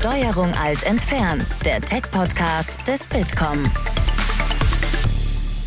Steuerung 0.00 0.54
alt 0.54 0.84
entfernen, 0.84 1.44
der 1.64 1.80
Tech-Podcast 1.80 2.86
des 2.86 3.04
Bitkom. 3.08 3.64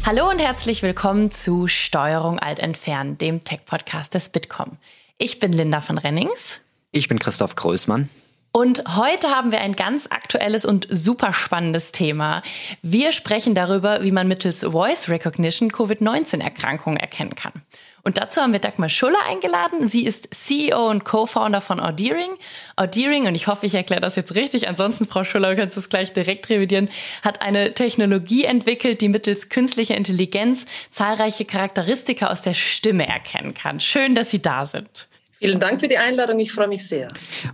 Hallo 0.06 0.30
und 0.30 0.40
herzlich 0.40 0.84
willkommen 0.84 1.32
zu 1.32 1.68
Steuerung 1.68 2.40
alt 2.40 2.60
entfernen, 2.60 3.18
dem 3.18 3.44
Tech-Podcast 3.44 4.14
des 4.14 4.30
Bitkom. 4.30 4.78
Ich 5.18 5.40
bin 5.40 5.52
Linda 5.52 5.82
von 5.82 5.98
Rennings. 5.98 6.62
Ich 6.94 7.10
bin 7.10 7.20
Christoph 7.20 7.58
Größmann. 7.58 8.10
Und 8.54 8.84
heute 8.98 9.30
haben 9.30 9.52
wir 9.52 9.60
ein 9.60 9.76
ganz 9.76 10.08
aktuelles 10.10 10.64
und 10.64 10.88
super 10.90 11.34
spannendes 11.34 11.92
Thema. 11.92 12.42
Wir 12.82 13.12
sprechen 13.12 13.54
darüber, 13.54 14.02
wie 14.02 14.12
man 14.12 14.30
mittels 14.30 14.64
Voice 14.64 15.10
Recognition 15.10 15.74
Covid-19-Erkrankungen 15.74 16.98
erkennen 16.98 17.36
kann. 17.36 17.64
Und 18.04 18.18
dazu 18.18 18.42
haben 18.42 18.54
wir 18.54 18.60
Dagmar 18.60 18.90
Schuller 18.90 19.24
eingeladen. 19.28 19.88
Sie 19.88 20.06
ist 20.06 20.34
CEO 20.34 20.90
und 20.90 21.04
Co-Founder 21.04 21.62
von 21.62 21.80
Audeering. 21.80 22.32
Audeering, 22.76 23.28
und 23.28 23.36
ich 23.36 23.48
hoffe, 23.48 23.66
ich 23.66 23.76
erkläre 23.76 24.02
das 24.02 24.16
jetzt 24.16 24.36
richtig, 24.36 24.68
ansonsten, 24.68 25.06
Frau 25.06 25.24
Schuller, 25.24 25.56
kannst 25.56 25.76
du 25.76 25.80
es 25.82 25.90
gleich 25.90 26.14
direkt 26.14 26.50
revidieren, 26.50 26.90
hat 27.24 27.42
eine 27.42 27.74
Technologie 27.74 28.46
entwickelt, 28.46 29.02
die 29.02 29.10
mittels 29.10 29.50
künstlicher 29.50 29.96
Intelligenz 29.96 30.66
zahlreiche 30.90 31.46
Charakteristika 31.46 32.28
aus 32.28 32.42
der 32.42 32.54
Stimme 32.54 33.08
erkennen 33.08 33.54
kann. 33.54 33.80
Schön, 33.80 34.16
dass 34.16 34.32
Sie 34.32 34.42
da 34.42 34.66
sind. 34.66 35.08
Vielen 35.44 35.60
Dank 35.60 35.80
für 35.80 35.88
die 35.88 35.98
Einladung. 35.98 36.38
Ich 36.38 36.52
freue 36.52 36.68
mich 36.68 36.88
sehr. 36.88 37.08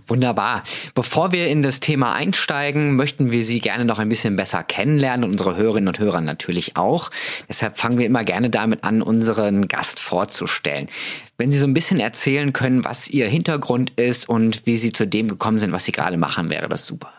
Wunderbar. 0.06 0.62
Bevor 0.94 1.32
wir 1.32 1.48
in 1.48 1.62
das 1.62 1.80
Thema 1.80 2.12
einsteigen, 2.12 2.96
möchten 2.96 3.30
wir 3.30 3.42
Sie 3.42 3.60
gerne 3.60 3.86
noch 3.86 3.98
ein 3.98 4.10
bisschen 4.10 4.36
besser 4.36 4.62
kennenlernen 4.62 5.24
und 5.24 5.30
unsere 5.30 5.56
Hörerinnen 5.56 5.88
und 5.88 5.98
Hörer 5.98 6.20
natürlich 6.20 6.76
auch. 6.76 7.10
Deshalb 7.48 7.78
fangen 7.78 7.96
wir 7.96 8.04
immer 8.04 8.24
gerne 8.24 8.50
damit 8.50 8.84
an, 8.84 9.00
unseren 9.00 9.68
Gast 9.68 10.00
vorzustellen. 10.00 10.88
Wenn 11.38 11.50
Sie 11.50 11.58
so 11.58 11.66
ein 11.66 11.72
bisschen 11.72 11.98
erzählen 11.98 12.52
können, 12.52 12.84
was 12.84 13.08
Ihr 13.08 13.26
Hintergrund 13.26 13.98
ist 13.98 14.28
und 14.28 14.66
wie 14.66 14.76
Sie 14.76 14.92
zu 14.92 15.06
dem 15.06 15.26
gekommen 15.26 15.58
sind, 15.58 15.72
was 15.72 15.86
Sie 15.86 15.92
gerade 15.92 16.18
machen, 16.18 16.50
wäre 16.50 16.68
das 16.68 16.86
super. 16.86 17.10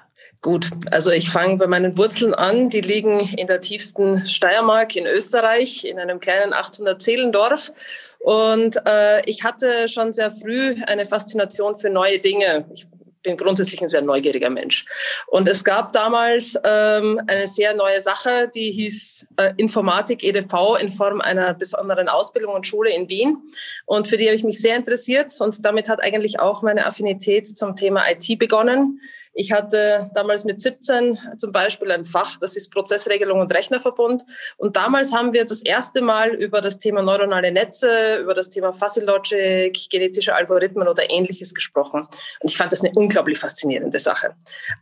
Gut, 0.42 0.70
also 0.90 1.12
ich 1.12 1.30
fange 1.30 1.58
bei 1.58 1.68
meinen 1.68 1.98
Wurzeln 1.98 2.34
an. 2.34 2.70
Die 2.70 2.80
liegen 2.80 3.20
in 3.36 3.48
der 3.48 3.60
tiefsten 3.60 4.26
Steiermark 4.26 4.96
in 4.96 5.06
Österreich, 5.06 5.84
in 5.84 6.00
einem 6.00 6.22
kleinen 6.22 6.54
800-Seelendorf. 6.54 7.74
Und 8.20 8.78
äh, 8.88 9.22
ich 9.26 9.44
hatte 9.44 9.90
schon 9.90 10.14
sehr 10.14 10.32
früh 10.32 10.76
eine 10.88 11.06
Faszination 11.06 11.78
für 11.78 11.90
neue 11.90 12.20
Dinge. 12.20 12.66
Ich 12.74 12.88
bin 13.22 13.36
grundsätzlich 13.36 13.82
ein 13.82 13.90
sehr 13.90 14.02
neugieriger 14.02 14.50
Mensch. 14.50 14.86
Und 15.28 15.48
es 15.48 15.64
gab 15.64 15.92
damals 15.94 16.58
ähm, 16.64 17.20
eine 17.28 17.48
sehr 17.48 17.74
neue 17.76 18.00
Sache, 18.00 18.50
die 18.54 18.72
hieß 18.72 19.28
äh, 19.38 19.54
Informatik 19.58 20.24
EDV 20.24 20.78
in 20.80 20.90
Form 20.90 21.20
einer 21.20 21.54
besonderen 21.54 22.08
Ausbildung 22.08 22.54
und 22.54 22.66
Schule 22.66 22.92
in 22.92 23.10
Wien. 23.10 23.38
Und 23.86 24.08
für 24.08 24.18
die 24.18 24.26
habe 24.26 24.36
ich 24.36 24.44
mich 24.44 24.62
sehr 24.62 24.78
interessiert. 24.78 25.34
Und 25.40 25.66
damit 25.66 25.90
hat 25.90 26.02
eigentlich 26.02 26.40
auch 26.40 26.62
meine 26.62 26.86
Affinität 26.86 27.58
zum 27.58 27.76
Thema 27.76 28.04
IT 28.10 28.40
begonnen. 28.40 29.02
Ich 29.34 29.52
hatte 29.52 30.10
damals 30.14 30.44
mit 30.44 30.60
17 30.60 31.18
zum 31.38 31.52
Beispiel 31.52 31.92
ein 31.92 32.06
Fach, 32.06 32.38
das 32.40 32.56
ist 32.56 32.72
Prozessregelung 32.72 33.40
und 33.40 33.54
Rechnerverbund. 33.54 34.24
Und 34.58 34.76
damals 34.76 35.14
haben 35.14 35.34
wir 35.34 35.46
das 35.46 35.62
erste 35.62 36.02
Mal 36.02 36.34
über 36.36 36.62
das 36.62 36.80
Thema 36.80 37.02
neuronale 37.02 37.52
Netze, 37.52 38.18
über 38.22 38.34
das 38.34 38.50
Thema 38.50 38.74
Fuzzy 38.74 39.02
Logic, 39.02 39.78
genetische 39.90 40.36
Algorithmen 40.36 40.88
oder 40.88 41.10
ähnliches 41.10 41.54
gesprochen. 41.54 42.08
Und 42.40 42.50
ich 42.50 42.58
fand 42.58 42.72
das 42.72 42.82
eine 42.82 42.92
unglaublich 42.96 43.40
faszinierende 43.40 44.00
Sache. 44.00 44.36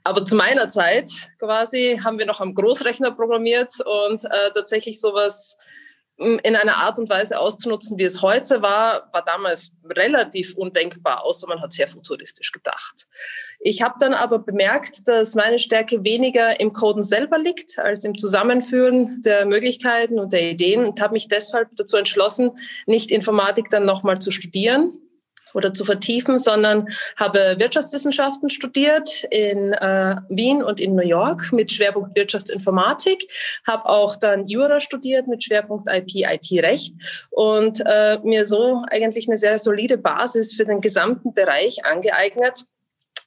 Aber 0.03 0.23
zu 0.23 0.35
meiner 0.35 0.69
Zeit 0.69 1.09
quasi 1.39 1.99
haben 2.03 2.17
wir 2.17 2.25
noch 2.25 2.39
am 2.39 2.55
Großrechner 2.55 3.11
programmiert 3.11 3.73
und 3.85 4.23
äh, 4.23 4.51
tatsächlich 4.53 4.99
sowas 5.01 5.57
in 6.17 6.55
einer 6.55 6.77
Art 6.77 6.99
und 6.99 7.09
Weise 7.09 7.39
auszunutzen, 7.39 7.97
wie 7.99 8.03
es 8.03 8.23
heute 8.23 8.63
war, 8.63 9.09
war 9.13 9.23
damals 9.23 9.71
relativ 9.87 10.55
undenkbar, 10.55 11.23
außer 11.23 11.47
man 11.47 11.61
hat 11.61 11.73
sehr 11.73 11.87
futuristisch 11.87 12.51
gedacht. 12.51 13.07
Ich 13.59 13.83
habe 13.83 13.95
dann 13.99 14.15
aber 14.15 14.39
bemerkt, 14.39 15.07
dass 15.07 15.35
meine 15.35 15.59
Stärke 15.59 16.03
weniger 16.03 16.59
im 16.59 16.73
Coden 16.73 17.03
selber 17.03 17.37
liegt, 17.37 17.77
als 17.77 18.03
im 18.03 18.17
Zusammenführen 18.17 19.21
der 19.21 19.45
Möglichkeiten 19.45 20.19
und 20.19 20.33
der 20.33 20.49
Ideen 20.49 20.85
und 20.85 20.99
habe 21.01 21.13
mich 21.13 21.27
deshalb 21.27 21.69
dazu 21.75 21.97
entschlossen, 21.97 22.51
nicht 22.87 23.11
Informatik 23.11 23.69
dann 23.69 23.85
nochmal 23.85 24.17
zu 24.17 24.31
studieren, 24.31 24.99
oder 25.53 25.73
zu 25.73 25.85
vertiefen, 25.85 26.37
sondern 26.37 26.87
habe 27.15 27.55
Wirtschaftswissenschaften 27.57 28.49
studiert 28.49 29.23
in 29.31 29.73
äh, 29.73 30.15
Wien 30.29 30.63
und 30.63 30.79
in 30.79 30.95
New 30.95 31.05
York 31.07 31.51
mit 31.51 31.71
Schwerpunkt 31.71 32.15
Wirtschaftsinformatik, 32.15 33.31
habe 33.65 33.85
auch 33.85 34.15
dann 34.15 34.47
Jura 34.47 34.79
studiert 34.79 35.27
mit 35.27 35.43
Schwerpunkt 35.43 35.87
IP, 35.91 36.27
IT-Recht 36.29 36.93
und 37.31 37.81
äh, 37.85 38.19
mir 38.23 38.45
so 38.45 38.83
eigentlich 38.89 39.27
eine 39.27 39.37
sehr 39.37 39.59
solide 39.59 39.97
Basis 39.97 40.53
für 40.53 40.65
den 40.65 40.81
gesamten 40.81 41.33
Bereich 41.33 41.85
angeeignet 41.85 42.65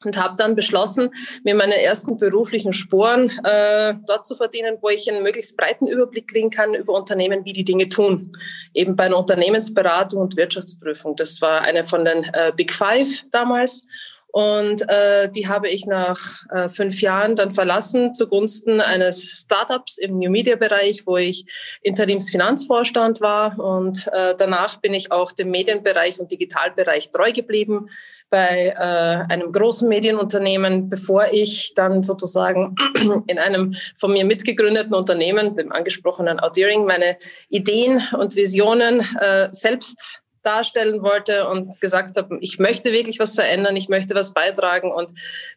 und 0.05 0.17
habe 0.17 0.35
dann 0.37 0.55
beschlossen, 0.55 1.11
mir 1.45 1.55
meine 1.55 1.81
ersten 1.83 2.17
beruflichen 2.17 2.73
Sporen 2.73 3.31
äh, 3.45 3.95
dort 4.07 4.27
zu 4.27 4.37
verdienen, 4.37 4.79
wo 4.81 4.89
ich 4.89 5.11
einen 5.11 5.23
möglichst 5.23 5.57
breiten 5.57 5.87
Überblick 5.87 6.29
kriegen 6.29 6.51
kann 6.51 6.75
über 6.75 6.95
Unternehmen, 6.95 7.45
wie 7.45 7.53
die 7.53 7.65
Dinge 7.65 7.89
tun. 7.89 8.33
Eben 8.73 8.97
bei 8.97 9.05
einer 9.05 9.19
Unternehmensberatung 9.19 10.23
und 10.23 10.37
Wirtschaftsprüfung. 10.37 11.17
Das 11.17 11.41
war 11.43 11.63
eine 11.63 11.87
von 11.87 12.05
den 12.05 12.25
äh, 12.33 12.53
Big 12.57 12.73
Five 12.73 13.25
damals. 13.31 13.87
Und 14.33 14.89
äh, 14.89 15.29
die 15.29 15.49
habe 15.49 15.69
ich 15.69 15.87
nach 15.87 16.45
äh, 16.51 16.69
fünf 16.69 17.01
Jahren 17.01 17.37
dann 17.37 17.53
verlassen 17.53 18.15
zugunsten 18.15 18.81
eines 18.81 19.23
Startups 19.23 19.99
im 19.99 20.19
New 20.19 20.31
Media 20.31 20.57
Bereich, 20.57 21.07
wo 21.07 21.17
ich 21.17 21.47
Interimsfinanzvorstand 21.83 23.21
war. 23.21 23.59
Und 23.59 24.09
äh, 24.13 24.35
danach 24.39 24.77
bin 24.79 24.95
ich 24.95 25.11
auch 25.11 25.33
dem 25.33 25.51
Medienbereich 25.51 26.21
und 26.21 26.31
Digitalbereich 26.31 27.11
treu 27.11 27.33
geblieben 27.33 27.89
bei 28.31 28.73
äh, 28.77 29.33
einem 29.33 29.51
großen 29.51 29.89
Medienunternehmen, 29.89 30.89
bevor 30.89 31.27
ich 31.33 31.75
dann 31.75 32.05
sozusagen 32.05 32.77
in 33.27 33.39
einem 33.39 33.75
von 33.97 34.13
mir 34.13 34.25
mitgegründeten 34.25 34.95
Unternehmen, 34.95 35.57
dem 35.57 35.73
angesprochenen 35.73 36.39
Audeering, 36.39 36.85
meine 36.85 37.17
Ideen 37.49 38.01
und 38.17 38.37
Visionen 38.37 39.01
äh, 39.21 39.49
selbst 39.51 40.23
darstellen 40.43 41.03
wollte 41.03 41.49
und 41.49 41.81
gesagt 41.81 42.17
habe, 42.17 42.39
ich 42.41 42.59
möchte 42.59 42.93
wirklich 42.93 43.19
was 43.19 43.35
verändern, 43.35 43.77
ich 43.77 43.89
möchte 43.89 44.15
was 44.15 44.33
beitragen. 44.33 44.93
Und 44.93 45.11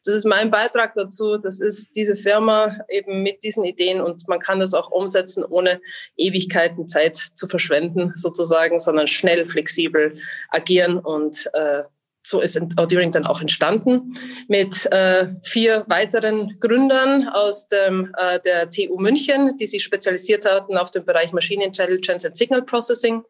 das 0.04 0.16
ist 0.16 0.26
mein 0.26 0.52
Beitrag 0.52 0.94
dazu. 0.94 1.38
Das 1.38 1.60
ist 1.60 1.96
diese 1.96 2.16
Firma 2.16 2.78
eben 2.90 3.24
mit 3.24 3.44
diesen 3.44 3.64
Ideen 3.64 4.02
und 4.02 4.28
man 4.28 4.40
kann 4.40 4.60
das 4.60 4.74
auch 4.74 4.92
umsetzen, 4.92 5.44
ohne 5.44 5.82
Ewigkeiten 6.18 6.88
Zeit 6.88 7.16
zu 7.16 7.48
verschwenden 7.48 8.14
sozusagen, 8.16 8.80
sondern 8.80 9.08
schnell, 9.08 9.46
flexibel 9.46 10.18
agieren. 10.50 11.00
Und 11.00 11.50
äh, 11.54 11.84
so 12.26 12.40
ist 12.40 12.60
Audeering 12.78 13.12
dann 13.12 13.26
auch 13.26 13.42
entstanden 13.42 14.16
mit 14.48 14.86
äh, 14.92 15.28
vier 15.44 15.84
weiteren 15.88 16.58
Gründern 16.60 17.28
aus 17.28 17.68
dem, 17.68 18.14
äh, 18.18 18.40
der 18.40 18.70
TU 18.70 18.98
München, 18.98 19.58
die 19.58 19.68
sich 19.68 19.84
spezialisiert 19.84 20.46
hatten 20.46 20.78
auf 20.78 20.90
den 20.90 21.04
Bereich 21.04 21.34
Machine 21.34 21.66
Intelligence 21.66 22.26
and 22.26 22.38
Signal 22.38 22.62
Processing 22.62 23.24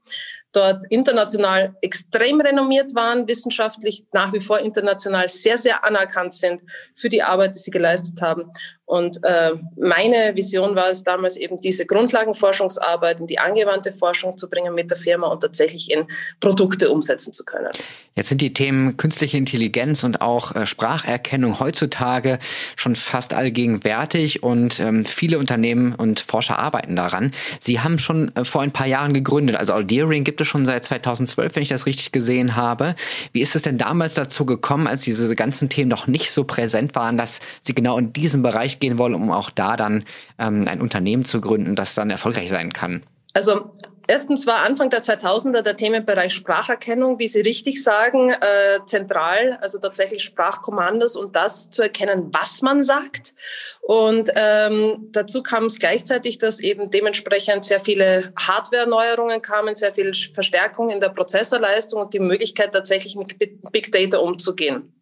dort 0.54 0.84
international 0.90 1.76
extrem 1.82 2.40
renommiert 2.40 2.96
waren, 2.96 3.28
wissenschaftlich 3.28 4.06
nach 4.14 4.32
wie 4.34 4.40
vor 4.40 4.60
international 4.60 5.28
sehr, 5.28 5.58
sehr 5.58 5.84
anerkannt 5.84 6.36
sind 6.36 6.62
für 6.96 7.10
die 7.10 7.24
Arbeit, 7.24 7.56
die 7.56 7.60
sie 7.60 7.72
geleistet 7.72 8.22
haben. 8.22 8.52
Und 8.94 9.24
äh, 9.24 9.54
meine 9.76 10.36
Vision 10.36 10.76
war 10.76 10.92
es 10.92 11.04
damals 11.04 11.36
eben, 11.36 11.58
diese 11.58 11.84
Grundlagenforschungsarbeit 11.88 13.20
in 13.20 13.26
die 13.26 13.40
angewandte 13.40 13.92
Forschung 13.92 14.38
zu 14.38 14.48
bringen 14.48 14.76
mit 14.76 14.92
der 14.92 14.98
Firma 14.98 15.26
und 15.30 15.40
tatsächlich 15.40 15.90
in 15.90 16.06
Produkte 16.40 16.92
umsetzen 16.92 17.34
zu 17.34 17.44
können. 17.44 17.72
Jetzt 18.16 18.30
sind 18.30 18.42
die 18.42 18.54
Themen 18.54 18.96
künstliche 18.96 19.38
Intelligenz 19.38 20.04
und 20.04 20.22
auch 20.22 20.56
äh, 20.56 20.68
Spracherkennung 20.68 21.60
heutzutage 21.60 22.38
schon 22.76 22.96
fast 22.96 23.34
allgegenwärtig 23.34 24.44
und 24.44 24.80
ähm, 24.80 25.06
viele 25.06 25.40
Unternehmen 25.40 25.96
und 25.96 26.20
Forscher 26.20 26.60
arbeiten 26.60 26.96
daran. 26.96 27.32
Sie 27.60 27.80
haben 27.80 27.98
schon 27.98 28.32
äh, 28.36 28.46
vor 28.46 28.62
ein 28.62 28.70
paar 28.70 28.86
Jahren 28.86 29.16
gegründet, 29.16 29.56
also 29.56 29.74
Aldeering 29.74 30.24
gibt 30.24 30.40
es 30.40 30.48
schon 30.48 30.68
seit 30.68 30.86
2012, 30.86 31.56
wenn 31.56 31.64
ich 31.64 31.70
das 31.70 31.88
richtig 31.88 32.12
gesehen 32.12 32.56
habe. 32.56 32.94
Wie 33.32 33.42
ist 33.42 33.56
es 33.56 33.64
denn 33.64 33.80
damals 33.80 34.14
dazu 34.14 34.46
gekommen, 34.46 34.86
als 34.86 35.02
diese 35.02 35.36
ganzen 35.36 35.70
Themen 35.70 35.90
noch 35.90 36.06
nicht 36.06 36.30
so 36.30 36.44
präsent 36.44 36.94
waren, 36.94 37.18
dass 37.18 37.40
Sie 37.64 37.74
genau 37.74 37.98
in 37.98 38.14
diesem 38.14 38.44
Bereich 38.44 38.78
gehen 38.84 38.98
wollen, 38.98 39.16
um 39.16 39.32
auch 39.32 39.50
da 39.50 39.78
dann 39.78 40.04
ähm, 40.38 40.68
ein 40.68 40.82
Unternehmen 40.82 41.24
zu 41.24 41.40
gründen, 41.40 41.76
das 41.76 41.96
dann 41.96 42.10
erfolgreich 42.10 42.50
sein 42.50 42.74
kann? 42.74 43.04
Also 43.34 43.72
Erstens 44.06 44.46
war 44.46 44.64
Anfang 44.64 44.90
der 44.90 45.02
2000er 45.02 45.62
der 45.62 45.78
Themenbereich 45.78 46.34
Spracherkennung, 46.34 47.20
wie 47.20 47.28
Sie 47.28 47.40
richtig 47.40 47.82
sagen, 47.82 48.32
äh, 48.32 48.80
zentral, 48.86 49.58
also 49.62 49.80
tatsächlich 49.80 50.24
Sprachkommandos 50.24 51.16
und 51.16 51.38
das 51.38 51.70
zu 51.70 51.84
erkennen, 51.84 52.30
was 52.34 52.62
man 52.62 52.84
sagt. 52.84 53.34
Und 53.82 54.30
ähm, 54.36 55.08
dazu 55.14 55.42
kam 55.42 55.66
es 55.66 55.80
gleichzeitig, 55.80 56.38
dass 56.38 56.60
eben 56.60 56.92
dementsprechend 56.92 57.64
sehr 57.64 57.80
viele 57.80 58.34
Hardware-Neuerungen 58.38 59.42
kamen, 59.42 59.78
sehr 59.78 59.94
viel 59.94 60.14
Verstärkung 60.34 60.90
in 60.90 61.00
der 61.00 61.10
Prozessorleistung 61.10 62.02
und 62.02 62.14
die 62.14 62.20
Möglichkeit 62.20 62.74
tatsächlich 62.74 63.16
mit 63.16 63.40
Big 63.72 63.92
Data 63.94 64.18
umzugehen. 64.18 64.93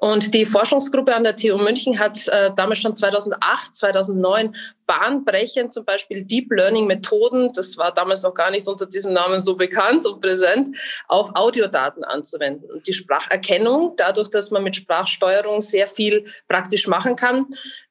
Und 0.00 0.32
die 0.32 0.46
Forschungsgruppe 0.46 1.14
an 1.14 1.24
der 1.24 1.36
TU 1.36 1.58
München 1.58 1.98
hat 1.98 2.26
äh, 2.28 2.50
damals 2.56 2.78
schon 2.78 2.96
2008, 2.96 3.74
2009 3.74 4.56
bahnbrechend 4.86 5.74
zum 5.74 5.84
Beispiel 5.84 6.24
Deep 6.24 6.50
Learning 6.50 6.86
Methoden, 6.86 7.52
das 7.52 7.76
war 7.76 7.92
damals 7.92 8.22
noch 8.22 8.32
gar 8.32 8.50
nicht 8.50 8.66
unter 8.66 8.86
diesem 8.86 9.12
Namen 9.12 9.42
so 9.42 9.56
bekannt 9.56 10.06
und 10.06 10.22
präsent, 10.22 10.74
auf 11.06 11.30
Audiodaten 11.34 12.02
anzuwenden. 12.02 12.70
Und 12.70 12.86
die 12.86 12.94
Spracherkennung, 12.94 13.92
dadurch, 13.96 14.30
dass 14.30 14.50
man 14.50 14.64
mit 14.64 14.74
Sprachsteuerung 14.74 15.60
sehr 15.60 15.86
viel 15.86 16.24
praktisch 16.48 16.86
machen 16.86 17.14
kann, 17.14 17.46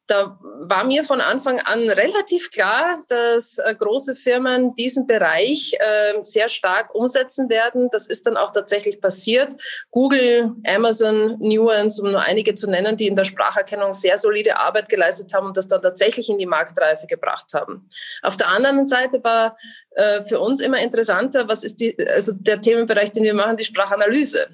da 0.09 0.39
war 0.41 0.85
mir 0.85 1.03
von 1.03 1.21
Anfang 1.21 1.59
an 1.59 1.87
relativ 1.87 2.49
klar, 2.49 2.99
dass 3.09 3.59
äh, 3.59 3.75
große 3.75 4.15
Firmen 4.15 4.73
diesen 4.73 5.05
Bereich 5.05 5.75
äh, 5.79 6.23
sehr 6.23 6.49
stark 6.49 6.95
umsetzen 6.95 7.47
werden. 7.47 7.89
Das 7.91 8.07
ist 8.07 8.25
dann 8.25 8.35
auch 8.35 8.49
tatsächlich 8.49 9.01
passiert. 9.01 9.53
Google, 9.91 10.55
Amazon, 10.65 11.37
Nuance, 11.39 12.01
um 12.01 12.11
nur 12.11 12.21
einige 12.21 12.55
zu 12.55 12.67
nennen, 12.67 12.97
die 12.97 13.05
in 13.05 13.15
der 13.15 13.23
Spracherkennung 13.23 13.93
sehr 13.93 14.17
solide 14.17 14.57
Arbeit 14.57 14.89
geleistet 14.89 15.31
haben 15.35 15.45
und 15.45 15.57
das 15.57 15.67
dann 15.67 15.81
tatsächlich 15.81 16.27
in 16.29 16.39
die 16.39 16.47
Marktreife 16.47 17.05
gebracht 17.05 17.53
haben. 17.53 17.87
Auf 18.23 18.35
der 18.35 18.47
anderen 18.47 18.87
Seite 18.87 19.23
war 19.23 19.57
äh, 19.91 20.23
für 20.23 20.39
uns 20.39 20.59
immer 20.59 20.79
interessanter, 20.79 21.47
was 21.47 21.63
ist 21.63 21.79
die, 21.81 21.95
also 22.09 22.31
der 22.33 22.61
Themenbereich, 22.61 23.11
den 23.11 23.23
wir 23.23 23.35
machen, 23.35 23.57
die 23.57 23.63
Sprachanalyse. 23.63 24.47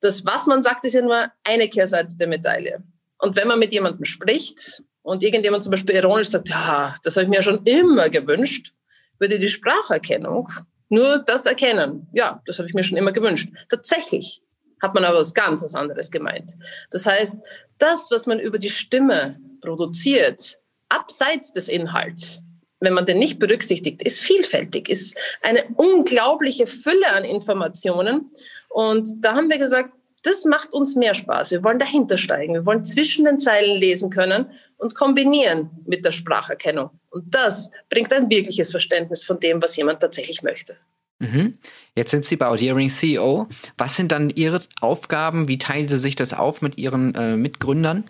Das, 0.00 0.24
was 0.24 0.46
man 0.46 0.62
sagt, 0.62 0.84
ist 0.84 0.94
ja 0.94 1.02
nur 1.02 1.26
eine 1.42 1.68
Kehrseite 1.68 2.16
der 2.16 2.28
Medaille. 2.28 2.84
Und 3.18 3.36
wenn 3.36 3.48
man 3.48 3.58
mit 3.58 3.72
jemandem 3.72 4.04
spricht 4.04 4.82
und 5.10 5.24
irgendjemand 5.24 5.62
zum 5.64 5.72
Beispiel 5.72 5.96
ironisch 5.96 6.28
sagt, 6.28 6.48
ja, 6.50 6.96
das 7.02 7.16
habe 7.16 7.24
ich 7.24 7.30
mir 7.30 7.42
schon 7.42 7.64
immer 7.64 8.08
gewünscht, 8.08 8.72
würde 9.18 9.40
die 9.40 9.48
Spracherkennung 9.48 10.48
nur 10.88 11.18
das 11.18 11.46
erkennen. 11.46 12.06
Ja, 12.12 12.40
das 12.46 12.58
habe 12.58 12.68
ich 12.68 12.74
mir 12.74 12.84
schon 12.84 12.96
immer 12.96 13.10
gewünscht. 13.10 13.48
Tatsächlich 13.68 14.40
hat 14.80 14.94
man 14.94 15.04
aber 15.04 15.18
was 15.18 15.34
ganz 15.34 15.64
was 15.64 15.74
anderes 15.74 16.12
gemeint. 16.12 16.52
Das 16.92 17.06
heißt, 17.06 17.34
das, 17.78 18.08
was 18.12 18.26
man 18.26 18.38
über 18.38 18.58
die 18.58 18.70
Stimme 18.70 19.36
produziert, 19.60 20.58
abseits 20.88 21.52
des 21.52 21.68
Inhalts, 21.68 22.42
wenn 22.78 22.94
man 22.94 23.04
den 23.04 23.18
nicht 23.18 23.40
berücksichtigt, 23.40 24.02
ist 24.02 24.20
vielfältig, 24.20 24.88
ist 24.88 25.18
eine 25.42 25.64
unglaubliche 25.74 26.68
Fülle 26.68 27.12
an 27.12 27.24
Informationen. 27.24 28.30
Und 28.68 29.08
da 29.18 29.34
haben 29.34 29.50
wir 29.50 29.58
gesagt, 29.58 29.92
das 30.22 30.44
macht 30.44 30.72
uns 30.72 30.96
mehr 30.96 31.14
Spaß. 31.14 31.50
Wir 31.50 31.64
wollen 31.64 31.78
dahinter 31.78 32.18
steigen. 32.18 32.54
Wir 32.54 32.66
wollen 32.66 32.84
zwischen 32.84 33.24
den 33.24 33.38
Zeilen 33.38 33.78
lesen 33.78 34.10
können 34.10 34.46
und 34.76 34.94
kombinieren 34.94 35.70
mit 35.86 36.04
der 36.04 36.12
Spracherkennung. 36.12 36.90
Und 37.10 37.34
das 37.34 37.70
bringt 37.88 38.12
ein 38.12 38.30
wirkliches 38.30 38.70
Verständnis 38.70 39.24
von 39.24 39.40
dem, 39.40 39.62
was 39.62 39.76
jemand 39.76 40.00
tatsächlich 40.00 40.42
möchte. 40.42 40.76
Mhm. 41.18 41.58
Jetzt 41.94 42.10
sind 42.10 42.24
Sie 42.24 42.36
bei 42.36 42.46
Audiering 42.46 42.88
CEO. 42.88 43.46
Was 43.76 43.96
sind 43.96 44.12
dann 44.12 44.30
Ihre 44.30 44.60
Aufgaben? 44.80 45.48
Wie 45.48 45.58
teilen 45.58 45.88
Sie 45.88 45.98
sich 45.98 46.16
das 46.16 46.32
auf 46.32 46.62
mit 46.62 46.78
Ihren 46.78 47.14
äh, 47.14 47.36
Mitgründern? 47.36 48.04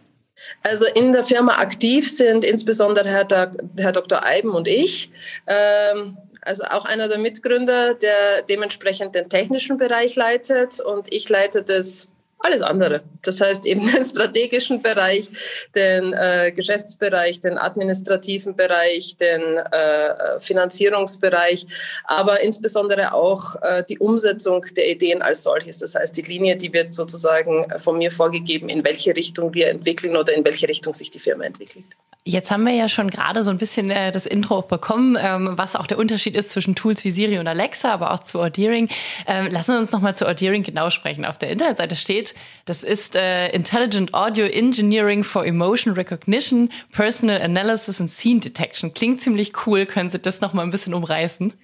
Also 0.63 0.87
in 0.87 1.13
der 1.13 1.25
Firma 1.25 1.59
aktiv 1.59 2.11
sind 2.11 2.45
insbesondere 2.45 3.09
Herr, 3.09 3.27
Herr 3.77 3.93
Dr. 3.93 4.25
Eiben 4.25 4.51
und 4.51 4.69
ich. 4.69 5.11
Ähm, 5.47 6.17
also 6.43 6.65
auch 6.65 6.85
einer 6.85 7.09
der 7.09 7.19
Mitgründer, 7.19 7.95
der 7.95 8.43
dementsprechend 8.43 9.15
den 9.15 9.29
technischen 9.29 9.79
Bereich 9.79 10.17
leitet 10.17 10.81
und 10.81 11.13
ich 11.13 11.29
leite 11.29 11.63
das 11.63 12.09
alles 12.41 12.63
andere. 12.63 13.03
Das 13.23 13.41
heißt 13.41 13.67
eben 13.67 13.87
den 13.93 14.05
strategischen 14.05 14.83
Bereich, 14.83 15.31
den 15.75 16.13
äh, 16.15 16.53
Geschäftsbereich, 16.53 17.41
den 17.41 17.59
administrativen 17.59 18.57
Bereich, 18.57 19.17
den 19.19 19.59
äh, 19.59 20.41
Finanzierungsbereich, 20.41 21.67
aber 22.05 22.41
insbesondere 22.41 23.13
auch 23.13 23.57
äh, 23.63 23.85
die 23.89 23.99
Umsetzung 23.99 24.65
der 24.77 24.89
Ideen 24.89 25.23
als 25.23 25.43
solches. 25.43 25.79
Das 25.79 25.95
heißt, 25.95 26.17
die 26.17 26.23
Linie, 26.23 26.57
die 26.57 26.73
wird 26.73 26.95
sozusagen 26.95 27.67
von 27.79 27.99
mir 27.99 28.11
vorgegeben, 28.11 28.69
in 28.69 28.85
welche 28.85 29.15
Richtung 29.15 29.53
wir 29.53 29.69
entwickeln 29.69 30.17
oder 30.17 30.35
in 30.35 30.45
welche 30.45 30.69
Richtung 30.69 30.95
sich 30.95 31.11
die 31.11 31.21
Firma 31.21 31.45
entwickelt. 31.45 31.85
Jetzt 32.25 32.51
haben 32.51 32.65
wir 32.65 32.75
ja 32.75 32.87
schon 32.87 33.09
gerade 33.09 33.43
so 33.43 33.51
ein 33.51 33.57
bisschen 33.57 33.91
äh, 33.91 34.13
das 34.13 34.27
Intro 34.27 34.61
bekommen, 34.61 35.17
ähm, 35.19 35.53
was 35.53 35.75
auch 35.75 35.87
der 35.87 35.99
Unterschied 35.99 36.35
ist 36.35 36.51
zwischen 36.51 36.75
Tools 36.75 37.03
wie 37.03 37.13
Siri 37.13 37.39
und 37.39 37.49
Alexa, 37.49 37.91
aber 37.91 38.13
auch 38.13 38.19
zu 38.19 38.41
Audeering. 38.41 38.91
Ähm, 39.27 39.49
lassen 39.51 39.73
wir 39.73 39.81
uns 39.81 39.91
nochmal 39.91 40.15
zu 40.15 40.29
Audeering 40.29 40.63
genau 40.63 40.91
sprechen. 40.91 41.25
Auf 41.25 41.39
der 41.39 41.49
Internetseite 41.49 41.97
steht, 41.97 42.35
das 42.67 42.83
ist 42.83 43.17
äh, 43.17 43.49
Intelligent 43.53 44.13
Audio 44.13 44.45
Engineering 44.45 45.25
for 45.25 45.47
Emotion 45.47 45.95
Recognition, 45.95 46.69
Personal 46.93 47.41
Analysis 47.41 48.03
and 48.03 48.11
Scene 48.11 48.41
Detection. 48.41 48.93
Klingt 48.93 49.23
ziemlich 49.23 49.53
cool. 49.67 49.87
Können 49.87 50.11
Sie 50.11 50.19
das 50.19 50.43
nochmal 50.43 50.67
ein 50.67 50.71
bisschen 50.71 50.93
umreißen? 50.93 51.55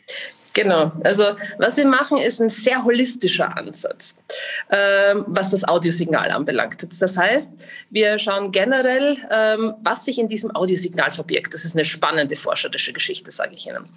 Genau. 0.57 0.91
Also 1.05 1.25
was 1.59 1.77
wir 1.77 1.87
machen, 1.87 2.17
ist 2.17 2.41
ein 2.41 2.49
sehr 2.49 2.83
holistischer 2.83 3.55
Ansatz, 3.59 4.19
ähm, 4.71 5.27
was 5.29 5.51
das 5.51 5.65
Audiosignal 5.65 6.31
anbelangt. 6.31 6.87
Das 6.99 7.19
heißt, 7.19 7.51
wir 7.91 8.19
schauen 8.19 8.53
generell, 8.53 9.19
ähm, 9.31 9.75
was 9.83 10.07
sich 10.07 10.19
in 10.19 10.29
diesem 10.29 10.51
Audiosignal 10.57 11.11
verbirgt. 11.11 11.53
Das 11.53 11.67
ist 11.67 11.75
eine 11.75 11.85
spannende 11.85 12.37
forscherische 12.37 12.95
Geschichte, 12.95 13.31
sage 13.33 13.55
ich 13.55 13.67
Ihnen. 13.67 13.91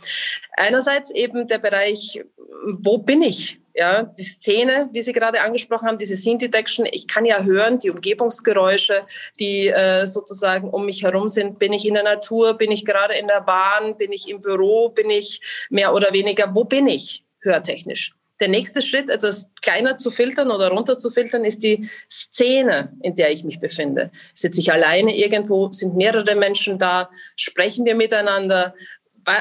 Einerseits 0.57 1.11
eben 1.11 1.47
der 1.47 1.59
Bereich, 1.59 2.21
wo 2.65 2.97
bin 2.97 3.21
ich? 3.21 3.61
Ja, 3.73 4.03
die 4.03 4.23
Szene, 4.23 4.89
wie 4.91 5.01
Sie 5.01 5.13
gerade 5.13 5.41
angesprochen 5.41 5.87
haben, 5.87 5.97
diese 5.97 6.15
Scene 6.15 6.37
Detection, 6.37 6.87
ich 6.91 7.07
kann 7.07 7.25
ja 7.25 7.43
hören, 7.43 7.77
die 7.77 7.89
Umgebungsgeräusche, 7.89 9.05
die 9.39 9.67
äh, 9.67 10.05
sozusagen 10.07 10.69
um 10.69 10.85
mich 10.85 11.03
herum 11.03 11.27
sind. 11.27 11.59
Bin 11.59 11.73
ich 11.73 11.87
in 11.87 11.93
der 11.93 12.03
Natur? 12.03 12.55
Bin 12.55 12.71
ich 12.71 12.85
gerade 12.85 13.15
in 13.15 13.27
der 13.27 13.41
Bahn? 13.41 13.97
Bin 13.97 14.11
ich 14.11 14.29
im 14.29 14.41
Büro? 14.41 14.89
Bin 14.89 15.09
ich 15.09 15.41
mehr 15.69 15.93
oder 15.93 16.11
weniger? 16.13 16.53
Wo 16.53 16.63
bin 16.63 16.87
ich 16.87 17.23
hörtechnisch? 17.41 18.13
Der 18.39 18.47
nächste 18.47 18.81
Schritt, 18.81 19.09
etwas 19.09 19.47
kleiner 19.61 19.97
zu 19.97 20.11
filtern 20.11 20.49
oder 20.49 20.69
runter 20.69 20.97
zu 20.97 21.11
filtern, 21.11 21.43
ist 21.43 21.61
die 21.61 21.89
Szene, 22.09 22.93
in 23.01 23.15
der 23.15 23.31
ich 23.31 23.43
mich 23.43 23.59
befinde. 23.59 24.11
Sitze 24.33 24.61
ich 24.61 24.71
alleine 24.71 25.15
irgendwo? 25.15 25.71
Sind 25.71 25.97
mehrere 25.97 26.35
Menschen 26.35 26.79
da? 26.79 27.09
Sprechen 27.35 27.85
wir 27.85 27.95
miteinander? 27.95 28.73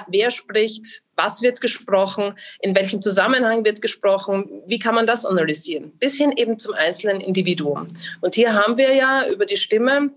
wer 0.08 0.30
spricht, 0.30 1.02
was 1.18 1.42
wird 1.42 1.60
gesprochen, 1.60 2.34
in 2.60 2.74
welchem 2.74 3.02
Zusammenhang 3.02 3.64
wird 3.64 3.82
gesprochen, 3.82 4.62
wie 4.66 4.78
kann 4.78 4.94
man 4.94 5.06
das 5.06 5.26
analysieren, 5.26 5.92
bis 5.98 6.16
hin 6.16 6.32
eben 6.36 6.58
zum 6.58 6.74
einzelnen 6.74 7.20
Individuum. 7.20 7.88
Und 8.20 8.36
hier 8.36 8.54
haben 8.54 8.78
wir 8.78 8.94
ja 8.94 9.28
über 9.28 9.44
die 9.44 9.56
Stimme 9.56 10.10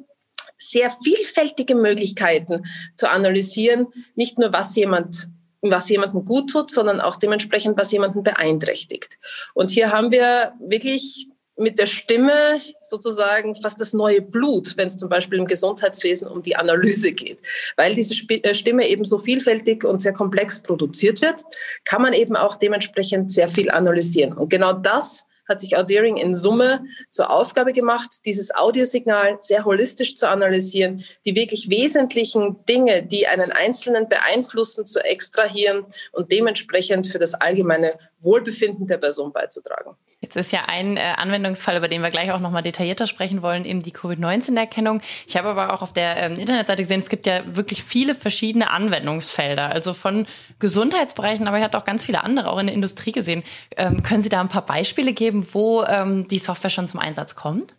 sehr 0.58 0.92
vielfältige 1.04 1.76
Möglichkeiten 1.76 2.64
zu 2.96 3.10
analysieren, 3.10 3.88
nicht 4.16 4.38
nur 4.38 4.54
was 4.54 4.76
jemand 4.76 5.28
was 5.64 5.90
jemandem 5.90 6.26
gut 6.26 6.50
tut, 6.50 6.72
sondern 6.72 7.00
auch 7.00 7.18
dementsprechend, 7.18 7.78
was 7.78 7.92
jemanden 7.92 8.24
beeinträchtigt. 8.24 9.20
Und 9.54 9.70
hier 9.70 9.92
haben 9.92 10.12
wir 10.12 10.54
wirklich 10.60 11.28
mit 11.62 11.80
der 11.80 11.86
Stimme 11.86 12.60
sozusagen 12.82 13.56
fast 13.56 13.80
das 13.80 13.94
neue 13.94 14.22
Blut, 14.22 14.76
wenn 14.78 14.88
es 14.88 14.98
zum 14.98 15.10
Beispiel 15.10 15.40
im 15.40 15.46
Gesundheitswesen 15.46 16.28
um 16.28 16.42
die 16.42 16.56
Analyse 16.56 17.12
geht. 17.12 17.40
Weil 17.78 17.96
diese 17.96 18.16
äh, 18.30 18.54
Stimme 18.54 18.88
eben 18.88 19.06
so 19.06 19.20
vielfältig 19.20 19.86
und 19.86 20.02
sehr 20.02 20.14
komplex 20.14 20.62
produziert 20.62 21.22
wird, 21.22 21.44
kann 21.86 22.02
man 22.02 22.14
eben 22.14 22.36
auch 22.36 22.56
dementsprechend 22.56 23.32
sehr 23.32 23.48
viel 23.48 23.70
analysieren. 23.70 24.34
Und 24.34 24.50
genau 24.50 24.74
das 24.74 25.26
hat 25.48 25.60
sich 25.60 25.78
Audeering 25.78 26.18
in 26.18 26.36
Summe 26.36 26.84
zur 27.10 27.30
Aufgabe 27.30 27.74
gemacht, 27.74 28.22
dieses 28.26 28.56
Audiosignal 28.56 29.38
sehr 29.42 29.66
holistisch 29.66 30.16
zu 30.16 30.30
analysieren, 30.30 31.04
die 31.26 31.36
wirklich 31.36 31.70
wesentlichen 31.70 32.64
Dinge, 32.66 33.04
die 33.04 33.28
einen 33.28 33.52
Einzelnen 33.52 34.08
beeinflussen, 34.08 34.88
zu 34.88 35.04
extrahieren 35.04 35.86
und 36.14 36.32
dementsprechend 36.32 37.08
für 37.08 37.20
das 37.20 37.34
allgemeine 37.34 37.98
Wohlbefinden 38.20 38.88
der 38.88 38.98
Person 38.98 39.34
beizutragen. 39.34 39.96
Jetzt 40.24 40.36
ist 40.36 40.52
ja 40.52 40.66
ein 40.68 40.98
äh, 40.98 41.14
Anwendungsfall, 41.18 41.78
über 41.78 41.88
den 41.88 42.04
wir 42.04 42.12
gleich 42.12 42.32
auch 42.32 42.40
nochmal 42.40 42.62
detaillierter 42.62 43.08
sprechen 43.08 43.42
wollen, 43.42 43.66
eben 43.66 43.82
die 43.82 43.92
Covid-19-Erkennung. 43.92 45.02
Ich 45.26 45.36
habe 45.36 45.48
aber 45.48 45.74
auch 45.74 45.82
auf 45.82 45.94
der 45.94 46.16
ähm, 46.18 46.38
Internetseite 46.38 46.84
gesehen, 46.84 47.00
es 47.00 47.10
gibt 47.10 47.26
ja 47.26 47.42
wirklich 47.48 47.84
viele 47.84 48.14
verschiedene 48.14 48.70
Anwendungsfelder, 48.70 49.70
also 49.70 49.96
von 49.96 50.28
Gesundheitsbereichen, 50.60 51.48
aber 51.48 51.58
ich 51.58 51.64
hatte 51.64 51.76
auch 51.76 51.86
ganz 51.86 52.06
viele 52.06 52.24
andere, 52.24 52.52
auch 52.52 52.60
in 52.60 52.68
der 52.68 52.76
Industrie 52.76 53.12
gesehen. 53.12 53.42
Ähm, 53.76 54.04
können 54.04 54.22
Sie 54.22 54.30
da 54.30 54.42
ein 54.42 54.48
paar 54.48 54.66
Beispiele 54.66 55.14
geben, 55.14 55.48
wo 55.54 55.84
ähm, 55.86 56.28
die 56.28 56.38
Software 56.38 56.70
schon 56.70 56.86
zum 56.86 57.00
Einsatz 57.00 57.36
kommt? 57.36 57.74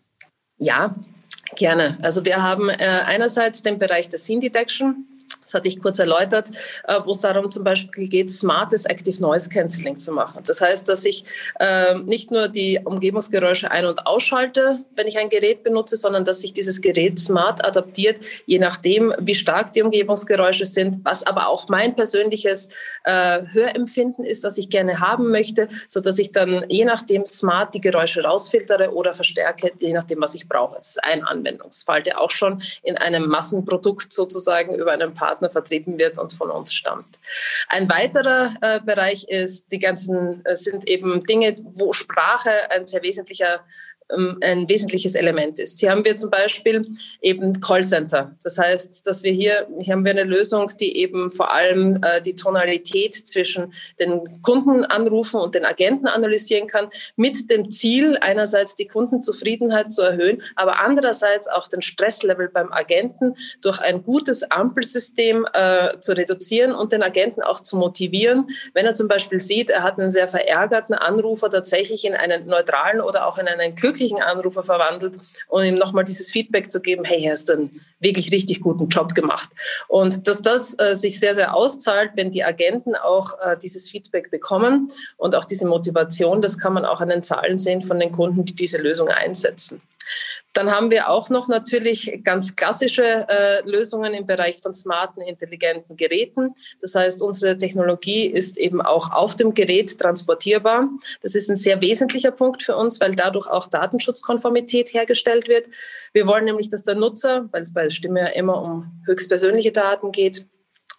Ja, 0.59 0.97
gerne. 1.55 1.97
Also 2.03 2.25
wir 2.25 2.43
haben 2.43 2.69
äh, 2.71 3.03
einerseits 3.07 3.63
den 3.63 3.79
Bereich 3.79 4.09
der 4.09 4.19
Scene 4.19 4.41
Detection. 4.41 5.07
Das 5.45 5.55
hatte 5.55 5.69
ich 5.69 5.83
kurz 5.83 5.99
erläutert, 5.99 6.49
äh, 6.85 7.01
wo 7.05 7.13
es 7.13 7.21
darum 7.21 7.51
zum 7.51 7.65
Beispiel 7.65 8.09
geht, 8.09 8.31
smartes 8.31 8.85
Active 8.85 9.21
Noise 9.21 9.49
Cancelling 9.49 9.99
zu 9.99 10.13
machen. 10.13 10.43
Das 10.47 10.61
heißt, 10.61 10.89
dass 10.89 11.05
ich 11.05 11.25
äh, 11.59 11.95
nicht 11.99 12.31
nur 12.31 12.49
die 12.49 12.81
Umgebungsgeräusche 12.83 13.71
ein- 13.71 13.87
und 13.87 14.07
ausschalte, 14.07 14.81
wenn 14.95 15.07
ich 15.07 15.19
ein 15.19 15.29
Gerät 15.29 15.63
benutze, 15.63 15.97
sondern 15.97 16.25
dass 16.25 16.41
sich 16.41 16.53
dieses 16.53 16.81
Gerät 16.81 17.19
smart 17.19 17.65
adaptiert, 17.65 18.17
je 18.47 18.59
nachdem, 18.59 19.13
wie 19.19 19.35
stark 19.35 19.73
die 19.73 19.83
Umgebungsgeräusche 19.83 20.65
sind, 20.65 21.05
was 21.05 21.27
aber 21.27 21.49
auch 21.49 21.69
mein 21.69 21.97
persönliches 21.97 22.69
äh, 23.05 23.43
Hörempfinden 23.53 24.25
ist, 24.25 24.45
was 24.45 24.59
ich 24.59 24.71
gerne 24.71 25.01
haben 25.01 25.31
möchte, 25.31 25.69
so 25.89 26.01
dass 26.01 26.19
ich 26.19 26.33
dann 26.33 26.65
je 26.69 26.85
nachdem 26.85 27.25
smart 27.25 27.75
die 27.75 27.81
Geräusche 27.81 28.23
rausfiltere 28.23 28.93
oder 28.95 29.15
verstärke, 29.15 29.71
je 29.81 29.93
nachdem, 29.93 30.21
was 30.21 30.35
ich 30.35 30.49
brauche. 30.49 30.77
Das 30.77 30.91
ist 30.91 31.05
ein 31.05 31.25
Anwendungsfall, 31.25 32.03
der 32.03 32.21
auch 32.21 32.31
schon 32.31 32.63
in 32.83 32.97
einem 32.97 33.29
Massenprodukt 33.29 34.13
sozusagen 34.13 34.75
über 34.75 34.93
einen 34.93 35.15
Partner 35.15 35.32
Partner 35.33 35.49
vertrieben 35.49 35.99
wird 35.99 36.19
und 36.19 36.33
von 36.35 36.51
uns 36.51 36.75
stammt. 36.75 37.19
Ein 37.69 37.89
weiterer 37.91 38.55
äh, 38.61 38.81
Bereich 38.81 39.25
ist, 39.25 39.73
die 39.73 39.79
ganzen 39.79 40.45
äh, 40.45 40.55
sind 40.55 40.89
eben 40.89 41.25
Dinge, 41.25 41.57
wo 41.63 41.95
Sprache 41.95 42.71
ein 42.71 42.87
sehr 42.87 43.03
wesentlicher 43.03 43.65
ein 44.13 44.69
wesentliches 44.69 45.15
Element 45.15 45.59
ist. 45.59 45.81
Hier 45.81 45.91
haben 45.91 46.05
wir 46.05 46.17
zum 46.17 46.31
Beispiel 46.31 46.87
eben 47.21 47.61
Callcenter. 47.61 48.37
Das 48.43 48.59
heißt, 48.59 49.07
dass 49.07 49.23
wir 49.23 49.33
hier, 49.33 49.67
hier 49.81 49.95
haben 49.95 50.05
wir 50.05 50.13
eine 50.13 50.25
Lösung, 50.25 50.69
die 50.81 50.97
eben 50.97 51.33
vor 51.33 51.53
allem 51.53 51.99
äh, 52.03 52.21
die 52.21 52.35
Tonalität 52.35 53.15
zwischen 53.15 53.73
den 53.99 54.21
Kundenanrufen 54.43 55.41
und 55.41 55.55
den 55.55 55.65
Agenten 55.65 56.07
analysieren 56.07 56.67
kann, 56.67 56.89
mit 57.17 57.51
dem 57.51 57.71
Ziel, 57.71 58.19
einerseits 58.21 58.75
die 58.75 58.87
Kundenzufriedenheit 58.87 59.93
zu 59.93 60.03
erhöhen, 60.03 60.43
aber 60.57 60.81
andererseits 60.81 61.49
auch 61.49 61.69
den 61.69 61.83
Stresslevel 61.83 62.49
beim 62.49 62.73
Agenten 62.73 63.35
durch 63.63 63.81
ein 63.81 64.03
gutes 64.03 64.43
Ampelsystem 64.51 65.47
äh, 65.53 65.99
zu 66.01 66.13
reduzieren 66.13 66.73
und 66.73 66.93
den 66.93 67.03
Agenten 67.03 67.43
auch 67.43 67.61
zu 67.61 67.77
motivieren, 67.77 68.49
wenn 68.75 68.87
er 68.87 68.95
zum 68.95 69.09
Beispiel 69.09 69.41
sieht, 69.41 69.71
er 69.71 69.83
hat 69.83 69.99
einen 69.99 70.11
sehr 70.11 70.29
verärgerten 70.29 70.95
Anrufer 70.95 71.51
tatsächlich 71.51 72.05
in 72.05 72.15
einen 72.15 72.47
neutralen 72.47 73.01
oder 73.01 73.27
auch 73.27 73.39
in 73.39 73.49
einen 73.49 73.75
glücklichen 73.75 74.02
Anrufer 74.11 74.63
verwandelt 74.63 75.15
und 75.49 75.65
ihm 75.65 75.77
nochmal 75.77 76.05
dieses 76.05 76.31
Feedback 76.31 76.71
zu 76.71 76.81
geben, 76.81 77.05
hey, 77.05 77.23
hast 77.31 77.49
du 77.49 77.55
einen 77.55 77.81
wirklich 78.01 78.33
richtig 78.33 78.61
guten 78.61 78.89
Job 78.89 79.15
gemacht. 79.15 79.51
Und 79.89 80.27
dass 80.29 80.43
das 80.43 80.77
äh, 80.79 80.97
sich 80.97 81.21
sehr, 81.21 81.35
sehr 81.35 81.55
auszahlt, 81.55 82.13
wenn 82.15 82.31
die 82.31 82.45
Agenten 82.45 82.95
auch 82.97 83.39
äh, 83.41 83.57
dieses 83.57 83.89
Feedback 83.89 84.31
bekommen 84.31 84.89
und 85.17 85.35
auch 85.35 85.45
diese 85.45 85.67
Motivation, 85.67 86.43
das 86.43 86.59
kann 86.59 86.73
man 86.73 86.85
auch 86.85 87.01
an 87.01 87.09
den 87.09 87.23
Zahlen 87.23 87.59
sehen 87.59 87.81
von 87.81 88.01
den 88.01 88.13
Kunden, 88.13 88.45
die 88.45 88.57
diese 88.57 88.79
Lösung 88.79 89.09
einsetzen. 89.09 89.81
Dann 90.53 90.71
haben 90.71 90.91
wir 90.91 91.09
auch 91.09 91.31
noch 91.31 91.49
natürlich 91.49 92.21
ganz 92.23 92.57
klassische 92.57 93.27
äh, 93.29 93.69
Lösungen 93.69 94.13
im 94.13 94.27
Bereich 94.27 94.61
von 94.61 94.75
smarten, 94.75 95.23
intelligenten 95.23 95.97
Geräten. 95.97 96.55
Das 96.81 96.95
heißt, 96.95 97.23
unsere 97.23 97.57
Technologie 97.57 98.27
ist 98.27 98.59
eben 98.59 98.83
auch 98.83 99.13
auf 99.13 99.35
dem 99.37 99.55
Gerät 99.55 99.99
transportierbar. 99.99 100.89
Das 101.23 101.35
ist 101.35 101.49
ein 101.49 101.57
sehr 101.57 101.81
wesentlicher 101.81 102.33
Punkt 102.33 102.63
für 102.63 102.77
uns, 102.77 103.01
weil 103.01 103.15
dadurch 103.15 103.49
auch 103.49 103.67
Datenschutzkonformität 103.67 104.93
hergestellt 104.93 105.49
wird. 105.49 105.67
Wir 106.13 106.27
wollen 106.27 106.45
nämlich, 106.45 106.69
dass 106.69 106.83
der 106.83 106.97
Nutzer, 106.97 107.49
weil 107.53 107.63
es 107.63 107.73
bei 107.73 107.89
Stimme 107.89 108.21
ja 108.21 108.27
immer 108.29 108.61
um 108.61 109.03
höchstpersönliche 109.07 109.73
Daten 109.73 110.13
geht, 110.13 110.47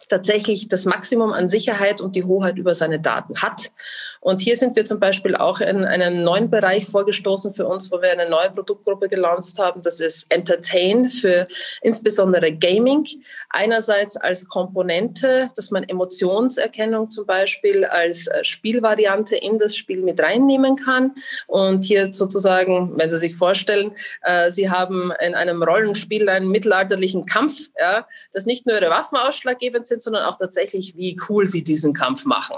tatsächlich 0.08 0.68
das 0.68 0.84
Maximum 0.84 1.32
an 1.32 1.48
Sicherheit 1.48 2.00
und 2.00 2.16
die 2.16 2.24
Hoheit 2.24 2.56
über 2.56 2.74
seine 2.74 3.00
Daten 3.00 3.42
hat. 3.42 3.72
Und 4.20 4.40
hier 4.40 4.56
sind 4.56 4.74
wir 4.76 4.84
zum 4.84 5.00
Beispiel 5.00 5.36
auch 5.36 5.60
in 5.60 5.84
einen 5.84 6.24
neuen 6.24 6.50
Bereich 6.50 6.86
vorgestoßen 6.86 7.54
für 7.54 7.66
uns, 7.66 7.92
wo 7.92 8.00
wir 8.00 8.10
eine 8.10 8.28
neue 8.28 8.50
Produktgruppe 8.50 9.08
gelauncht 9.08 9.58
haben. 9.58 9.82
Das 9.82 10.00
ist 10.00 10.26
Entertain 10.30 11.10
für 11.10 11.46
insbesondere 11.82 12.52
Gaming. 12.52 13.06
Einerseits 13.50 14.16
als 14.16 14.48
Komponente, 14.48 15.50
dass 15.56 15.70
man 15.70 15.84
Emotionserkennung 15.84 17.10
zum 17.10 17.26
Beispiel 17.26 17.84
als 17.84 18.26
äh, 18.26 18.44
Spielvariante 18.44 19.36
in 19.36 19.58
das 19.58 19.76
Spiel 19.76 20.02
mit 20.02 20.20
reinnehmen 20.20 20.76
kann. 20.76 21.12
Und 21.46 21.84
hier 21.84 22.12
sozusagen, 22.12 22.96
wenn 22.96 23.10
Sie 23.10 23.18
sich 23.18 23.36
vorstellen, 23.36 23.92
äh, 24.22 24.50
Sie 24.50 24.70
haben 24.70 25.12
in 25.20 25.34
einem 25.34 25.62
Rollenspiel 25.62 26.28
einen 26.28 26.48
mittelalterlichen 26.48 27.26
Kampf, 27.26 27.68
ja, 27.78 28.06
das 28.32 28.46
nicht 28.46 28.66
nur 28.66 28.80
Ihre 28.80 28.90
Waffen 28.90 29.18
ausschlaggebend 29.18 29.86
sind, 29.86 29.93
sondern 30.02 30.24
auch 30.24 30.36
tatsächlich, 30.36 30.96
wie 30.96 31.16
cool 31.28 31.46
Sie 31.46 31.64
diesen 31.64 31.92
Kampf 31.92 32.24
machen. 32.24 32.56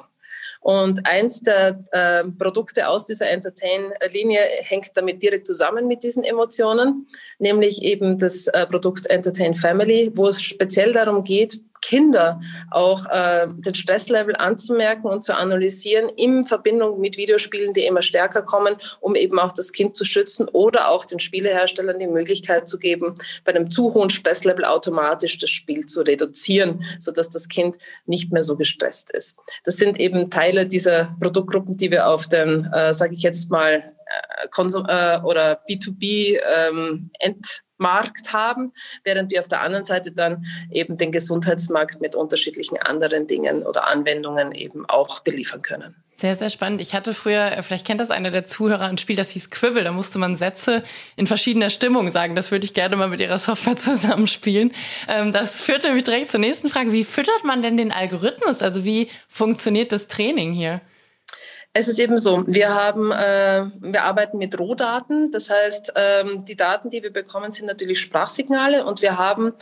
Und 0.61 1.07
eins 1.07 1.41
der 1.41 1.85
äh, 1.93 2.25
Produkte 2.25 2.89
aus 2.89 3.05
dieser 3.05 3.29
Entertain-Linie 3.29 4.41
hängt 4.63 4.91
damit 4.95 5.23
direkt 5.23 5.47
zusammen 5.47 5.87
mit 5.87 6.03
diesen 6.03 6.25
Emotionen, 6.25 7.07
nämlich 7.39 7.83
eben 7.83 8.19
das 8.19 8.49
äh, 8.49 8.67
Produkt 8.67 9.07
Entertain 9.07 9.55
Family, 9.55 10.11
wo 10.15 10.27
es 10.27 10.43
speziell 10.43 10.93
darum 10.93 11.23
geht, 11.23 11.61
Kinder 11.87 12.41
auch 12.73 13.07
äh, 13.11 13.47
den 13.47 13.77
Stresslevel 13.77 14.35
anzumerken 14.37 15.07
und 15.07 15.23
zu 15.23 15.37
analysieren 15.37 16.09
in 16.17 16.45
Verbindung 16.45 17.01
mit 17.01 17.17
Videospielen, 17.17 17.73
die 17.75 17.87
immer 17.87 18.03
stärker 18.03 18.43
kommen, 18.43 18.75
um 18.99 19.15
eben 19.15 19.39
auch 19.39 19.53
das 19.53 19.71
Kind 19.73 19.95
zu 19.95 20.05
schützen 20.05 20.49
oder 20.49 20.91
auch 20.91 21.05
den 21.05 21.21
Spieleherstellern 21.21 22.01
die 22.01 22.09
Möglichkeit 22.09 22.67
zu 22.67 22.81
geben, 22.81 23.15
bei 23.45 23.55
einem 23.55 23.71
zu 23.71 23.95
hohen 23.95 24.11
Stresslevel 24.11 24.65
automatisch 24.65 25.39
das 25.39 25.51
Spiel 25.51 25.87
zu 25.87 26.01
reduzieren, 26.01 26.85
sodass 26.99 27.31
das 27.31 27.49
Kind 27.49 27.77
nicht 28.05 28.33
mehr 28.33 28.43
so 28.43 28.57
gestresst 28.57 29.13
ist. 29.13 29.39
Das 29.63 29.77
sind 29.77 30.01
eben 30.01 30.29
Teile 30.29 30.67
dieser 30.67 31.17
Produktgruppen, 31.21 31.77
die 31.77 31.93
wir 31.93 32.09
auf 32.09 32.27
den, 32.27 32.65
äh, 32.73 32.95
sage 32.95 33.15
ich 33.15 33.23
jetzt 33.23 33.49
mal, 33.49 33.75
äh, 33.75 34.49
Konsum 34.51 34.87
äh, 34.89 35.21
oder 35.21 35.61
B2B 35.69 36.41
ähm, 36.53 37.11
End 37.21 37.63
Markt 37.79 38.33
haben, 38.33 38.73
während 39.05 39.31
wir 39.31 39.41
auf 39.41 39.49
der 39.49 39.61
anderen 39.61 39.85
Seite 39.85 40.13
dann 40.13 40.47
eben 40.71 40.97
den 40.97 41.13
Gesundheitsmarkt 41.13 42.01
mit 42.01 42.15
unterschiedlichen 42.15 42.79
anderen 42.79 43.27
Dingen 43.27 43.63
oder 43.63 43.89
Anwendungen 43.89 44.53
eben 44.53 44.87
auch 44.89 45.21
beliefern 45.21 45.63
können. 45.63 45.95
Sehr, 46.19 46.35
sehr 46.35 46.49
spannend. 46.49 46.81
Ich 46.81 46.95
hatte 46.95 47.13
früher, 47.13 47.53
äh, 47.53 47.63
vielleicht 47.63 47.87
kennt 47.87 48.01
das 48.01 48.11
einer 48.11 48.31
der 48.31 48.47
Zuhörer, 48.47 48.87
ein 48.87 48.97
Spiel, 48.97 49.17
das 49.17 49.31
hieß 49.33 49.51
Quibbel. 49.51 49.85
Da 49.85 49.93
musste 49.93 50.19
man 50.19 50.35
Sätze 50.35 50.83
in 51.15 51.27
verschiedener 51.27 51.69
Stimmung 51.69 52.09
sagen. 52.09 52.35
Das 52.35 52.51
würde 52.51 52.65
ich 52.65 52.73
gerne 52.73 52.97
mal 52.97 53.09
mit 53.09 53.21
Ihrer 53.21 53.39
Software 53.39 53.77
zusammenspielen. 53.77 54.73
Ähm, 55.09 55.33
das 55.33 55.61
führt 55.61 55.85
nämlich 55.85 56.05
direkt 56.05 56.31
zur 56.31 56.41
nächsten 56.41 56.71
Frage. 56.71 56.91
Wie 56.91 57.05
füttert 57.05 57.45
man 57.45 57.61
denn 57.61 57.77
den 57.77 57.93
Algorithmus? 57.93 58.63
Also 58.63 58.83
wie 58.85 59.11
funktioniert 59.29 59.93
das 59.93 60.09
Training 60.09 60.53
hier? 60.53 60.81
Es 61.79 61.89
ist 61.89 61.99
eben 61.99 62.17
so, 62.17 62.43
wir 62.47 62.75
haben, 62.75 63.13
äh, 63.13 63.67
wir 63.81 64.05
arbeiten 64.05 64.39
mit 64.39 64.59
Rohdaten. 64.59 65.31
Das 65.31 65.51
heißt, 65.51 65.93
ähm, 65.95 66.43
die 66.47 66.57
Daten, 66.57 66.89
die 66.89 67.03
wir 67.03 67.13
bekommen, 67.13 67.53
sind 67.53 67.67
natürlich 67.67 68.01
Sprachsignale 68.01 68.87
und 68.87 69.03
wir 69.03 69.19
haben, 69.19 69.53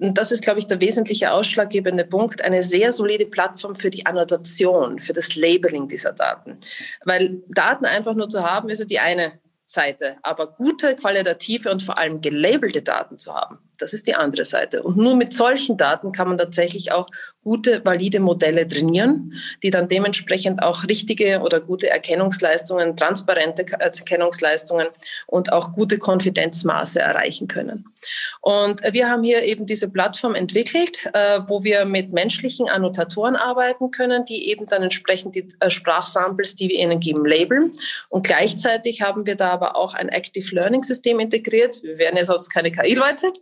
und 0.00 0.18
das 0.18 0.32
ist, 0.32 0.42
glaube 0.42 0.58
ich, 0.58 0.66
der 0.66 0.80
wesentliche 0.80 1.30
ausschlaggebende 1.30 2.04
Punkt, 2.04 2.42
eine 2.42 2.64
sehr 2.64 2.90
solide 2.90 3.26
Plattform 3.26 3.76
für 3.76 3.90
die 3.90 4.06
Annotation, 4.06 4.98
für 4.98 5.12
das 5.12 5.36
Labeling 5.36 5.86
dieser 5.86 6.12
Daten. 6.12 6.58
Weil 7.04 7.44
Daten 7.46 7.84
einfach 7.84 8.16
nur 8.16 8.28
zu 8.28 8.42
haben, 8.42 8.68
ist 8.68 8.78
so 8.78 8.84
die 8.84 8.98
eine 8.98 9.38
Seite, 9.64 10.16
aber 10.22 10.48
gute, 10.48 10.96
qualitative 10.96 11.70
und 11.70 11.84
vor 11.84 11.96
allem 11.96 12.20
gelabelte 12.20 12.82
Daten 12.82 13.18
zu 13.18 13.34
haben, 13.34 13.60
das 13.82 13.92
ist 13.92 14.06
die 14.06 14.14
andere 14.14 14.44
Seite. 14.44 14.82
Und 14.82 14.96
nur 14.96 15.16
mit 15.16 15.32
solchen 15.32 15.76
Daten 15.76 16.12
kann 16.12 16.28
man 16.28 16.38
tatsächlich 16.38 16.92
auch 16.92 17.08
gute, 17.42 17.84
valide 17.84 18.20
Modelle 18.20 18.66
trainieren, 18.66 19.34
die 19.62 19.70
dann 19.70 19.88
dementsprechend 19.88 20.62
auch 20.62 20.84
richtige 20.84 21.40
oder 21.40 21.60
gute 21.60 21.90
Erkennungsleistungen, 21.90 22.96
transparente 22.96 23.66
Erkennungsleistungen 23.78 24.86
und 25.26 25.52
auch 25.52 25.72
gute 25.72 25.98
Konfidenzmaße 25.98 27.00
erreichen 27.00 27.48
können. 27.48 27.84
Und 28.40 28.82
wir 28.92 29.08
haben 29.08 29.24
hier 29.24 29.42
eben 29.42 29.66
diese 29.66 29.88
Plattform 29.88 30.34
entwickelt, 30.34 31.10
äh, 31.12 31.40
wo 31.46 31.64
wir 31.64 31.84
mit 31.84 32.12
menschlichen 32.12 32.68
Annotatoren 32.68 33.36
arbeiten 33.36 33.90
können, 33.90 34.24
die 34.24 34.50
eben 34.50 34.66
dann 34.66 34.82
entsprechend 34.82 35.34
die 35.34 35.48
äh, 35.60 35.70
Sprachsamples, 35.70 36.56
die 36.56 36.68
wir 36.68 36.78
ihnen 36.78 37.00
geben, 37.00 37.24
labeln. 37.26 37.72
Und 38.08 38.26
gleichzeitig 38.26 39.02
haben 39.02 39.26
wir 39.26 39.34
da 39.34 39.50
aber 39.50 39.76
auch 39.76 39.94
ein 39.94 40.08
Active 40.08 40.54
Learning 40.54 40.82
System 40.82 41.18
integriert. 41.18 41.82
Wir 41.82 41.98
wären 41.98 42.16
ja 42.16 42.24
sonst 42.24 42.50
keine 42.50 42.70
KI-Leute 42.70 43.32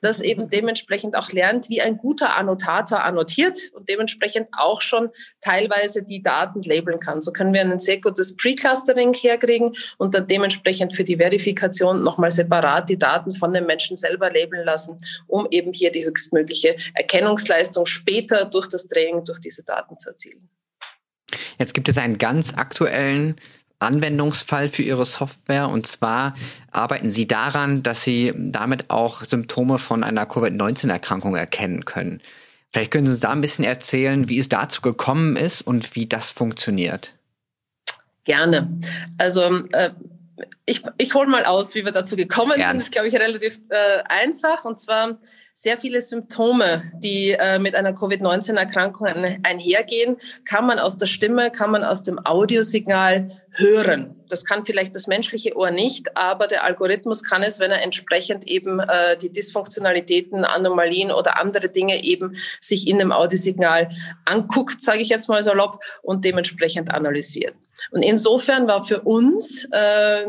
das 0.00 0.20
eben 0.20 0.48
dementsprechend 0.48 1.16
auch 1.16 1.30
lernt, 1.32 1.68
wie 1.68 1.80
ein 1.80 1.96
guter 1.98 2.36
Annotator 2.36 3.02
annotiert 3.02 3.58
und 3.74 3.88
dementsprechend 3.88 4.48
auch 4.52 4.82
schon 4.82 5.10
teilweise 5.40 6.02
die 6.02 6.22
Daten 6.22 6.62
labeln 6.62 7.00
kann. 7.00 7.20
So 7.20 7.32
können 7.32 7.52
wir 7.52 7.60
ein 7.60 7.78
sehr 7.78 8.00
gutes 8.00 8.36
Pre-Clustering 8.36 9.14
herkriegen 9.14 9.74
und 9.98 10.14
dann 10.14 10.26
dementsprechend 10.26 10.94
für 10.94 11.04
die 11.04 11.16
Verifikation 11.16 12.02
nochmal 12.02 12.30
separat 12.30 12.88
die 12.88 12.98
Daten 12.98 13.34
von 13.34 13.52
den 13.52 13.66
Menschen 13.66 13.96
selber 13.96 14.30
labeln 14.30 14.64
lassen, 14.64 14.96
um 15.26 15.46
eben 15.50 15.72
hier 15.72 15.90
die 15.90 16.04
höchstmögliche 16.04 16.76
Erkennungsleistung 16.94 17.86
später 17.86 18.44
durch 18.44 18.68
das 18.68 18.88
Training, 18.88 19.24
durch 19.24 19.40
diese 19.40 19.64
Daten 19.64 19.98
zu 19.98 20.10
erzielen. 20.10 20.48
Jetzt 21.58 21.74
gibt 21.74 21.88
es 21.88 21.98
einen 21.98 22.18
ganz 22.18 22.54
aktuellen 22.54 23.36
Anwendungsfall 23.78 24.68
für 24.68 24.82
Ihre 24.82 25.06
Software. 25.06 25.68
Und 25.68 25.86
zwar 25.86 26.34
arbeiten 26.70 27.12
Sie 27.12 27.26
daran, 27.26 27.82
dass 27.82 28.02
Sie 28.02 28.32
damit 28.36 28.90
auch 28.90 29.24
Symptome 29.24 29.78
von 29.78 30.02
einer 30.02 30.26
Covid-19-Erkrankung 30.26 31.36
erkennen 31.36 31.84
können. 31.84 32.20
Vielleicht 32.72 32.90
können 32.90 33.06
Sie 33.06 33.12
uns 33.12 33.22
da 33.22 33.30
ein 33.30 33.40
bisschen 33.40 33.64
erzählen, 33.64 34.28
wie 34.28 34.38
es 34.38 34.48
dazu 34.48 34.82
gekommen 34.82 35.36
ist 35.36 35.62
und 35.62 35.94
wie 35.94 36.06
das 36.06 36.30
funktioniert. 36.30 37.12
Gerne. 38.24 38.76
Also 39.16 39.64
äh, 39.72 39.90
ich, 40.66 40.82
ich 40.98 41.14
hole 41.14 41.28
mal 41.28 41.44
aus, 41.44 41.74
wie 41.74 41.84
wir 41.84 41.92
dazu 41.92 42.16
gekommen 42.16 42.52
Gerne. 42.56 42.64
sind. 42.64 42.76
Das 42.78 42.84
ist, 42.84 42.92
glaube 42.92 43.08
ich, 43.08 43.14
relativ 43.14 43.58
äh, 43.70 44.02
einfach. 44.04 44.64
Und 44.64 44.80
zwar 44.80 45.18
sehr 45.60 45.76
viele 45.76 46.00
Symptome, 46.00 46.84
die 47.02 47.32
äh, 47.32 47.58
mit 47.58 47.74
einer 47.74 47.92
Covid-19-Erkrankung 47.92 49.06
einhergehen, 49.42 50.16
kann 50.44 50.66
man 50.66 50.78
aus 50.78 50.96
der 50.96 51.06
Stimme, 51.06 51.50
kann 51.50 51.72
man 51.72 51.82
aus 51.82 52.04
dem 52.04 52.24
Audiosignal 52.24 53.40
hören. 53.50 54.14
Das 54.28 54.44
kann 54.44 54.64
vielleicht 54.64 54.94
das 54.94 55.08
menschliche 55.08 55.56
Ohr 55.56 55.72
nicht, 55.72 56.16
aber 56.16 56.46
der 56.46 56.62
Algorithmus 56.62 57.24
kann 57.24 57.42
es, 57.42 57.58
wenn 57.58 57.72
er 57.72 57.82
entsprechend 57.82 58.46
eben 58.46 58.78
äh, 58.78 59.16
die 59.16 59.32
Dysfunktionalitäten, 59.32 60.44
Anomalien 60.44 61.10
oder 61.10 61.40
andere 61.40 61.70
Dinge 61.70 62.04
eben 62.04 62.36
sich 62.60 62.86
in 62.86 62.98
dem 62.98 63.10
Audiosignal 63.10 63.88
anguckt, 64.26 64.80
sage 64.80 65.00
ich 65.00 65.08
jetzt 65.08 65.28
mal 65.28 65.42
salopp, 65.42 65.80
und 66.02 66.24
dementsprechend 66.24 66.94
analysiert. 66.94 67.54
Und 67.90 68.02
insofern 68.02 68.68
war 68.68 68.84
für 68.84 69.00
uns 69.00 69.66
äh, 69.72 70.24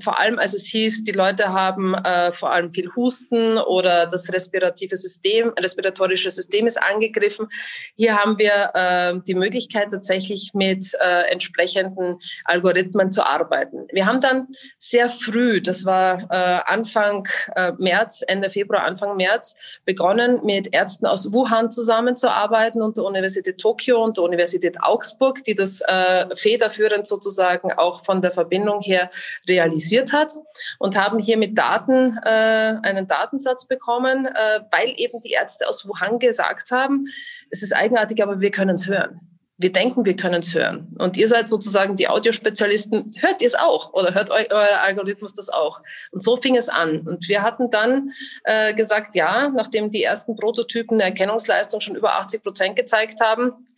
vor 0.00 0.18
allem 0.18 0.38
als 0.38 0.54
es 0.54 0.66
hieß, 0.66 1.04
die 1.04 1.12
Leute 1.12 1.52
haben 1.52 1.94
äh, 1.94 2.30
vor 2.30 2.52
allem 2.52 2.72
viel 2.72 2.90
Husten 2.94 3.58
oder 3.58 4.06
das 4.06 4.32
respirative 4.32 4.96
System, 4.96 5.52
respiratorische 5.58 6.30
System 6.30 6.66
ist 6.66 6.80
angegriffen. 6.80 7.48
Hier 7.96 8.16
haben 8.16 8.38
wir 8.38 8.70
äh, 8.74 9.20
die 9.26 9.34
Möglichkeit 9.34 9.90
tatsächlich 9.90 10.52
mit 10.54 10.86
äh, 11.00 11.30
entsprechenden 11.32 12.18
Algorithmen 12.44 13.10
zu 13.10 13.26
arbeiten. 13.26 13.86
Wir 13.92 14.06
haben 14.06 14.20
dann 14.20 14.46
sehr 14.78 15.08
früh, 15.08 15.60
das 15.60 15.84
war 15.84 16.28
äh, 16.30 16.72
Anfang 16.72 17.26
äh, 17.56 17.72
März, 17.78 18.22
Ende 18.26 18.50
Februar, 18.50 18.84
Anfang 18.84 19.16
März, 19.16 19.54
begonnen 19.84 20.40
mit 20.44 20.72
Ärzten 20.74 21.06
aus 21.06 21.32
Wuhan 21.32 21.70
zusammenzuarbeiten 21.70 22.82
und 22.82 22.96
der 22.96 23.04
Universität 23.04 23.58
Tokio 23.58 24.02
und 24.02 24.16
der 24.16 24.24
Universität 24.24 24.76
Augsburg, 24.80 25.42
die 25.44 25.54
das 25.54 25.80
äh, 25.80 26.26
federführend 26.36 27.06
sozusagen 27.06 27.72
auch 27.72 28.04
von 28.04 28.22
der 28.22 28.30
Verbindung 28.30 28.80
her 28.80 29.10
realisieren 29.48 29.71
realisiert 29.72 30.12
hat 30.12 30.34
und 30.78 30.96
haben 30.96 31.18
hier 31.18 31.36
mit 31.36 31.56
Daten 31.56 32.18
äh, 32.24 32.76
einen 32.82 33.06
Datensatz 33.06 33.66
bekommen, 33.66 34.26
äh, 34.26 34.60
weil 34.70 34.92
eben 34.96 35.20
die 35.20 35.32
Ärzte 35.32 35.68
aus 35.68 35.86
Wuhan 35.88 36.18
gesagt 36.18 36.70
haben, 36.70 37.00
es 37.50 37.62
ist 37.62 37.74
eigenartig, 37.74 38.22
aber 38.22 38.40
wir 38.40 38.50
können 38.50 38.76
es 38.76 38.86
hören. 38.86 39.20
Wir 39.58 39.72
denken, 39.72 40.04
wir 40.04 40.16
können 40.16 40.40
es 40.40 40.54
hören. 40.54 40.96
Und 40.98 41.16
ihr 41.16 41.28
seid 41.28 41.48
sozusagen 41.48 41.94
die 41.94 42.08
Audiospezialisten. 42.08 43.10
Hört 43.20 43.42
ihr 43.42 43.46
es 43.46 43.54
auch 43.54 43.92
oder 43.92 44.12
hört 44.12 44.30
eu 44.30 44.42
euer 44.50 44.80
Algorithmus 44.80 45.34
das 45.34 45.50
auch? 45.50 45.82
Und 46.10 46.22
so 46.22 46.36
fing 46.36 46.56
es 46.56 46.68
an. 46.68 47.06
Und 47.06 47.28
wir 47.28 47.42
hatten 47.42 47.70
dann 47.70 48.10
äh, 48.44 48.74
gesagt, 48.74 49.14
ja, 49.14 49.50
nachdem 49.50 49.90
die 49.90 50.02
ersten 50.02 50.34
Prototypen 50.34 50.96
eine 50.96 51.10
Erkennungsleistung 51.10 51.80
schon 51.80 51.94
über 51.94 52.14
80 52.14 52.42
Prozent 52.42 52.76
gezeigt 52.76 53.20
haben, 53.20 53.68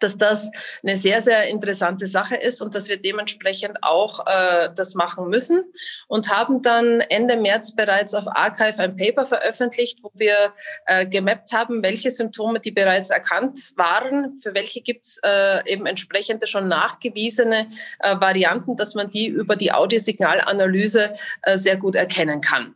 dass 0.00 0.16
das 0.16 0.50
eine 0.82 0.96
sehr, 0.96 1.20
sehr 1.20 1.48
interessante 1.48 2.06
Sache 2.06 2.36
ist 2.36 2.62
und 2.62 2.74
dass 2.74 2.88
wir 2.88 3.00
dementsprechend 3.00 3.78
auch 3.82 4.26
äh, 4.26 4.70
das 4.74 4.94
machen 4.94 5.28
müssen 5.28 5.64
und 6.06 6.30
haben 6.34 6.62
dann 6.62 7.00
Ende 7.00 7.36
März 7.36 7.74
bereits 7.74 8.14
auf 8.14 8.24
Archive 8.26 8.78
ein 8.78 8.96
Paper 8.96 9.26
veröffentlicht, 9.26 9.98
wo 10.02 10.10
wir 10.14 10.52
äh, 10.86 11.06
gemappt 11.06 11.52
haben, 11.52 11.82
welche 11.82 12.10
Symptome, 12.10 12.60
die 12.60 12.70
bereits 12.70 13.10
erkannt 13.10 13.72
waren, 13.76 14.38
für 14.40 14.54
welche 14.54 14.80
gibt 14.80 15.06
es 15.06 15.20
äh, 15.24 15.72
eben 15.72 15.86
entsprechende 15.86 16.46
schon 16.46 16.68
nachgewiesene 16.68 17.68
äh, 18.00 18.20
Varianten, 18.20 18.76
dass 18.76 18.94
man 18.94 19.10
die 19.10 19.26
über 19.26 19.56
die 19.56 19.72
Audiosignalanalyse 19.72 21.14
äh, 21.42 21.56
sehr 21.56 21.76
gut 21.76 21.94
erkennen 21.94 22.40
kann. 22.40 22.74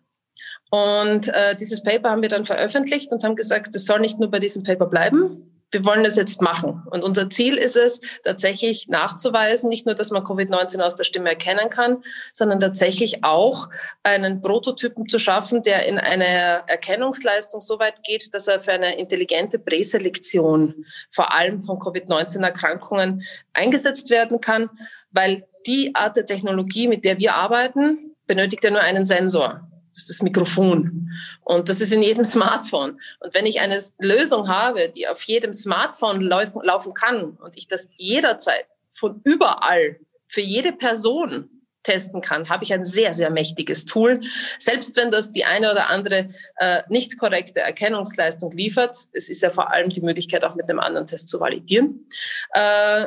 Und 0.71 1.29
äh, 1.29 1.55
dieses 1.55 1.83
Paper 1.83 2.09
haben 2.09 2.23
wir 2.23 2.31
dann 2.31 2.47
veröffentlicht 2.47 3.13
und 3.13 3.25
haben 3.25 3.37
gesagt, 3.37 3.77
es 3.77 3.85
soll 3.85 4.01
nicht 4.01 4.19
nur 4.19 4.31
bei 4.31 4.39
diesem 4.39 4.63
Paper 4.63 4.87
bleiben, 4.87 5.52
wir 5.73 5.85
wollen 5.87 6.05
das 6.05 6.17
jetzt 6.17 6.43
machen. 6.43 6.83
Und 6.91 7.03
unser 7.03 7.31
Ziel 7.31 7.57
ist 7.57 7.77
es, 7.77 8.01
tatsächlich 8.25 8.89
nachzuweisen, 8.89 9.69
nicht 9.69 9.87
nur, 9.87 9.95
dass 9.95 10.11
man 10.11 10.23
Covid-19 10.23 10.81
aus 10.81 10.95
der 10.95 11.05
Stimme 11.05 11.31
erkennen 11.31 11.71
kann, 11.71 12.03
sondern 12.33 12.61
tatsächlich 12.61 13.25
auch 13.25 13.69
einen 14.03 14.43
Prototypen 14.43 15.09
zu 15.09 15.19
schaffen, 15.19 15.63
der 15.63 15.87
in 15.87 15.99
eine 15.99 16.63
Erkennungsleistung 16.69 17.61
so 17.61 17.79
weit 17.79 18.05
geht, 18.05 18.35
dass 18.35 18.47
er 18.47 18.61
für 18.61 18.73
eine 18.73 18.99
intelligente 18.99 19.59
Präselektion 19.59 20.85
vor 21.11 21.35
allem 21.35 21.59
von 21.59 21.79
Covid-19-Erkrankungen 21.79 23.23
eingesetzt 23.55 24.11
werden 24.11 24.41
kann, 24.41 24.69
weil 25.11 25.43
die 25.67 25.95
Art 25.95 26.17
der 26.17 26.27
Technologie, 26.27 26.89
mit 26.89 27.05
der 27.05 27.19
wir 27.19 27.35
arbeiten, 27.35 27.99
benötigt 28.27 28.65
ja 28.65 28.71
nur 28.71 28.81
einen 28.81 29.05
Sensor. 29.05 29.72
Das 29.93 30.03
ist 30.05 30.11
das 30.11 30.23
Mikrofon. 30.23 31.11
Und 31.45 31.69
das 31.69 31.81
ist 31.81 31.93
in 31.93 32.03
jedem 32.03 32.25
Smartphone. 32.25 32.99
Und 33.21 33.35
wenn 33.35 33.47
ich 33.47 33.61
eine 33.61 33.83
Lösung 33.99 34.49
habe, 34.49 34.89
die 34.89 35.07
auf 35.07 35.23
jedem 35.23 35.53
Smartphone 35.53 36.23
laufen 36.23 36.95
kann 36.95 37.33
und 37.33 37.57
ich 37.57 37.69
das 37.69 37.89
jederzeit 37.97 38.67
von 38.91 39.21
überall 39.25 39.99
für 40.27 40.41
jede 40.41 40.73
Person 40.73 41.51
testen 41.83 42.21
kann, 42.21 42.49
habe 42.49 42.65
ich 42.65 42.73
ein 42.73 42.85
sehr, 42.85 43.13
sehr 43.13 43.31
mächtiges 43.31 43.85
Tool. 43.85 44.21
Selbst 44.59 44.97
wenn 44.97 45.11
das 45.11 45.33
die 45.33 45.45
eine 45.45 45.71
oder 45.71 45.89
andere 45.89 46.31
äh, 46.57 46.83
nicht 46.89 47.19
korrekte 47.19 47.61
Erkennungsleistung 47.61 48.53
liefert, 48.53 48.97
es 49.13 49.29
ist 49.29 49.43
ja 49.43 49.51
vor 49.51 49.73
allem 49.73 49.89
die 49.89 50.01
Möglichkeit, 50.01 50.45
auch 50.45 50.55
mit 50.55 50.69
einem 50.69 50.81
anderen 50.81 51.07
Test 51.07 51.29
zu 51.29 51.41
validieren, 51.41 52.09
äh, 52.53 53.07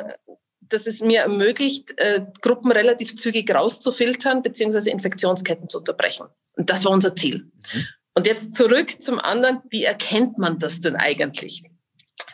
dass 0.60 0.86
es 0.86 1.00
mir 1.00 1.20
ermöglicht, 1.20 1.98
äh, 1.98 2.26
Gruppen 2.42 2.72
relativ 2.72 3.16
zügig 3.16 3.52
rauszufiltern 3.52 4.42
beziehungsweise 4.42 4.90
Infektionsketten 4.90 5.68
zu 5.68 5.78
unterbrechen. 5.78 6.26
Und 6.56 6.70
das 6.70 6.84
war 6.84 6.92
unser 6.92 7.14
Ziel. 7.14 7.50
Mhm. 7.72 7.86
Und 8.14 8.26
jetzt 8.26 8.54
zurück 8.54 9.00
zum 9.00 9.18
anderen, 9.18 9.60
wie 9.70 9.84
erkennt 9.84 10.38
man 10.38 10.58
das 10.58 10.80
denn 10.80 10.96
eigentlich? 10.96 11.62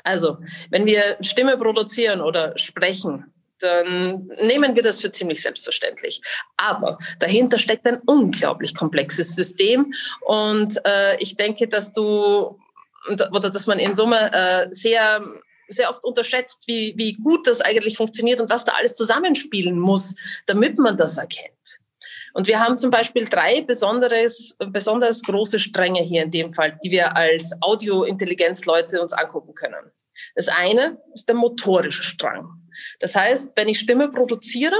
Also, 0.05 0.39
wenn 0.71 0.87
wir 0.87 1.17
Stimme 1.21 1.57
produzieren 1.57 2.21
oder 2.21 2.57
sprechen, 2.57 3.33
dann 3.59 4.29
nehmen 4.43 4.75
wir 4.75 4.83
das 4.83 5.01
für 5.01 5.11
ziemlich 5.11 5.43
selbstverständlich. 5.43 6.21
Aber 6.57 6.99
dahinter 7.19 7.59
steckt 7.59 7.87
ein 7.87 7.99
unglaublich 8.07 8.75
komplexes 8.75 9.35
System 9.35 9.93
und 10.23 10.81
äh, 10.85 11.17
ich 11.21 11.37
denke, 11.37 11.69
dass 11.69 11.93
du 11.93 12.59
oder 13.09 13.51
dass 13.51 13.67
man 13.67 13.79
in 13.79 13.95
Summe 13.95 14.33
äh, 14.33 14.69
sehr 14.71 15.25
sehr 15.69 15.91
oft 15.91 16.05
unterschätzt, 16.05 16.65
wie, 16.67 16.95
wie 16.97 17.15
gut 17.15 17.47
das 17.47 17.61
eigentlich 17.61 17.97
funktioniert 17.97 18.41
und 18.41 18.51
was 18.51 18.65
da 18.65 18.73
alles 18.73 18.95
zusammenspielen 18.95 19.79
muss, 19.79 20.15
damit 20.47 20.79
man 20.79 20.97
das 20.97 21.17
erkennt. 21.17 21.79
Und 22.35 22.47
wir 22.47 22.61
haben 22.61 22.79
zum 22.79 22.91
Beispiel 22.91 23.27
drei 23.27 23.61
besonderes, 23.61 24.57
besonders 24.71 25.23
große 25.23 25.61
Stränge 25.61 26.03
hier 26.03 26.23
in 26.23 26.31
dem 26.31 26.53
Fall, 26.53 26.79
die 26.85 26.91
wir 26.91 27.17
als 27.17 27.53
Audiointelligenzleute 27.61 29.01
uns 29.01 29.13
angucken 29.13 29.55
können. 29.55 29.91
Das 30.35 30.49
eine 30.49 30.99
ist 31.15 31.29
der 31.29 31.37
motorische 31.37 32.03
Strang. 32.03 32.49
Das 33.01 33.15
heißt, 33.15 33.53
wenn 33.57 33.69
ich 33.69 33.79
Stimme 33.79 34.11
produziere, 34.11 34.77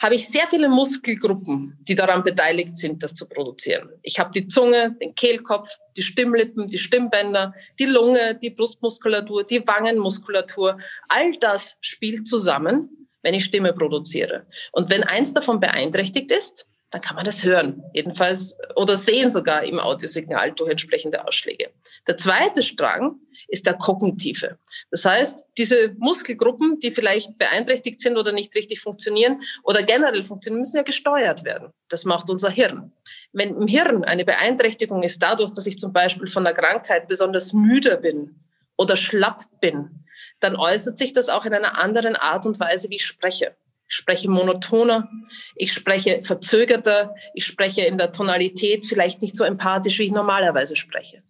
habe 0.00 0.14
ich 0.14 0.28
sehr 0.28 0.46
viele 0.48 0.68
Muskelgruppen, 0.68 1.78
die 1.82 1.94
daran 1.94 2.22
beteiligt 2.22 2.76
sind, 2.76 3.02
das 3.02 3.14
zu 3.14 3.26
produzieren. 3.26 3.88
Ich 4.02 4.18
habe 4.18 4.30
die 4.30 4.46
Zunge, 4.46 4.96
den 5.00 5.14
Kehlkopf, 5.14 5.68
die 5.96 6.02
Stimmlippen, 6.02 6.68
die 6.68 6.78
Stimmbänder, 6.78 7.54
die 7.78 7.86
Lunge, 7.86 8.34
die 8.34 8.50
Brustmuskulatur, 8.50 9.44
die 9.44 9.66
Wangenmuskulatur. 9.66 10.78
All 11.08 11.36
das 11.38 11.78
spielt 11.80 12.26
zusammen, 12.26 13.08
wenn 13.22 13.34
ich 13.34 13.44
Stimme 13.44 13.72
produziere. 13.72 14.46
Und 14.72 14.90
wenn 14.90 15.02
eins 15.02 15.32
davon 15.32 15.60
beeinträchtigt 15.60 16.30
ist, 16.30 16.66
dann 16.94 17.00
kann 17.00 17.16
man 17.16 17.24
das 17.24 17.42
hören, 17.42 17.82
jedenfalls 17.92 18.56
oder 18.76 18.96
sehen 18.96 19.28
sogar 19.28 19.64
im 19.64 19.80
Audiosignal 19.80 20.52
durch 20.52 20.70
entsprechende 20.70 21.26
Ausschläge. 21.26 21.70
Der 22.06 22.16
zweite 22.16 22.62
Strang 22.62 23.16
ist 23.48 23.66
der 23.66 23.74
kognitive. 23.74 24.58
Das 24.92 25.04
heißt, 25.04 25.44
diese 25.58 25.92
Muskelgruppen, 25.98 26.78
die 26.78 26.92
vielleicht 26.92 27.36
beeinträchtigt 27.36 28.00
sind 28.00 28.16
oder 28.16 28.30
nicht 28.30 28.54
richtig 28.54 28.80
funktionieren 28.80 29.42
oder 29.64 29.82
generell 29.82 30.22
funktionieren, 30.22 30.60
müssen 30.60 30.76
ja 30.76 30.84
gesteuert 30.84 31.44
werden. 31.44 31.72
Das 31.88 32.04
macht 32.04 32.30
unser 32.30 32.50
Hirn. 32.50 32.92
Wenn 33.32 33.56
im 33.56 33.66
Hirn 33.66 34.04
eine 34.04 34.24
Beeinträchtigung 34.24 35.02
ist 35.02 35.20
dadurch, 35.20 35.52
dass 35.52 35.66
ich 35.66 35.78
zum 35.78 35.92
Beispiel 35.92 36.28
von 36.28 36.44
der 36.44 36.54
Krankheit 36.54 37.08
besonders 37.08 37.52
müde 37.52 37.96
bin 37.96 38.36
oder 38.76 38.96
schlapp 38.96 39.42
bin, 39.60 40.04
dann 40.38 40.54
äußert 40.54 40.96
sich 40.96 41.12
das 41.12 41.28
auch 41.28 41.44
in 41.44 41.54
einer 41.54 41.76
anderen 41.76 42.14
Art 42.14 42.46
und 42.46 42.60
Weise, 42.60 42.88
wie 42.88 42.96
ich 42.96 43.04
spreche. 43.04 43.56
Ich 43.88 43.96
spreche 43.96 44.30
monotoner, 44.30 45.08
ich 45.56 45.72
spreche 45.72 46.22
verzögerter, 46.22 47.14
ich 47.34 47.44
spreche 47.44 47.82
in 47.82 47.98
der 47.98 48.12
Tonalität 48.12 48.86
vielleicht 48.86 49.22
nicht 49.22 49.36
so 49.36 49.44
empathisch, 49.44 49.98
wie 49.98 50.04
ich 50.04 50.12
normalerweise 50.12 50.74
spreche. 50.74 51.22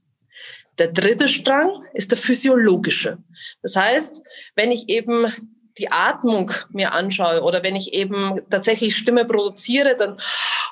Der 0.78 0.92
dritte 0.92 1.28
Strang 1.28 1.84
ist 1.92 2.10
der 2.10 2.18
physiologische. 2.18 3.18
Das 3.62 3.76
heißt, 3.76 4.22
wenn 4.56 4.72
ich 4.72 4.88
eben 4.88 5.32
die 5.78 5.90
Atmung 5.90 6.52
mir 6.70 6.92
anschaue 6.92 7.42
oder 7.42 7.62
wenn 7.62 7.76
ich 7.76 7.92
eben 7.92 8.40
tatsächlich 8.50 8.96
Stimme 8.96 9.24
produziere, 9.24 9.96
dann 9.96 10.18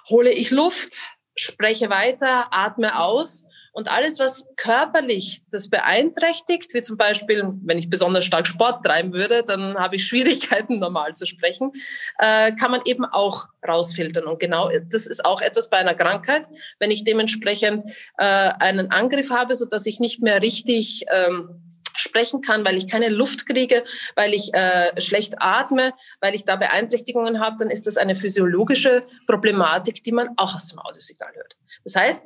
hole 0.08 0.30
ich 0.30 0.50
Luft, 0.50 0.94
spreche 1.34 1.90
weiter, 1.90 2.46
atme 2.50 2.98
aus 2.98 3.44
und 3.72 3.90
alles, 3.90 4.18
was 4.18 4.46
körperlich 4.56 5.42
das 5.50 5.70
beeinträchtigt, 5.70 6.74
wie 6.74 6.82
zum 6.82 6.98
Beispiel, 6.98 7.52
wenn 7.62 7.78
ich 7.78 7.88
besonders 7.88 8.24
stark 8.24 8.46
Sport 8.46 8.84
treiben 8.84 9.14
würde, 9.14 9.42
dann 9.42 9.76
habe 9.76 9.96
ich 9.96 10.04
Schwierigkeiten, 10.04 10.78
normal 10.78 11.14
zu 11.14 11.26
sprechen, 11.26 11.72
äh, 12.18 12.52
kann 12.52 12.70
man 12.70 12.82
eben 12.84 13.06
auch 13.06 13.46
rausfiltern. 13.66 14.24
Und 14.24 14.38
genau 14.38 14.70
das 14.90 15.06
ist 15.06 15.24
auch 15.24 15.40
etwas 15.40 15.70
bei 15.70 15.78
einer 15.78 15.94
Krankheit. 15.94 16.46
Wenn 16.78 16.90
ich 16.90 17.04
dementsprechend 17.04 17.86
äh, 18.18 18.24
einen 18.24 18.90
Angriff 18.90 19.30
habe, 19.30 19.56
so 19.56 19.64
dass 19.64 19.86
ich 19.86 20.00
nicht 20.00 20.20
mehr 20.20 20.42
richtig 20.42 21.06
ähm, 21.10 21.62
sprechen 21.96 22.42
kann, 22.42 22.64
weil 22.64 22.76
ich 22.76 22.88
keine 22.88 23.08
Luft 23.08 23.46
kriege, 23.46 23.84
weil 24.16 24.34
ich 24.34 24.52
äh, 24.54 25.00
schlecht 25.00 25.34
atme, 25.38 25.92
weil 26.20 26.34
ich 26.34 26.44
da 26.44 26.56
Beeinträchtigungen 26.56 27.40
habe, 27.40 27.56
dann 27.58 27.70
ist 27.70 27.86
das 27.86 27.96
eine 27.96 28.14
physiologische 28.14 29.06
Problematik, 29.26 30.02
die 30.02 30.12
man 30.12 30.30
auch 30.36 30.54
aus 30.54 30.68
dem 30.68 30.78
Audiosignal 30.78 31.32
hört. 31.34 31.56
Das 31.84 31.96
heißt, 31.96 32.22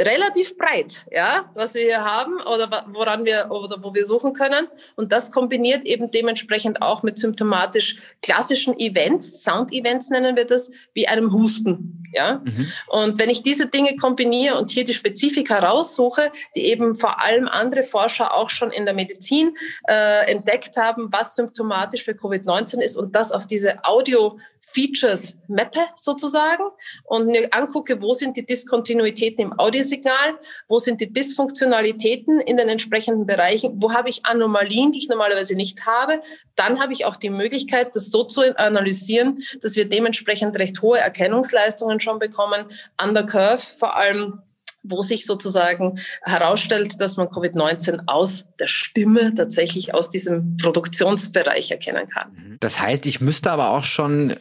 relativ 0.00 0.56
breit, 0.56 1.06
ja, 1.10 1.50
was 1.54 1.74
wir 1.74 1.82
hier 1.82 2.04
haben 2.04 2.40
oder 2.40 2.84
woran 2.92 3.24
wir 3.24 3.50
oder 3.50 3.82
wo 3.82 3.94
wir 3.94 4.04
suchen 4.04 4.32
können. 4.32 4.68
Und 4.96 5.12
das 5.12 5.30
kombiniert 5.30 5.84
eben 5.86 6.10
dementsprechend 6.10 6.82
auch 6.82 7.02
mit 7.02 7.18
symptomatisch 7.18 8.00
klassischen 8.22 8.78
Events, 8.78 9.42
Sound-Events 9.42 10.10
nennen 10.10 10.36
wir 10.36 10.44
das, 10.44 10.70
wie 10.94 11.08
einem 11.08 11.32
Husten, 11.32 12.04
ja. 12.12 12.40
Mhm. 12.44 12.72
Und 12.88 13.18
wenn 13.18 13.30
ich 13.30 13.42
diese 13.42 13.66
Dinge 13.66 13.96
kombiniere 13.96 14.58
und 14.58 14.70
hier 14.70 14.84
die 14.84 14.94
Spezifika 14.94 15.58
raussuche, 15.58 16.32
die 16.56 16.66
eben 16.66 16.94
vor 16.94 17.22
allem 17.22 17.48
andere 17.48 17.82
Forscher 17.82 18.34
auch 18.34 18.50
schon 18.50 18.70
in 18.70 18.84
der 18.84 18.94
Medizin 18.94 19.56
äh, 19.88 20.30
entdeckt 20.30 20.76
haben, 20.76 21.12
was 21.12 21.36
symptomatisch 21.36 22.04
für 22.04 22.12
Covid-19 22.12 22.80
ist 22.80 22.96
und 22.96 23.14
das 23.14 23.32
auf 23.32 23.46
diese 23.46 23.84
Audio 23.84 24.38
Features 24.72 25.36
mappe 25.48 25.80
sozusagen 25.96 26.64
und 27.04 27.26
mir 27.26 27.48
angucke, 27.52 28.00
wo 28.00 28.14
sind 28.14 28.36
die 28.36 28.46
Diskontinuitäten 28.46 29.44
im 29.44 29.58
Audiosignal, 29.58 30.38
wo 30.68 30.78
sind 30.78 31.00
die 31.00 31.12
Dysfunktionalitäten 31.12 32.40
in 32.40 32.56
den 32.56 32.68
entsprechenden 32.68 33.26
Bereichen, 33.26 33.72
wo 33.76 33.92
habe 33.92 34.08
ich 34.08 34.24
Anomalien, 34.24 34.92
die 34.92 34.98
ich 34.98 35.08
normalerweise 35.08 35.54
nicht 35.54 35.86
habe, 35.86 36.22
dann 36.56 36.80
habe 36.80 36.92
ich 36.92 37.04
auch 37.04 37.16
die 37.16 37.30
Möglichkeit, 37.30 37.94
das 37.94 38.10
so 38.10 38.24
zu 38.24 38.56
analysieren, 38.58 39.34
dass 39.60 39.76
wir 39.76 39.88
dementsprechend 39.88 40.58
recht 40.58 40.80
hohe 40.82 40.98
Erkennungsleistungen 40.98 42.00
schon 42.00 42.18
bekommen, 42.18 42.66
an 42.96 43.14
der 43.14 43.24
Curve 43.24 43.62
vor 43.78 43.96
allem 43.96 44.42
wo 44.82 45.00
sich 45.02 45.26
sozusagen 45.26 46.00
herausstellt, 46.22 47.00
dass 47.00 47.16
man 47.16 47.28
Covid-19 47.28 48.02
aus 48.06 48.46
der 48.58 48.66
Stimme 48.66 49.34
tatsächlich 49.34 49.94
aus 49.94 50.10
diesem 50.10 50.56
Produktionsbereich 50.56 51.70
erkennen 51.70 52.08
kann. 52.08 52.56
Das 52.60 52.80
heißt, 52.80 53.06
ich 53.06 53.20
müsste 53.20 53.52
aber 53.52 53.70
auch 53.70 53.84
schon 53.84 54.36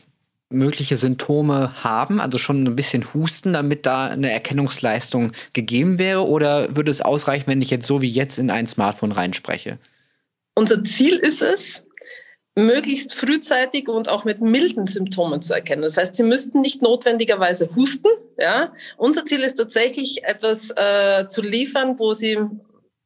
mögliche 0.51 0.97
Symptome 0.97 1.83
haben, 1.83 2.19
also 2.19 2.37
schon 2.37 2.63
ein 2.63 2.75
bisschen 2.75 3.13
husten, 3.13 3.53
damit 3.53 3.85
da 3.85 4.05
eine 4.05 4.31
Erkennungsleistung 4.31 5.31
gegeben 5.53 5.97
wäre? 5.97 6.27
Oder 6.27 6.75
würde 6.75 6.91
es 6.91 7.01
ausreichen, 7.01 7.47
wenn 7.47 7.61
ich 7.61 7.69
jetzt 7.69 7.87
so 7.87 8.01
wie 8.01 8.09
jetzt 8.09 8.39
in 8.39 8.49
ein 8.49 8.67
Smartphone 8.67 9.11
reinspreche? 9.11 9.77
Unser 10.55 10.83
Ziel 10.83 11.15
ist 11.15 11.41
es, 11.41 11.85
möglichst 12.55 13.13
frühzeitig 13.13 13.87
und 13.87 14.09
auch 14.09 14.25
mit 14.25 14.41
milden 14.41 14.87
Symptomen 14.87 15.41
zu 15.41 15.53
erkennen. 15.53 15.81
Das 15.81 15.97
heißt, 15.97 16.15
sie 16.15 16.23
müssten 16.23 16.61
nicht 16.61 16.81
notwendigerweise 16.81 17.69
husten. 17.75 18.09
Ja? 18.37 18.73
Unser 18.97 19.25
Ziel 19.25 19.41
ist 19.41 19.55
tatsächlich 19.55 20.23
etwas 20.23 20.71
äh, 20.71 21.27
zu 21.27 21.41
liefern, 21.41 21.97
wo 21.97 22.13
sie 22.13 22.37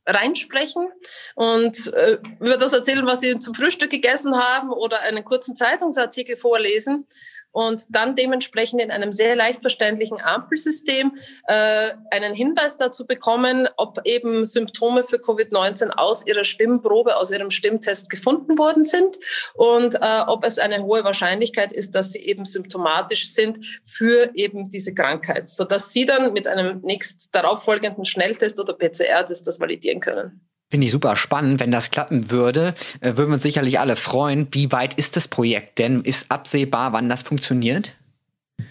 reinsprechen 0.08 0.88
und 1.36 1.92
äh, 1.94 2.20
über 2.40 2.58
das 2.58 2.74
erzählen, 2.74 3.06
was 3.08 3.22
sie 3.22 3.40
zum 3.40 3.56
Frühstück 3.56 3.90
gegessen 3.90 4.36
haben 4.36 4.70
oder 4.70 5.02
einen 5.02 5.26
kurzen 5.26 5.56
Zeitungsartikel 5.56 6.36
vorlesen 6.36 7.08
und 7.56 7.96
dann 7.96 8.18
dementsprechend 8.18 8.82
in 8.82 8.92
einem 8.92 9.14
sehr 9.14 9.34
leicht 9.34 9.62
verständlichen 9.62 10.20
Ampelsystem 10.22 11.18
äh, 11.48 11.92
einen 12.12 12.34
Hinweis 12.34 12.76
dazu 12.76 13.08
bekommen, 13.08 13.70
ob 13.78 14.02
eben 14.04 14.44
Symptome 14.44 15.04
für 15.04 15.18
Covid-19 15.18 15.92
aus 15.92 16.28
ihrer 16.28 16.44
Stimmprobe, 16.44 17.16
aus 17.16 17.32
ihrem 17.32 17.52
Stimmtest 17.52 18.10
gefunden 18.10 18.58
worden 18.58 18.84
sind 18.84 19.18
und 19.54 19.96
äh, 19.96 20.22
ob 20.28 20.44
es 20.44 20.60
eine 20.60 20.84
hohe 20.84 21.06
Wahrscheinlichkeit 21.06 21.72
ist, 21.72 21.96
dass 21.96 22.12
sie 22.12 22.20
eben 22.20 22.44
symptomatisch 22.44 23.32
sind 23.32 23.66
für 23.86 24.32
eben 24.36 24.70
diese 24.70 24.94
Krankheit, 24.94 25.48
sodass 25.48 25.94
sie 25.94 26.06
dann 26.06 26.34
mit 26.34 26.48
einem 26.48 26.82
nächst 26.84 27.34
darauf 27.34 27.64
folgenden 27.64 28.04
Schnelltest 28.04 28.60
oder 28.60 28.74
PCR-Test 28.74 29.48
das 29.48 29.62
validieren 29.62 30.02
können. 30.02 30.46
Finde 30.70 30.88
ich 30.88 30.92
super 30.92 31.16
spannend. 31.16 31.60
Wenn 31.60 31.72
das 31.72 31.92
klappen 31.92 32.32
würde, 32.32 32.74
äh, 33.00 33.16
würden 33.18 33.30
wir 33.30 33.36
uns 33.36 33.44
sicherlich 33.44 33.80
alle 33.80 33.96
freuen. 33.96 34.48
Wie 34.52 34.72
weit 34.72 34.96
ist 34.96 35.16
das 35.16 35.28
Projekt 35.28 35.80
denn? 35.80 36.04
Ist 36.04 36.32
absehbar, 36.32 36.94
wann 36.94 37.10
das 37.10 37.24
funktioniert? 37.24 37.94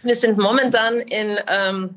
Wir 0.02 0.16
sind 0.16 0.38
momentan 0.38 1.00
in 1.00 1.38
ähm, 1.46 1.96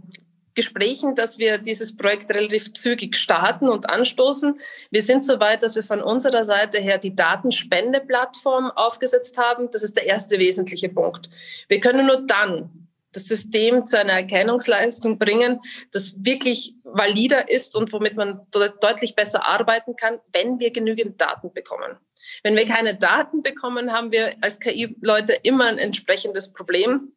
Gesprächen, 0.58 1.14
dass 1.14 1.38
wir 1.38 1.60
dieses 1.60 1.96
Projekt 1.96 2.34
relativ 2.34 2.74
zügig 2.74 3.16
starten 3.16 3.70
und 3.70 3.90
anstoßen. 3.90 4.60
Wir 4.90 5.04
sind 5.04 5.24
so 5.24 5.40
weit, 5.40 5.62
dass 5.62 5.76
wir 5.76 5.84
von 5.84 6.02
unserer 6.02 6.44
Seite 6.44 6.80
her 6.80 6.98
die 6.98 7.16
Datenspendeplattform 7.16 8.72
aufgesetzt 8.72 9.38
haben. 9.38 9.70
Das 9.72 9.84
ist 9.84 9.96
der 9.96 10.08
erste 10.08 10.40
wesentliche 10.40 10.90
Punkt. 10.90 11.30
Wir 11.68 11.80
können 11.80 12.08
nur 12.08 12.26
dann 12.26 12.88
das 13.12 13.26
System 13.26 13.86
zu 13.86 14.00
einer 14.00 14.14
Erkennungsleistung 14.14 15.18
bringen, 15.18 15.60
das 15.92 16.16
wirklich 16.20 16.76
valider 16.93 17.50
ist 17.50 17.76
und 17.76 17.91
womit 17.91 18.15
man 18.15 18.47
deutlich 18.52 19.15
besser 19.15 19.45
arbeiten 19.45 19.95
kann, 19.95 20.19
wenn 20.32 20.60
wir 20.60 20.71
genügend 20.71 21.19
Daten 21.19 21.54
bekommen. 21.54 21.97
Wenn 22.43 22.56
wir 22.56 22.65
keine 22.65 22.95
Daten 22.95 23.41
bekommen, 23.41 23.93
haben 23.93 24.12
wir 24.12 24.32
als 24.41 24.60
KI-Leute 24.60 25.34
immer 25.43 25.65
ein 25.65 25.78
entsprechendes 25.78 26.54
Problem 26.54 27.13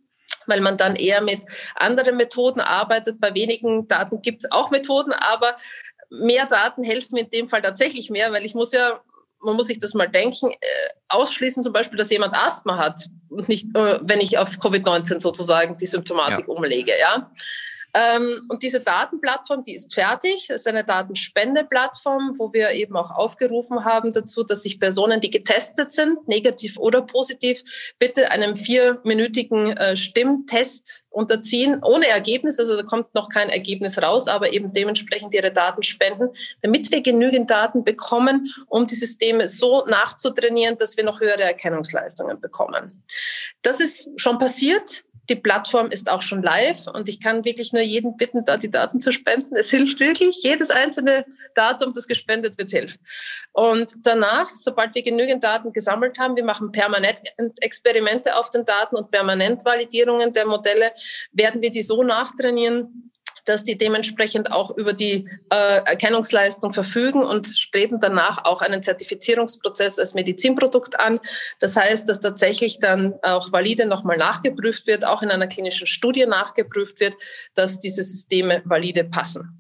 weil 0.47 0.61
man 0.63 0.77
dann 0.77 0.97
eher 0.97 1.21
mit 1.21 1.43
anderen 1.77 2.17
Methoden 2.17 2.61
arbeitet. 2.61 3.21
Bei 3.21 3.35
wenigen 3.35 3.87
Daten 3.87 4.21
gibt 4.23 4.43
es 4.43 4.51
auch 4.51 4.71
Methoden, 4.71 5.13
aber 5.13 5.57
mehr 6.09 6.47
Daten 6.47 6.83
helfen 6.83 7.17
in 7.17 7.31
dem 7.31 7.47
Fall 7.49 7.63
tatsächlich 7.63 8.11
mehr, 8.11 8.33
weil 8.33 8.45
ich 8.45 8.55
muss 8.55 8.73
ja 8.73 9.01
man 9.43 9.57
muss 9.57 9.69
sich 9.69 9.81
das 9.81 9.95
mal 9.95 10.09
denken, 10.09 10.51
äh, 10.51 10.57
ausschließen 11.09 11.63
zum 11.63 11.73
Beispiel, 11.73 11.97
dass 11.97 12.11
jemand 12.11 12.35
Asthma 12.35 12.79
hat 12.79 13.09
und 13.31 13.49
nicht, 13.49 13.67
äh, 13.77 13.99
wenn 14.03 14.21
ich 14.21 14.39
auf 14.39 14.51
Covid-19 14.57 15.19
sozusagen 15.19 15.77
die 15.77 15.87
Symptomatik 15.87 16.47
ja. 16.47 16.55
umlege, 16.55 16.93
ja. 16.99 17.31
Ähm, 17.95 18.47
und 18.49 18.63
diese 18.63 18.81
Datenplattform, 18.81 19.63
die 19.65 19.75
ist 19.75 19.93
fertig. 19.93 20.47
Das 20.49 20.63
ist 20.63 20.67
eine 20.67 20.85
Datenspendeplattform, 20.85 22.35
wo 22.39 22.53
wir 22.53 22.71
eben 22.73 22.97
auch 22.97 23.11
aufgerufen 23.11 23.85
haben 23.85 24.11
dazu, 24.11 24.45
dass 24.45 24.63
sich 24.63 24.79
Personen, 24.79 25.21
die 25.21 25.31
getestet 25.31 25.93
sind, 25.93 26.29
negativ 26.29 26.79
oder 26.79 27.03
positiv, 27.03 27.63
bitte 27.99 28.31
einem 28.31 28.55
vierminütigen 28.55 29.77
äh, 29.77 29.97
Stimmtest 29.97 31.05
unterziehen, 31.11 31.83
ohne 31.83 32.07
Ergebnis. 32.07 32.59
Also 32.59 32.77
da 32.77 32.83
kommt 32.83 33.15
noch 33.15 33.29
kein 33.29 33.49
Ergebnis 33.49 34.01
raus, 34.01 34.29
aber 34.29 34.53
eben 34.53 34.73
dementsprechend 34.73 35.35
ihre 35.35 35.53
Daten 35.53 35.83
spenden, 35.83 36.29
damit 36.63 36.91
wir 36.93 37.03
genügend 37.03 37.51
Daten 37.51 37.85
bekommen, 37.85 38.49
um 38.69 38.87
die 38.87 38.95
Systeme 38.95 39.49
so 39.49 39.85
nachzutrainieren, 39.87 40.77
dass 40.77 40.97
wir 40.97 41.05
noch 41.05 41.21
höhere 41.21 41.43
Erkennungsleistungen 41.43 42.41
bekommen. 42.41 43.03
Das 43.63 43.81
ist 43.81 44.09
schon 44.17 44.39
passiert. 44.39 45.05
Die 45.31 45.37
Plattform 45.37 45.93
ist 45.93 46.11
auch 46.11 46.23
schon 46.23 46.43
live 46.43 46.89
und 46.89 47.09
ich 47.09 47.21
kann 47.21 47.45
wirklich 47.45 47.73
nur 47.73 47.83
jeden 47.83 48.17
bitten, 48.17 48.45
da 48.45 48.57
die 48.57 48.71
Daten 48.71 49.01
zu 49.01 49.13
spenden. 49.13 49.55
Es 49.55 49.71
hilft 49.71 50.01
wirklich. 50.01 50.43
Jedes 50.43 50.71
einzelne 50.71 51.25
Datum, 51.55 51.93
das 51.93 52.09
gespendet 52.09 52.59
wird, 52.59 52.71
hilft. 52.71 53.01
Und 53.53 53.95
danach, 54.03 54.47
sobald 54.47 54.95
wir 54.97 55.03
genügend 55.03 55.45
Daten 55.45 55.73
gesammelt 55.73 56.19
haben, 56.19 56.35
wir 56.35 56.45
machen 56.45 56.73
permanent 56.73 57.21
Experimente 57.61 58.37
auf 58.37 58.51
den 58.51 58.65
Daten 58.65 58.97
und 58.97 59.13
permanent 59.13 59.65
Validierungen 59.65 60.33
der 60.33 60.47
Modelle, 60.47 60.93
werden 61.31 61.63
wir 61.63 61.71
die 61.71 61.83
so 61.83 62.03
nachtrainieren, 62.03 63.10
dass 63.45 63.65
die 63.65 63.79
dementsprechend 63.79 64.53
auch 64.53 64.77
über 64.77 64.93
die 64.93 65.29
äh, 65.51 65.83
Erkennungsleistung 65.85 66.73
verfügen 66.73 67.23
und 67.23 67.47
streben 67.47 67.99
danach 68.01 68.45
auch 68.45 68.63
einen 68.63 68.83
Zertifizierungsprozess 68.83 69.99
als 69.99 70.15
Medizinprodukt 70.15 70.99
an. 70.99 71.21
Das 71.59 71.77
heißt, 71.77 72.09
dass 72.09 72.21
tatsächlich 72.21 72.79
dann 72.79 73.15
auch 73.23 73.53
valide 73.53 73.87
nochmal 73.87 74.17
nachgeprüft 74.17 74.87
wird, 74.87 75.05
auch 75.05 75.23
in 75.23 75.31
einer 75.31 75.47
klinischen 75.47 75.87
Studie 75.87 76.27
nachgeprüft 76.27 77.01
wird, 77.01 77.15
dass 77.55 77.79
diese 77.79 78.03
Systeme 78.03 78.63
valide 78.65 79.05
passen. 79.05 79.60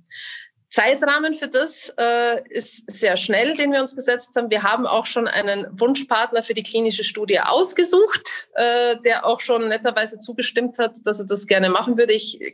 Zeitrahmen 0.70 1.34
für 1.34 1.48
das 1.48 1.92
äh, 1.98 2.48
ist 2.48 2.88
sehr 2.88 3.16
schnell, 3.16 3.56
den 3.56 3.72
wir 3.72 3.80
uns 3.80 3.96
gesetzt 3.96 4.36
haben. 4.36 4.50
Wir 4.50 4.62
haben 4.62 4.86
auch 4.86 5.04
schon 5.04 5.26
einen 5.26 5.66
Wunschpartner 5.72 6.44
für 6.44 6.54
die 6.54 6.62
klinische 6.62 7.02
Studie 7.02 7.40
ausgesucht, 7.40 8.48
äh, 8.54 8.94
der 9.04 9.26
auch 9.26 9.40
schon 9.40 9.66
netterweise 9.66 10.20
zugestimmt 10.20 10.78
hat, 10.78 10.94
dass 11.02 11.18
er 11.18 11.26
das 11.26 11.48
gerne 11.48 11.70
machen 11.70 11.98
würde. 11.98 12.12
Ich 12.12 12.40
äh, 12.40 12.52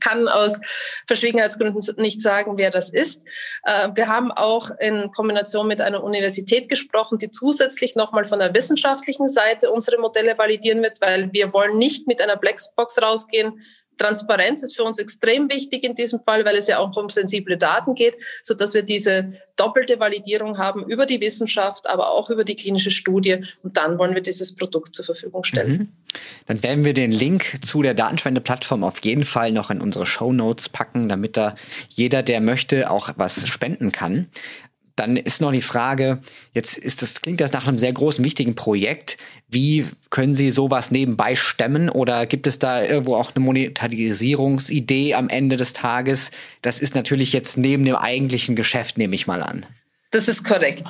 kann 0.00 0.26
aus 0.26 0.58
Verschwiegenheitsgründen 1.06 1.82
nicht 1.98 2.22
sagen, 2.22 2.56
wer 2.56 2.70
das 2.70 2.88
ist. 2.88 3.20
Äh, 3.64 3.90
wir 3.94 4.08
haben 4.08 4.32
auch 4.32 4.70
in 4.80 5.12
Kombination 5.12 5.68
mit 5.68 5.82
einer 5.82 6.02
Universität 6.02 6.70
gesprochen, 6.70 7.18
die 7.18 7.30
zusätzlich 7.30 7.94
nochmal 7.94 8.24
von 8.24 8.38
der 8.38 8.54
wissenschaftlichen 8.54 9.28
Seite 9.28 9.70
unsere 9.70 9.98
Modelle 9.98 10.38
validieren 10.38 10.82
wird, 10.82 11.02
weil 11.02 11.30
wir 11.34 11.52
wollen 11.52 11.76
nicht 11.76 12.06
mit 12.06 12.22
einer 12.22 12.38
Blackbox 12.38 13.02
rausgehen, 13.02 13.60
Transparenz 14.00 14.62
ist 14.62 14.74
für 14.74 14.82
uns 14.82 14.98
extrem 14.98 15.50
wichtig 15.52 15.84
in 15.84 15.94
diesem 15.94 16.20
Fall, 16.24 16.44
weil 16.46 16.56
es 16.56 16.66
ja 16.66 16.78
auch 16.78 16.96
um 16.96 17.10
sensible 17.10 17.58
Daten 17.58 17.94
geht, 17.94 18.14
so 18.42 18.54
dass 18.54 18.72
wir 18.72 18.82
diese 18.82 19.34
doppelte 19.56 20.00
Validierung 20.00 20.56
haben 20.56 20.84
über 20.88 21.04
die 21.04 21.20
Wissenschaft, 21.20 21.86
aber 21.88 22.10
auch 22.10 22.30
über 22.30 22.44
die 22.44 22.56
klinische 22.56 22.90
Studie. 22.90 23.44
Und 23.62 23.76
dann 23.76 23.98
wollen 23.98 24.14
wir 24.14 24.22
dieses 24.22 24.56
Produkt 24.56 24.94
zur 24.94 25.04
Verfügung 25.04 25.44
stellen. 25.44 25.70
Mhm. 25.70 25.88
Dann 26.46 26.62
werden 26.62 26.84
wir 26.84 26.94
den 26.94 27.12
Link 27.12 27.58
zu 27.64 27.82
der 27.82 27.92
Datenspende-Plattform 27.92 28.84
auf 28.84 29.04
jeden 29.04 29.26
Fall 29.26 29.52
noch 29.52 29.70
in 29.70 29.82
unsere 29.82 30.06
Show 30.06 30.32
Notes 30.32 30.70
packen, 30.70 31.08
damit 31.08 31.36
da 31.36 31.54
jeder, 31.90 32.22
der 32.22 32.40
möchte, 32.40 32.90
auch 32.90 33.10
was 33.16 33.46
spenden 33.46 33.92
kann. 33.92 34.28
Dann 35.00 35.16
ist 35.16 35.40
noch 35.40 35.50
die 35.50 35.62
Frage, 35.62 36.18
jetzt 36.52 36.76
ist 36.76 37.00
das, 37.00 37.22
klingt 37.22 37.40
das 37.40 37.54
nach 37.54 37.66
einem 37.66 37.78
sehr 37.78 37.94
großen, 37.94 38.22
wichtigen 38.22 38.54
Projekt. 38.54 39.16
Wie 39.48 39.86
können 40.10 40.34
Sie 40.34 40.50
sowas 40.50 40.90
nebenbei 40.90 41.36
stemmen 41.36 41.88
oder 41.88 42.26
gibt 42.26 42.46
es 42.46 42.58
da 42.58 42.84
irgendwo 42.84 43.14
auch 43.14 43.34
eine 43.34 43.42
Monetarisierungsidee 43.42 45.14
am 45.14 45.30
Ende 45.30 45.56
des 45.56 45.72
Tages? 45.72 46.30
Das 46.60 46.80
ist 46.80 46.94
natürlich 46.94 47.32
jetzt 47.32 47.56
neben 47.56 47.86
dem 47.86 47.96
eigentlichen 47.96 48.56
Geschäft, 48.56 48.98
nehme 48.98 49.14
ich 49.14 49.26
mal 49.26 49.42
an. 49.42 49.64
Das 50.12 50.26
ist 50.26 50.42
korrekt. 50.42 50.86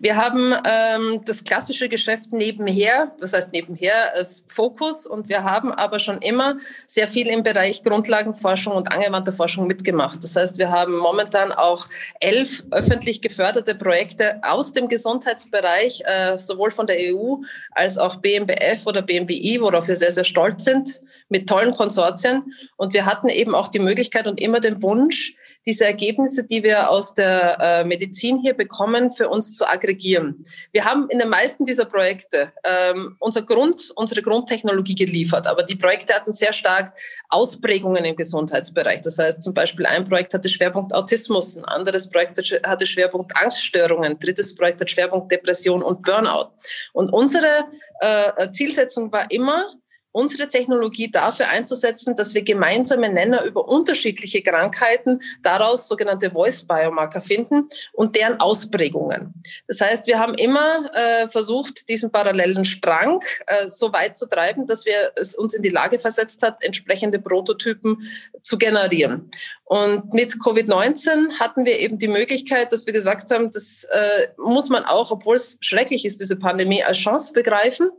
Wir 0.00 0.16
haben 0.16 0.54
ähm, 0.64 1.20
das 1.26 1.44
klassische 1.44 1.90
Geschäft 1.90 2.32
nebenher, 2.32 3.12
das 3.20 3.34
heißt 3.34 3.52
nebenher 3.52 4.14
als 4.14 4.44
Fokus 4.48 5.06
und 5.06 5.28
wir 5.28 5.44
haben 5.44 5.72
aber 5.72 5.98
schon 5.98 6.22
immer 6.22 6.56
sehr 6.86 7.06
viel 7.06 7.26
im 7.26 7.42
Bereich 7.42 7.82
Grundlagenforschung 7.82 8.74
und 8.74 8.90
angewandte 8.90 9.30
Forschung 9.30 9.66
mitgemacht. 9.66 10.24
Das 10.24 10.36
heißt, 10.36 10.56
wir 10.56 10.70
haben 10.70 10.96
momentan 10.96 11.52
auch 11.52 11.86
elf 12.18 12.64
öffentlich 12.70 13.20
geförderte 13.20 13.74
Projekte 13.74 14.40
aus 14.42 14.72
dem 14.72 14.88
Gesundheitsbereich, 14.88 16.04
äh, 16.06 16.38
sowohl 16.38 16.70
von 16.70 16.86
der 16.86 16.96
EU 16.98 17.42
als 17.72 17.98
auch 17.98 18.16
BMBF 18.16 18.86
oder 18.86 19.02
BMWI, 19.02 19.60
worauf 19.60 19.86
wir 19.86 19.96
sehr, 19.96 20.12
sehr 20.12 20.24
stolz 20.24 20.64
sind, 20.64 21.02
mit 21.28 21.46
tollen 21.46 21.74
Konsortien. 21.74 22.54
Und 22.78 22.94
wir 22.94 23.04
hatten 23.04 23.28
eben 23.28 23.54
auch 23.54 23.68
die 23.68 23.80
Möglichkeit 23.80 24.26
und 24.26 24.40
immer 24.40 24.60
den 24.60 24.82
Wunsch, 24.82 25.34
diese 25.66 25.84
Ergebnisse, 25.84 26.44
die 26.44 26.62
wir 26.62 26.90
aus 26.90 27.14
der 27.14 27.58
äh, 27.60 27.84
Medizin 27.84 28.38
hier 28.38 28.54
bekommen, 28.54 29.12
für 29.12 29.28
uns 29.28 29.52
zu 29.52 29.66
aggregieren. 29.66 30.44
Wir 30.72 30.84
haben 30.84 31.08
in 31.08 31.18
den 31.18 31.28
meisten 31.28 31.64
dieser 31.64 31.84
Projekte 31.84 32.52
ähm, 32.64 33.16
unser 33.18 33.42
Grund, 33.42 33.92
unsere 33.94 34.22
Grundtechnologie 34.22 34.94
geliefert, 34.94 35.46
aber 35.46 35.62
die 35.62 35.76
Projekte 35.76 36.14
hatten 36.14 36.32
sehr 36.32 36.52
stark 36.52 36.96
Ausprägungen 37.28 38.04
im 38.04 38.16
Gesundheitsbereich. 38.16 39.02
Das 39.02 39.18
heißt 39.18 39.42
zum 39.42 39.54
Beispiel 39.54 39.86
ein 39.86 40.04
Projekt 40.04 40.34
hatte 40.34 40.48
Schwerpunkt 40.48 40.94
Autismus, 40.94 41.56
ein 41.56 41.64
anderes 41.64 42.10
Projekt 42.10 42.38
hatte 42.64 42.86
Schwerpunkt 42.86 43.36
Angststörungen, 43.36 44.12
ein 44.12 44.18
drittes 44.18 44.54
Projekt 44.54 44.80
hat 44.80 44.90
Schwerpunkt 44.90 45.30
Depression 45.30 45.82
und 45.82 46.02
Burnout. 46.02 46.50
Und 46.92 47.10
unsere 47.10 47.64
äh, 48.00 48.50
Zielsetzung 48.50 49.12
war 49.12 49.30
immer, 49.30 49.64
unsere 50.12 50.48
Technologie 50.48 51.10
dafür 51.10 51.48
einzusetzen, 51.48 52.14
dass 52.14 52.34
wir 52.34 52.42
gemeinsame 52.42 53.08
Nenner 53.08 53.44
über 53.44 53.68
unterschiedliche 53.68 54.42
Krankheiten 54.42 55.20
daraus 55.42 55.88
sogenannte 55.88 56.30
Voice-Biomarker 56.30 57.20
finden 57.20 57.68
und 57.92 58.14
deren 58.16 58.38
Ausprägungen. 58.40 59.34
Das 59.66 59.80
heißt, 59.80 60.06
wir 60.06 60.18
haben 60.18 60.34
immer 60.34 60.90
äh, 60.94 61.26
versucht, 61.26 61.88
diesen 61.88 62.12
parallelen 62.12 62.64
Strang 62.64 63.20
äh, 63.46 63.66
so 63.66 63.92
weit 63.92 64.16
zu 64.16 64.26
treiben, 64.26 64.66
dass 64.66 64.86
wir 64.86 65.12
es 65.16 65.34
uns 65.34 65.54
in 65.54 65.62
die 65.62 65.70
Lage 65.70 65.98
versetzt 65.98 66.42
hat, 66.42 66.62
entsprechende 66.62 67.18
Prototypen 67.18 68.10
zu 68.42 68.58
generieren. 68.58 69.30
Und 69.64 70.12
mit 70.12 70.34
Covid-19 70.34 71.40
hatten 71.40 71.64
wir 71.64 71.78
eben 71.78 71.98
die 71.98 72.08
Möglichkeit, 72.08 72.72
dass 72.72 72.84
wir 72.84 72.92
gesagt 72.92 73.30
haben, 73.30 73.50
das 73.50 73.84
äh, 73.84 74.28
muss 74.36 74.68
man 74.68 74.84
auch, 74.84 75.10
obwohl 75.10 75.36
es 75.36 75.56
schrecklich 75.60 76.04
ist, 76.04 76.20
diese 76.20 76.36
Pandemie 76.36 76.84
als 76.84 76.98
Chance 76.98 77.32
begreifen, 77.32 77.90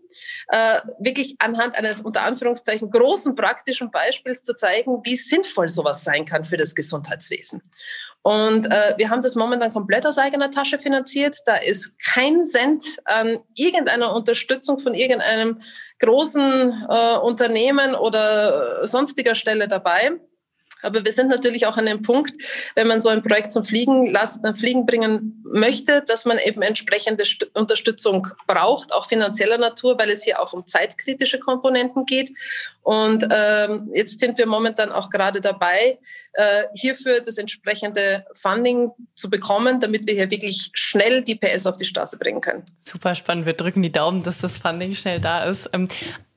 äh, 0.49 0.79
wirklich 0.99 1.35
anhand 1.39 1.77
eines 1.77 2.01
unter 2.01 2.21
Anführungszeichen 2.21 2.91
großen 2.91 3.35
praktischen 3.35 3.89
Beispiels 3.89 4.43
zu 4.43 4.53
zeigen, 4.53 5.01
wie 5.03 5.15
sinnvoll 5.15 5.69
sowas 5.69 6.03
sein 6.03 6.25
kann 6.25 6.45
für 6.45 6.57
das 6.57 6.75
Gesundheitswesen. 6.75 7.61
Und 8.21 8.71
äh, 8.71 8.93
wir 8.97 9.09
haben 9.09 9.21
das 9.21 9.35
momentan 9.35 9.71
komplett 9.71 10.05
aus 10.05 10.17
eigener 10.17 10.49
Tasche 10.49 10.79
finanziert. 10.79 11.37
Da 11.45 11.55
ist 11.55 11.99
kein 11.99 12.41
Cent 12.43 12.83
an 13.03 13.39
irgendeiner 13.55 14.13
Unterstützung 14.13 14.79
von 14.79 14.93
irgendeinem 14.93 15.59
großen 15.99 16.85
äh, 16.89 17.17
Unternehmen 17.17 17.95
oder 17.95 18.85
sonstiger 18.87 19.35
Stelle 19.35 19.67
dabei. 19.67 20.19
Aber 20.83 21.03
wir 21.03 21.11
sind 21.11 21.29
natürlich 21.29 21.65
auch 21.65 21.77
an 21.77 21.85
dem 21.85 22.01
Punkt, 22.01 22.33
wenn 22.75 22.87
man 22.87 23.01
so 23.01 23.09
ein 23.09 23.23
Projekt 23.23 23.51
zum 23.51 23.65
Fliegen, 23.65 24.11
lassen, 24.11 24.43
äh, 24.45 24.53
Fliegen 24.53 24.85
bringen 24.85 25.43
möchte, 25.43 26.03
dass 26.05 26.25
man 26.25 26.37
eben 26.39 26.61
entsprechende 26.61 27.25
St 27.25 27.47
Unterstützung 27.53 28.27
braucht, 28.47 28.93
auch 28.93 29.07
finanzieller 29.07 29.57
Natur, 29.57 29.97
weil 29.97 30.09
es 30.09 30.23
hier 30.23 30.39
auch 30.41 30.53
um 30.53 30.65
zeitkritische 30.65 31.39
Komponenten 31.39 32.05
geht. 32.05 32.31
Und 32.81 33.25
ähm, 33.31 33.89
jetzt 33.93 34.19
sind 34.19 34.37
wir 34.37 34.45
momentan 34.45 34.91
auch 34.91 35.09
gerade 35.09 35.41
dabei, 35.41 35.99
äh, 36.33 36.63
hierfür 36.73 37.21
das 37.21 37.37
entsprechende 37.37 38.25
Funding 38.33 38.91
zu 39.15 39.29
bekommen, 39.29 39.79
damit 39.79 40.07
wir 40.07 40.13
hier 40.13 40.31
wirklich 40.31 40.71
schnell 40.73 41.21
die 41.21 41.35
PS 41.35 41.67
auf 41.67 41.77
die 41.77 41.85
Straße 41.85 42.17
bringen 42.17 42.41
können. 42.41 42.63
Super 42.83 43.15
spannend. 43.15 43.45
Wir 43.45 43.53
drücken 43.53 43.83
die 43.83 43.91
Daumen, 43.91 44.23
dass 44.23 44.39
das 44.39 44.57
Funding 44.57 44.95
schnell 44.95 45.21
da 45.21 45.45
ist. 45.45 45.69
Ähm, 45.73 45.87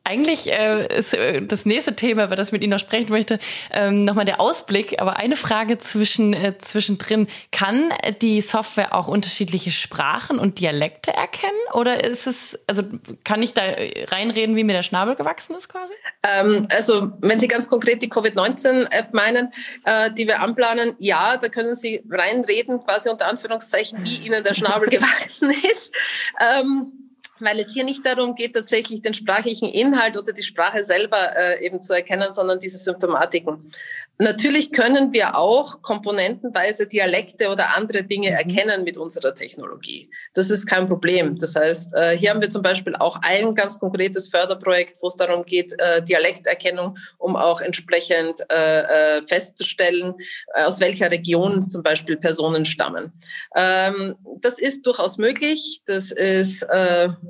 eigentlich 0.07 0.51
äh, 0.53 0.87
ist 0.97 1.15
äh, 1.15 1.43
das 1.43 1.67
nächste 1.67 1.97
Thema, 1.97 2.25
über 2.25 2.37
das 2.37 2.49
ich 2.49 2.53
mit 2.53 2.63
Ihnen 2.63 2.71
noch 2.71 2.79
sprechen 2.79 3.11
möchte, 3.11 3.39
ähm, 3.73 4.05
nochmal 4.05 4.25
der 4.25 4.41
Ausblick. 4.41 5.01
Aber 5.01 5.17
eine 5.17 5.37
Frage 5.37 5.79
zwischen, 5.79 6.33
äh, 6.33 6.57
zwischendrin. 6.59 7.27
Kann 7.51 7.91
die 8.23 8.41
Software 8.41 8.95
auch 8.95 9.09
unterschiedliche 9.09 9.71
Sprachen 9.71 10.39
und 10.39 10.61
Dialekte 10.61 11.13
erkennen? 11.13 11.53
Oder 11.75 12.05
ist 12.05 12.27
es, 12.27 12.59
also 12.67 12.83
kann 13.25 13.43
ich 13.43 13.55
da 13.55 13.63
reinreden, 14.09 14.55
wie 14.57 14.65
mir 14.65 14.75
der 14.75 14.83
Schnabel 14.83 15.17
gewachsen 15.17 15.57
ist 15.57 15.69
quasi? 15.69 15.93
Ähm, 16.23 16.69
also 16.71 17.13
wenn 17.21 17.41
Sie 17.41 17.49
ganz 17.49 17.69
konkret 17.69 18.03
die 18.03 18.09
Covid-19-App 18.09 19.13
meinen, 19.13 19.51
äh, 19.85 20.11
die 20.13 20.27
wir 20.27 20.41
anplanen, 20.41 20.95
ja, 20.99 21.37
da 21.37 21.49
können 21.49 21.75
Sie 21.75 22.03
reinreden, 22.09 22.85
quasi 22.85 23.09
unter 23.09 23.27
Anführungszeichen, 23.27 24.05
wie 24.05 24.19
Ihnen 24.19 24.45
der 24.45 24.55
Schnabel 24.55 24.89
gewachsen 24.91 25.51
ist. 25.51 25.93
Ähm, 26.41 27.06
weil 27.41 27.61
es 27.61 27.73
hier 27.73 27.85
nicht 27.85 28.05
darum 28.05 28.35
geht, 28.35 28.55
tatsächlich 28.55 29.03
den 29.03 29.15
sprachlichen 29.15 29.69
Inhalt 29.69 30.17
oder 30.17 30.33
die 30.33 30.43
Sprache 30.43 30.85
selber 30.85 31.37
äh, 31.37 31.65
eben 31.65 31.83
zu 31.83 31.93
erkennen, 31.93 32.33
sondern 32.33 32.59
diese 32.59 32.79
Symptomatiken. 32.79 33.71
Natürlich 34.19 34.73
können 34.73 35.13
wir 35.13 35.37
auch 35.37 35.83
komponentenweise 35.83 36.87
Dialekte 36.87 37.51
oder 37.51 37.77
andere 37.77 38.03
Dinge 38.03 38.31
mhm. 38.31 38.37
erkennen 38.37 38.85
mit 38.85 38.97
unserer 38.97 39.35
Technologie. 39.35 40.11
Das 40.33 40.51
ist 40.51 40.67
kein 40.67 40.87
Problem. 40.87 41.39
Das 41.39 41.55
heißt, 41.55 41.95
äh, 41.95 42.17
hier 42.17 42.31
haben 42.31 42.41
wir 42.41 42.49
zum 42.49 42.63
Beispiel 42.63 42.97
auch 42.97 43.19
ein 43.23 43.55
ganz 43.55 43.79
konkretes 43.79 44.29
Förderprojekt, 44.29 44.97
wo 45.03 45.09
es 45.09 45.17
darum 45.17 45.45
geht, 45.45 45.75
äh, 45.79 46.03
Dialekterkennung, 46.03 46.97
um 47.19 47.37
auch 47.37 47.61
entsprechend 47.61 48.49
äh, 48.49 49.23
festzustellen, 49.23 50.15
aus 50.55 50.81
welcher 50.81 51.11
Region 51.11 51.69
zum 51.69 51.83
Beispiel 51.83 52.17
Personen 52.17 52.65
stammen. 52.65 53.13
Ähm, 53.55 54.17
das 54.41 54.59
ist 54.59 54.87
durchaus 54.87 55.19
möglich. 55.19 55.83
Das 55.87 56.11
ist 56.11 56.67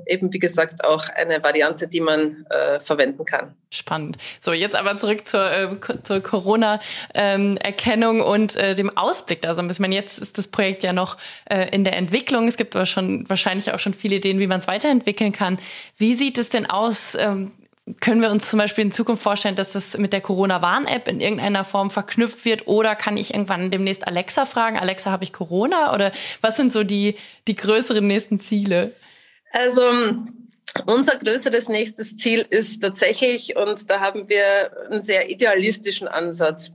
eben, 0.05 0.33
wie 0.33 0.39
gesagt, 0.39 0.83
auch 0.85 1.05
eine 1.09 1.43
Variante, 1.43 1.87
die 1.87 2.01
man 2.01 2.45
verwenden 2.79 3.25
kann. 3.25 3.55
Spannend. 3.69 4.17
So, 4.39 4.53
jetzt 4.53 4.75
aber 4.75 4.97
zurück 4.97 5.27
zur, 5.27 5.77
zur 6.03 6.21
Corona 6.21 6.79
ähm, 7.13 7.57
und 8.21 8.55
äh, 8.55 8.75
dem 8.75 8.95
Ausblick 8.97 9.41
da 9.41 9.55
so 9.55 9.61
ein 9.61 9.67
bisschen. 9.67 9.83
Ich 9.83 9.89
meine, 9.89 9.95
jetzt 9.95 10.19
ist 10.19 10.37
das 10.37 10.47
Projekt 10.47 10.83
ja 10.83 10.93
noch 10.93 11.17
äh, 11.49 11.69
in 11.69 11.83
der 11.83 11.97
Entwicklung. 11.97 12.47
Es 12.47 12.55
gibt 12.55 12.75
aber 12.75 12.85
schon 12.85 13.29
wahrscheinlich 13.29 13.73
auch 13.73 13.79
schon 13.79 13.93
viele 13.93 14.17
Ideen, 14.17 14.39
wie 14.39 14.47
man 14.47 14.59
es 14.59 14.67
weiterentwickeln 14.67 15.33
kann. 15.33 15.59
Wie 15.97 16.15
sieht 16.15 16.37
es 16.37 16.49
denn 16.49 16.65
aus? 16.65 17.15
Ähm, 17.19 17.51
können 17.99 18.21
wir 18.21 18.31
uns 18.31 18.49
zum 18.49 18.59
Beispiel 18.59 18.85
in 18.85 18.91
Zukunft 18.91 19.23
vorstellen, 19.23 19.55
dass 19.55 19.73
das 19.73 19.97
mit 19.97 20.11
der 20.13 20.21
Corona-Warn-App 20.21 21.07
in 21.07 21.21
irgendeiner 21.21 21.63
Form 21.63 21.89
verknüpft 21.89 22.43
wird? 22.45 22.67
Oder 22.67 22.95
kann 22.95 23.17
ich 23.17 23.33
irgendwann 23.33 23.71
demnächst 23.71 24.07
Alexa 24.07 24.45
fragen, 24.45 24.77
Alexa, 24.77 25.11
habe 25.11 25.23
ich 25.23 25.33
Corona? 25.33 25.93
Oder 25.93 26.11
was 26.41 26.57
sind 26.57 26.71
so 26.71 26.83
die, 26.83 27.15
die 27.47 27.55
größeren 27.55 28.05
nächsten 28.05 28.39
Ziele? 28.39 28.93
Also 29.51 29.81
unser 30.85 31.17
größeres 31.17 31.69
nächstes 31.69 32.15
Ziel 32.17 32.45
ist 32.49 32.81
tatsächlich, 32.81 33.55
und 33.55 33.89
da 33.89 33.99
haben 33.99 34.29
wir 34.29 34.71
einen 34.89 35.03
sehr 35.03 35.29
idealistischen 35.29 36.07
Ansatz. 36.07 36.71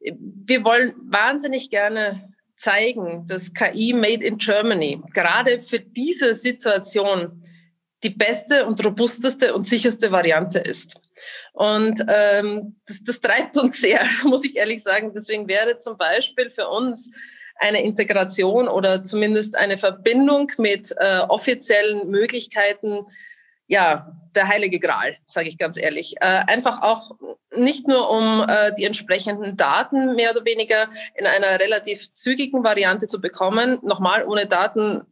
Wir 0.00 0.64
wollen 0.64 0.94
wahnsinnig 1.02 1.70
gerne 1.70 2.32
zeigen, 2.56 3.26
dass 3.26 3.52
KI 3.52 3.92
Made 3.92 4.24
in 4.24 4.38
Germany 4.38 5.00
gerade 5.12 5.60
für 5.60 5.78
diese 5.78 6.34
Situation 6.34 7.42
die 8.02 8.10
beste 8.10 8.66
und 8.66 8.84
robusteste 8.84 9.54
und 9.54 9.64
sicherste 9.64 10.12
Variante 10.12 10.58
ist. 10.58 11.00
Und 11.52 12.04
ähm, 12.08 12.76
das, 12.86 13.02
das 13.04 13.20
treibt 13.20 13.56
uns 13.58 13.80
sehr, 13.80 14.00
muss 14.24 14.44
ich 14.44 14.56
ehrlich 14.56 14.82
sagen. 14.82 15.12
Deswegen 15.14 15.48
wäre 15.48 15.78
zum 15.78 15.96
Beispiel 15.96 16.50
für 16.50 16.68
uns 16.68 17.10
eine 17.58 17.82
Integration 17.82 18.68
oder 18.68 19.02
zumindest 19.02 19.56
eine 19.56 19.78
Verbindung 19.78 20.52
mit 20.58 20.94
äh, 20.98 21.20
offiziellen 21.20 22.10
Möglichkeiten 22.10 23.04
ja, 23.68 24.12
der 24.34 24.48
heilige 24.48 24.78
Gral, 24.78 25.16
sage 25.24 25.48
ich 25.48 25.58
ganz 25.58 25.76
ehrlich. 25.76 26.14
Äh, 26.20 26.42
einfach 26.46 26.82
auch 26.82 27.16
nicht 27.56 27.88
nur 27.88 28.10
um 28.10 28.44
äh, 28.46 28.72
die 28.74 28.84
entsprechenden 28.84 29.56
Daten 29.56 30.14
mehr 30.14 30.30
oder 30.30 30.44
weniger 30.44 30.88
in 31.14 31.26
einer 31.26 31.58
relativ 31.58 32.12
zügigen 32.12 32.62
Variante 32.62 33.06
zu 33.06 33.20
bekommen. 33.20 33.78
Nochmal, 33.82 34.24
ohne 34.24 34.46
Daten 34.46 35.02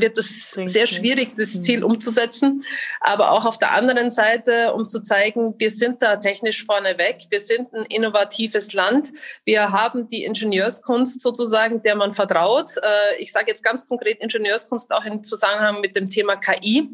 wird 0.00 0.18
es 0.18 0.52
sehr 0.52 0.86
schwierig, 0.86 1.34
das 1.36 1.54
mhm. 1.54 1.62
Ziel 1.62 1.84
umzusetzen. 1.84 2.64
Aber 3.00 3.32
auch 3.32 3.44
auf 3.44 3.58
der 3.58 3.72
anderen 3.72 4.10
Seite, 4.10 4.72
um 4.74 4.88
zu 4.88 5.02
zeigen, 5.02 5.54
wir 5.58 5.70
sind 5.70 6.02
da 6.02 6.16
technisch 6.16 6.64
vorneweg. 6.64 7.26
Wir 7.30 7.40
sind 7.40 7.72
ein 7.72 7.84
innovatives 7.86 8.72
Land. 8.72 9.12
Wir 9.44 9.72
haben 9.72 10.08
die 10.08 10.24
Ingenieurskunst 10.24 11.20
sozusagen, 11.20 11.82
der 11.82 11.96
man 11.96 12.14
vertraut. 12.14 12.72
Äh, 12.82 13.20
ich 13.20 13.32
sage 13.32 13.46
jetzt 13.48 13.62
ganz 13.62 13.86
konkret 13.88 14.20
Ingenieurskunst 14.20 14.92
auch 14.92 15.04
im 15.04 15.22
Zusammenhang 15.22 15.80
mit 15.80 15.96
dem 15.96 16.10
Thema 16.10 16.36
KI 16.36 16.88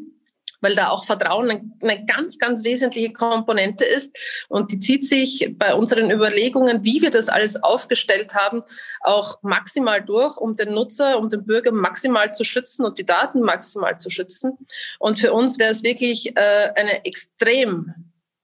weil 0.63 0.75
da 0.75 0.89
auch 0.89 1.05
Vertrauen 1.05 1.75
eine 1.81 2.05
ganz, 2.05 2.39
ganz 2.39 2.63
wesentliche 2.63 3.13
Komponente 3.13 3.85
ist. 3.85 4.11
Und 4.47 4.71
die 4.71 4.79
zieht 4.79 5.05
sich 5.05 5.53
bei 5.57 5.75
unseren 5.75 6.09
Überlegungen, 6.09 6.83
wie 6.83 7.01
wir 7.01 7.11
das 7.11 7.29
alles 7.29 7.61
aufgestellt 7.61 8.33
haben, 8.33 8.61
auch 9.01 9.37
maximal 9.43 10.01
durch, 10.01 10.37
um 10.37 10.55
den 10.55 10.73
Nutzer, 10.73 11.19
um 11.19 11.29
den 11.29 11.45
Bürger 11.45 11.71
maximal 11.71 12.33
zu 12.33 12.43
schützen 12.43 12.85
und 12.85 12.97
die 12.97 13.05
Daten 13.05 13.41
maximal 13.41 13.99
zu 13.99 14.09
schützen. 14.09 14.57
Und 14.99 15.19
für 15.19 15.33
uns 15.33 15.59
wäre 15.59 15.71
es 15.71 15.83
wirklich 15.83 16.35
äh, 16.35 16.71
eine 16.75 17.05
extrem 17.05 17.93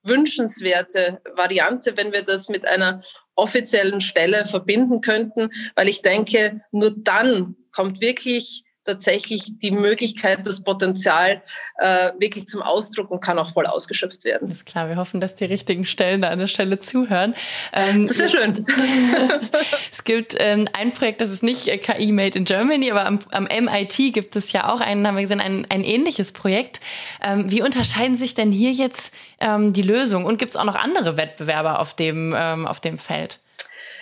wünschenswerte 0.04 1.22
Variante, 1.36 1.98
wenn 1.98 2.14
wir 2.14 2.24
das 2.24 2.50
mit 2.50 2.68
einer 2.68 3.02
offiziellen 3.36 4.02
Stelle 4.02 4.46
verbinden 4.46 5.02
könnten, 5.02 5.50
weil 5.76 5.88
ich 5.88 6.02
denke, 6.02 6.62
nur 6.72 6.92
dann 6.96 7.56
kommt 7.72 8.02
wirklich 8.02 8.64
tatsächlich 8.90 9.60
die 9.60 9.72
Möglichkeit, 9.72 10.46
das 10.48 10.62
Potenzial 10.62 11.44
äh, 11.78 12.12
wirklich 12.18 12.48
zum 12.48 12.64
Ausdruck 12.64 13.12
und 13.12 13.22
kann 13.22 13.38
auch 13.38 13.52
voll 13.54 13.68
ausgeschöpft 13.68 14.26
werden. 14.26 14.50
ist 14.50 14.66
klar, 14.66 14.90
wir 14.90 14.98
hoffen, 14.98 15.22
dass 15.22 15.36
die 15.36 15.46
richtigen 15.46 15.86
Stellen 15.86 16.24
da 16.24 16.30
an 16.30 16.40
der 16.40 16.48
Stelle 16.48 16.80
zuhören. 16.80 17.36
Ähm, 17.72 18.08
das 18.08 18.18
wäre 18.18 18.30
schön. 18.30 18.66
es 19.92 20.04
gibt 20.04 20.36
ähm, 20.40 20.68
ein 20.74 20.92
Projekt, 20.92 21.22
das 21.22 21.30
ist 21.30 21.44
nicht 21.44 21.68
äh, 21.68 21.78
KI 21.78 22.12
Made 22.12 22.38
in 22.38 22.46
Germany, 22.46 22.90
aber 22.90 23.06
am, 23.06 23.20
am 23.32 23.44
MIT 23.44 24.14
gibt 24.14 24.36
es 24.36 24.52
ja 24.52 24.74
auch 24.74 24.82
einen, 24.82 25.06
haben 25.06 25.16
wir 25.16 25.22
gesehen, 25.22 25.40
ein, 25.40 25.68
ein 25.70 25.84
ähnliches 25.84 26.32
Projekt. 26.32 26.80
Ähm, 27.22 27.52
wie 27.52 27.62
unterscheiden 27.62 28.18
sich 28.18 28.34
denn 28.34 28.52
hier 28.52 28.72
jetzt 28.72 29.14
ähm, 29.40 29.72
die 29.72 29.84
Lösungen? 29.84 30.26
Und 30.26 30.40
gibt 30.40 30.56
es 30.56 30.60
auch 30.60 30.66
noch 30.66 30.76
andere 30.76 31.16
Wettbewerber 31.16 31.80
auf 31.80 31.96
dem, 31.96 32.34
ähm, 32.36 32.66
auf 32.66 32.80
dem 32.80 32.98
Feld? 32.98 33.40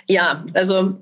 Ja, 0.09 0.45
also 0.53 0.95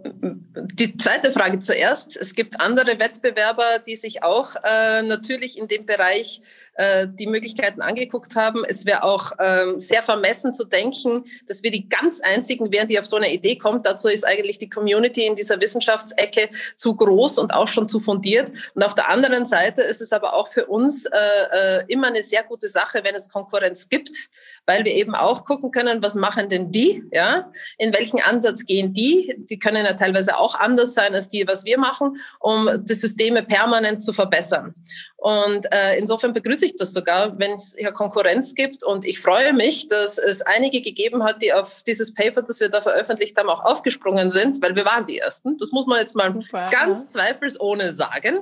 die 0.73 0.97
zweite 0.97 1.29
Frage 1.29 1.59
zuerst. 1.59 2.17
Es 2.17 2.33
gibt 2.33 2.59
andere 2.59 2.99
Wettbewerber, 2.99 3.77
die 3.85 3.95
sich 3.95 4.23
auch 4.23 4.55
äh, 4.63 5.03
natürlich 5.03 5.59
in 5.59 5.67
dem 5.67 5.85
Bereich 5.85 6.41
äh, 6.73 7.07
die 7.07 7.27
Möglichkeiten 7.27 7.81
angeguckt 7.81 8.35
haben. 8.35 8.63
Es 8.67 8.85
wäre 8.85 9.03
auch 9.03 9.33
ähm, 9.39 9.79
sehr 9.79 10.01
vermessen 10.01 10.55
zu 10.55 10.65
denken, 10.65 11.25
dass 11.47 11.61
wir 11.61 11.71
die 11.71 11.87
ganz 11.87 12.19
einzigen 12.19 12.73
wären, 12.73 12.87
die 12.87 12.99
auf 12.99 13.05
so 13.05 13.15
eine 13.15 13.31
Idee 13.31 13.57
kommt. 13.57 13.85
Dazu 13.85 14.09
ist 14.09 14.25
eigentlich 14.25 14.57
die 14.57 14.69
Community 14.69 15.25
in 15.25 15.35
dieser 15.35 15.61
Wissenschaftsecke 15.61 16.49
zu 16.75 16.95
groß 16.95 17.37
und 17.37 17.53
auch 17.53 17.67
schon 17.67 17.87
zu 17.87 17.99
fundiert. 17.99 18.51
Und 18.73 18.83
auf 18.83 18.95
der 18.95 19.09
anderen 19.09 19.45
Seite 19.45 19.83
ist 19.83 20.01
es 20.01 20.13
aber 20.13 20.33
auch 20.33 20.47
für 20.47 20.65
uns 20.65 21.05
äh, 21.05 21.79
äh, 21.79 21.85
immer 21.89 22.07
eine 22.07 22.23
sehr 22.23 22.43
gute 22.43 22.67
Sache, 22.67 23.01
wenn 23.03 23.13
es 23.13 23.29
Konkurrenz 23.29 23.87
gibt, 23.87 24.29
weil 24.65 24.85
wir 24.85 24.93
eben 24.93 25.15
auch 25.15 25.45
gucken 25.45 25.71
können, 25.71 26.01
was 26.01 26.15
machen 26.15 26.49
denn 26.49 26.71
die, 26.71 27.03
ja, 27.11 27.51
in 27.77 27.93
welchen 27.93 28.21
Ansatz 28.21 28.65
gehen 28.65 28.93
die. 28.93 29.35
Die 29.49 29.59
können 29.59 29.85
ja 29.85 29.93
teilweise 29.93 30.37
auch 30.37 30.55
anders 30.55 30.93
sein 30.93 31.13
als 31.13 31.29
die, 31.29 31.47
was 31.47 31.65
wir 31.65 31.77
machen, 31.77 32.17
um 32.39 32.69
die 32.83 32.93
Systeme 32.93 33.43
permanent 33.43 34.01
zu 34.01 34.13
verbessern. 34.13 34.73
Und 35.17 35.65
äh, 35.71 35.97
insofern 35.97 36.33
begrüße 36.33 36.65
ich 36.65 36.75
das 36.75 36.93
sogar, 36.93 37.39
wenn 37.39 37.53
es 37.53 37.75
hier 37.77 37.91
Konkurrenz 37.91 38.53
gibt. 38.53 38.83
Und 38.83 39.05
ich 39.05 39.19
freue 39.19 39.53
mich, 39.53 39.87
dass 39.87 40.17
es 40.17 40.41
einige 40.43 40.81
gegeben 40.81 41.23
hat, 41.23 41.41
die 41.41 41.51
auf 41.51 41.81
dieses 41.83 42.13
Paper, 42.13 42.43
das 42.43 42.59
wir 42.59 42.69
da 42.69 42.81
veröffentlicht 42.81 43.37
haben, 43.37 43.49
auch 43.49 43.63
aufgesprungen 43.63 44.29
sind, 44.29 44.61
weil 44.61 44.75
wir 44.75 44.85
waren 44.85 45.05
die 45.05 45.17
Ersten. 45.17 45.57
Das 45.57 45.71
muss 45.71 45.87
man 45.87 45.99
jetzt 45.99 46.15
mal 46.15 46.31
Super, 46.31 46.69
ganz 46.69 47.01
ja. 47.01 47.07
zweifelsohne 47.07 47.91
sagen. 47.91 48.41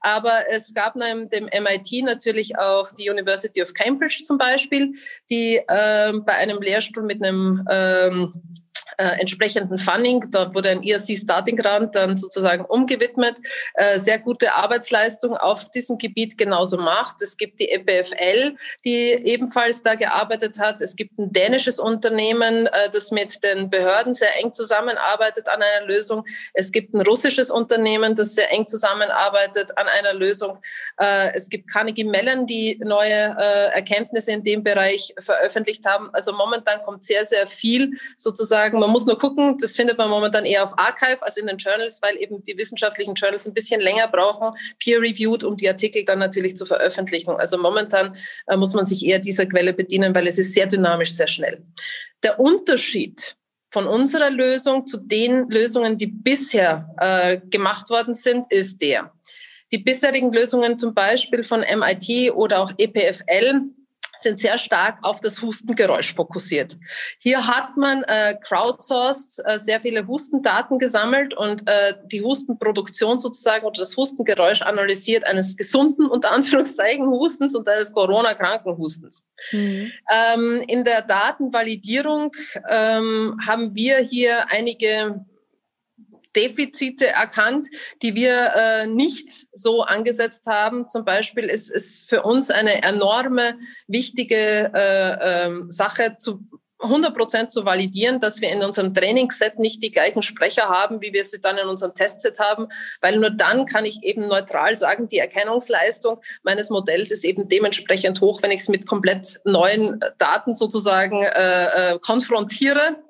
Aber 0.00 0.44
es 0.50 0.72
gab 0.74 0.96
neben 0.96 1.28
dem 1.28 1.44
MIT 1.44 2.04
natürlich 2.04 2.58
auch 2.58 2.90
die 2.92 3.10
University 3.10 3.62
of 3.62 3.74
Cambridge 3.74 4.22
zum 4.24 4.38
Beispiel, 4.38 4.92
die 5.30 5.56
äh, 5.56 6.12
bei 6.24 6.34
einem 6.34 6.60
Lehrstuhl 6.60 7.04
mit 7.04 7.22
einem 7.22 7.66
ähm, 7.70 8.32
äh, 8.96 9.20
entsprechenden 9.20 9.78
Funding. 9.78 10.24
Da 10.30 10.54
wurde 10.54 10.70
ein 10.70 10.82
ERC 10.82 11.16
Starting 11.16 11.56
Grant 11.56 11.94
dann 11.94 12.16
sozusagen 12.16 12.64
umgewidmet. 12.64 13.36
Äh, 13.74 13.98
sehr 13.98 14.18
gute 14.18 14.54
Arbeitsleistung 14.54 15.36
auf 15.36 15.70
diesem 15.70 15.98
Gebiet 15.98 16.36
genauso 16.38 16.76
macht. 16.76 17.22
Es 17.22 17.36
gibt 17.36 17.60
die 17.60 17.70
EPFL, 17.70 18.56
die 18.84 19.12
ebenfalls 19.12 19.82
da 19.82 19.94
gearbeitet 19.94 20.58
hat. 20.58 20.80
Es 20.80 20.96
gibt 20.96 21.18
ein 21.18 21.32
dänisches 21.32 21.78
Unternehmen, 21.78 22.66
äh, 22.66 22.90
das 22.90 23.10
mit 23.10 23.42
den 23.42 23.70
Behörden 23.70 24.12
sehr 24.12 24.36
eng 24.42 24.52
zusammenarbeitet 24.52 25.48
an 25.48 25.62
einer 25.62 25.86
Lösung. 25.86 26.24
Es 26.54 26.72
gibt 26.72 26.94
ein 26.94 27.00
russisches 27.02 27.50
Unternehmen, 27.50 28.14
das 28.14 28.34
sehr 28.34 28.52
eng 28.52 28.66
zusammenarbeitet 28.66 29.76
an 29.76 29.86
einer 29.88 30.14
Lösung. 30.14 30.58
Äh, 30.98 31.34
es 31.34 31.48
gibt 31.48 31.70
Carnegie 31.70 32.04
Mellon, 32.04 32.46
die 32.46 32.78
neue 32.82 33.36
äh, 33.38 33.74
Erkenntnisse 33.74 34.32
in 34.32 34.42
dem 34.42 34.62
Bereich 34.62 35.14
veröffentlicht 35.18 35.86
haben. 35.86 36.08
Also 36.12 36.32
momentan 36.32 36.80
kommt 36.80 37.04
sehr, 37.04 37.24
sehr 37.24 37.46
viel 37.46 37.92
sozusagen 38.16 38.67
man 38.72 38.90
muss 38.90 39.06
nur 39.06 39.18
gucken, 39.18 39.56
das 39.58 39.76
findet 39.76 39.98
man 39.98 40.10
momentan 40.10 40.44
eher 40.44 40.64
auf 40.64 40.78
Archive 40.78 41.22
als 41.22 41.36
in 41.36 41.46
den 41.46 41.58
Journals, 41.58 42.00
weil 42.02 42.16
eben 42.16 42.42
die 42.42 42.56
wissenschaftlichen 42.58 43.14
Journals 43.14 43.46
ein 43.46 43.54
bisschen 43.54 43.80
länger 43.80 44.08
brauchen, 44.08 44.56
peer-reviewed, 44.78 45.44
um 45.44 45.56
die 45.56 45.68
Artikel 45.68 46.04
dann 46.04 46.18
natürlich 46.18 46.56
zu 46.56 46.66
veröffentlichen. 46.66 47.30
Also 47.30 47.58
momentan 47.58 48.16
äh, 48.46 48.56
muss 48.56 48.74
man 48.74 48.86
sich 48.86 49.04
eher 49.04 49.18
dieser 49.18 49.46
Quelle 49.46 49.72
bedienen, 49.72 50.14
weil 50.14 50.26
es 50.26 50.38
ist 50.38 50.54
sehr 50.54 50.66
dynamisch, 50.66 51.12
sehr 51.12 51.28
schnell. 51.28 51.62
Der 52.22 52.40
Unterschied 52.40 53.36
von 53.70 53.86
unserer 53.86 54.30
Lösung 54.30 54.86
zu 54.86 54.98
den 54.98 55.48
Lösungen, 55.50 55.98
die 55.98 56.06
bisher 56.06 56.88
äh, 56.98 57.38
gemacht 57.48 57.90
worden 57.90 58.14
sind, 58.14 58.50
ist 58.50 58.80
der. 58.80 59.12
Die 59.70 59.78
bisherigen 59.78 60.32
Lösungen 60.32 60.78
zum 60.78 60.94
Beispiel 60.94 61.44
von 61.44 61.60
MIT 61.60 62.32
oder 62.32 62.60
auch 62.60 62.72
EPFL 62.78 63.68
sind 64.22 64.40
sehr 64.40 64.58
stark 64.58 64.98
auf 65.02 65.20
das 65.20 65.42
Hustengeräusch 65.42 66.14
fokussiert. 66.14 66.76
Hier 67.18 67.46
hat 67.46 67.76
man 67.76 68.02
äh, 68.04 68.36
crowdsourced 68.42 69.42
äh, 69.44 69.58
sehr 69.58 69.80
viele 69.80 70.06
Hustendaten 70.06 70.78
gesammelt 70.78 71.34
und 71.34 71.68
äh, 71.68 71.94
die 72.06 72.22
Hustenproduktion 72.22 73.18
sozusagen 73.18 73.66
oder 73.66 73.80
das 73.80 73.96
Hustengeräusch 73.96 74.62
analysiert 74.62 75.26
eines 75.26 75.56
gesunden, 75.56 76.06
unter 76.10 76.32
Anführungszeichen, 76.32 77.06
Hustens 77.06 77.54
und 77.54 77.68
eines 77.68 77.92
Corona-kranken 77.92 78.76
Hustens. 78.76 79.26
Mhm. 79.52 79.92
Ähm, 80.10 80.62
in 80.66 80.84
der 80.84 81.02
Datenvalidierung 81.02 82.32
ähm, 82.68 83.38
haben 83.46 83.74
wir 83.74 83.98
hier 83.98 84.50
einige 84.50 85.24
Defizite 86.38 87.08
erkannt, 87.08 87.66
die 88.02 88.14
wir 88.14 88.52
äh, 88.54 88.86
nicht 88.86 89.28
so 89.52 89.82
angesetzt 89.82 90.46
haben. 90.46 90.88
Zum 90.88 91.04
Beispiel 91.04 91.44
ist 91.44 91.70
es 91.70 92.04
für 92.08 92.22
uns 92.22 92.50
eine 92.50 92.82
enorme 92.82 93.58
wichtige 93.88 94.70
äh, 94.72 95.46
äh, 95.46 95.64
Sache 95.68 96.16
zu 96.16 96.46
100 96.80 97.12
Prozent 97.14 97.52
zu 97.52 97.64
validieren, 97.64 98.20
dass 98.20 98.40
wir 98.40 98.50
in 98.50 98.62
unserem 98.62 98.94
Trainingsset 98.94 99.58
nicht 99.58 99.82
die 99.82 99.90
gleichen 99.90 100.22
Sprecher 100.22 100.68
haben, 100.68 101.00
wie 101.00 101.12
wir 101.12 101.24
sie 101.24 101.40
dann 101.40 101.58
in 101.58 101.66
unserem 101.66 101.94
Testset 101.94 102.38
haben, 102.38 102.68
weil 103.00 103.18
nur 103.18 103.30
dann 103.30 103.66
kann 103.66 103.84
ich 103.84 104.02
eben 104.04 104.28
neutral 104.28 104.76
sagen, 104.76 105.08
die 105.08 105.18
Erkennungsleistung 105.18 106.20
meines 106.44 106.70
Modells 106.70 107.10
ist 107.10 107.24
eben 107.24 107.48
dementsprechend 107.48 108.20
hoch, 108.20 108.42
wenn 108.42 108.52
ich 108.52 108.60
es 108.60 108.68
mit 108.68 108.86
komplett 108.86 109.40
neuen 109.44 109.98
Daten 110.18 110.54
sozusagen 110.54 111.22
äh, 111.22 111.94
äh, 111.94 111.98
konfrontiere. 111.98 113.02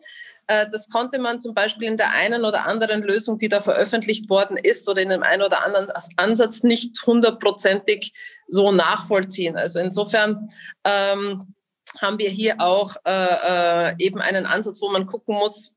Äh, 0.48 0.66
das 0.70 0.88
konnte 0.88 1.18
man 1.18 1.40
zum 1.40 1.54
Beispiel 1.54 1.86
in 1.86 1.96
der 1.96 2.12
einen 2.12 2.44
oder 2.44 2.66
anderen 2.66 3.02
Lösung, 3.02 3.38
die 3.38 3.48
da 3.48 3.60
veröffentlicht 3.60 4.28
worden 4.28 4.56
ist 4.56 4.88
oder 4.88 5.02
in 5.02 5.10
dem 5.10 5.22
einen 5.22 5.42
oder 5.42 5.64
anderen 5.64 5.90
Ansatz 6.16 6.62
nicht 6.62 7.00
hundertprozentig 7.06 8.12
so 8.48 8.72
nachvollziehen. 8.72 9.56
Also 9.56 9.78
insofern 9.78 10.48
ähm, 10.84 11.54
haben 12.00 12.18
wir 12.18 12.30
hier 12.30 12.60
auch 12.60 12.96
äh, 13.04 13.90
äh, 13.90 13.94
eben 13.98 14.20
einen 14.20 14.46
Ansatz, 14.46 14.80
wo 14.82 14.90
man 14.90 15.06
gucken 15.06 15.34
muss, 15.34 15.74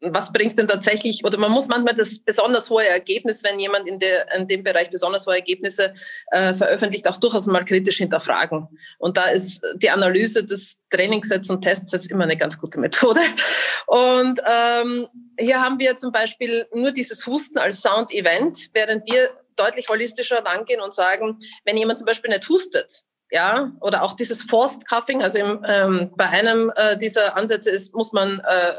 was 0.00 0.32
bringt 0.32 0.58
denn 0.58 0.68
tatsächlich, 0.68 1.24
oder 1.24 1.38
man 1.38 1.50
muss 1.50 1.68
manchmal 1.68 1.94
das 1.94 2.18
besonders 2.18 2.68
hohe 2.68 2.86
Ergebnis, 2.86 3.42
wenn 3.42 3.58
jemand 3.58 3.88
in, 3.88 3.98
der, 3.98 4.30
in 4.34 4.46
dem 4.46 4.62
Bereich 4.62 4.90
besonders 4.90 5.26
hohe 5.26 5.36
Ergebnisse 5.36 5.94
äh, 6.32 6.52
veröffentlicht, 6.52 7.08
auch 7.08 7.16
durchaus 7.16 7.46
mal 7.46 7.64
kritisch 7.64 7.98
hinterfragen. 7.98 8.68
Und 8.98 9.16
da 9.16 9.24
ist 9.24 9.62
die 9.76 9.90
Analyse 9.90 10.44
des 10.44 10.78
Trainingssets 10.90 11.48
und 11.50 11.62
Testsets 11.62 12.06
immer 12.06 12.24
eine 12.24 12.36
ganz 12.36 12.58
gute 12.58 12.78
Methode. 12.78 13.20
Und 13.86 14.40
ähm, 14.46 15.08
hier 15.38 15.60
haben 15.62 15.78
wir 15.78 15.96
zum 15.96 16.12
Beispiel 16.12 16.66
nur 16.74 16.92
dieses 16.92 17.26
Husten 17.26 17.58
als 17.58 17.80
Sound-Event, 17.80 18.70
während 18.74 19.10
wir 19.10 19.30
deutlich 19.56 19.88
holistischer 19.88 20.44
rangehen 20.44 20.80
und 20.80 20.92
sagen, 20.92 21.38
wenn 21.64 21.76
jemand 21.76 21.98
zum 21.98 22.06
Beispiel 22.06 22.30
nicht 22.30 22.48
hustet, 22.48 23.04
ja, 23.30 23.72
oder 23.80 24.02
auch 24.02 24.14
dieses 24.14 24.42
Forced 24.42 24.86
Cuffing, 24.86 25.22
also 25.22 25.38
im, 25.38 25.64
ähm, 25.66 26.12
bei 26.16 26.26
einem 26.26 26.70
äh, 26.76 26.96
dieser 26.96 27.36
Ansätze 27.36 27.70
ist, 27.70 27.94
muss 27.94 28.12
man 28.12 28.40
äh, 28.40 28.72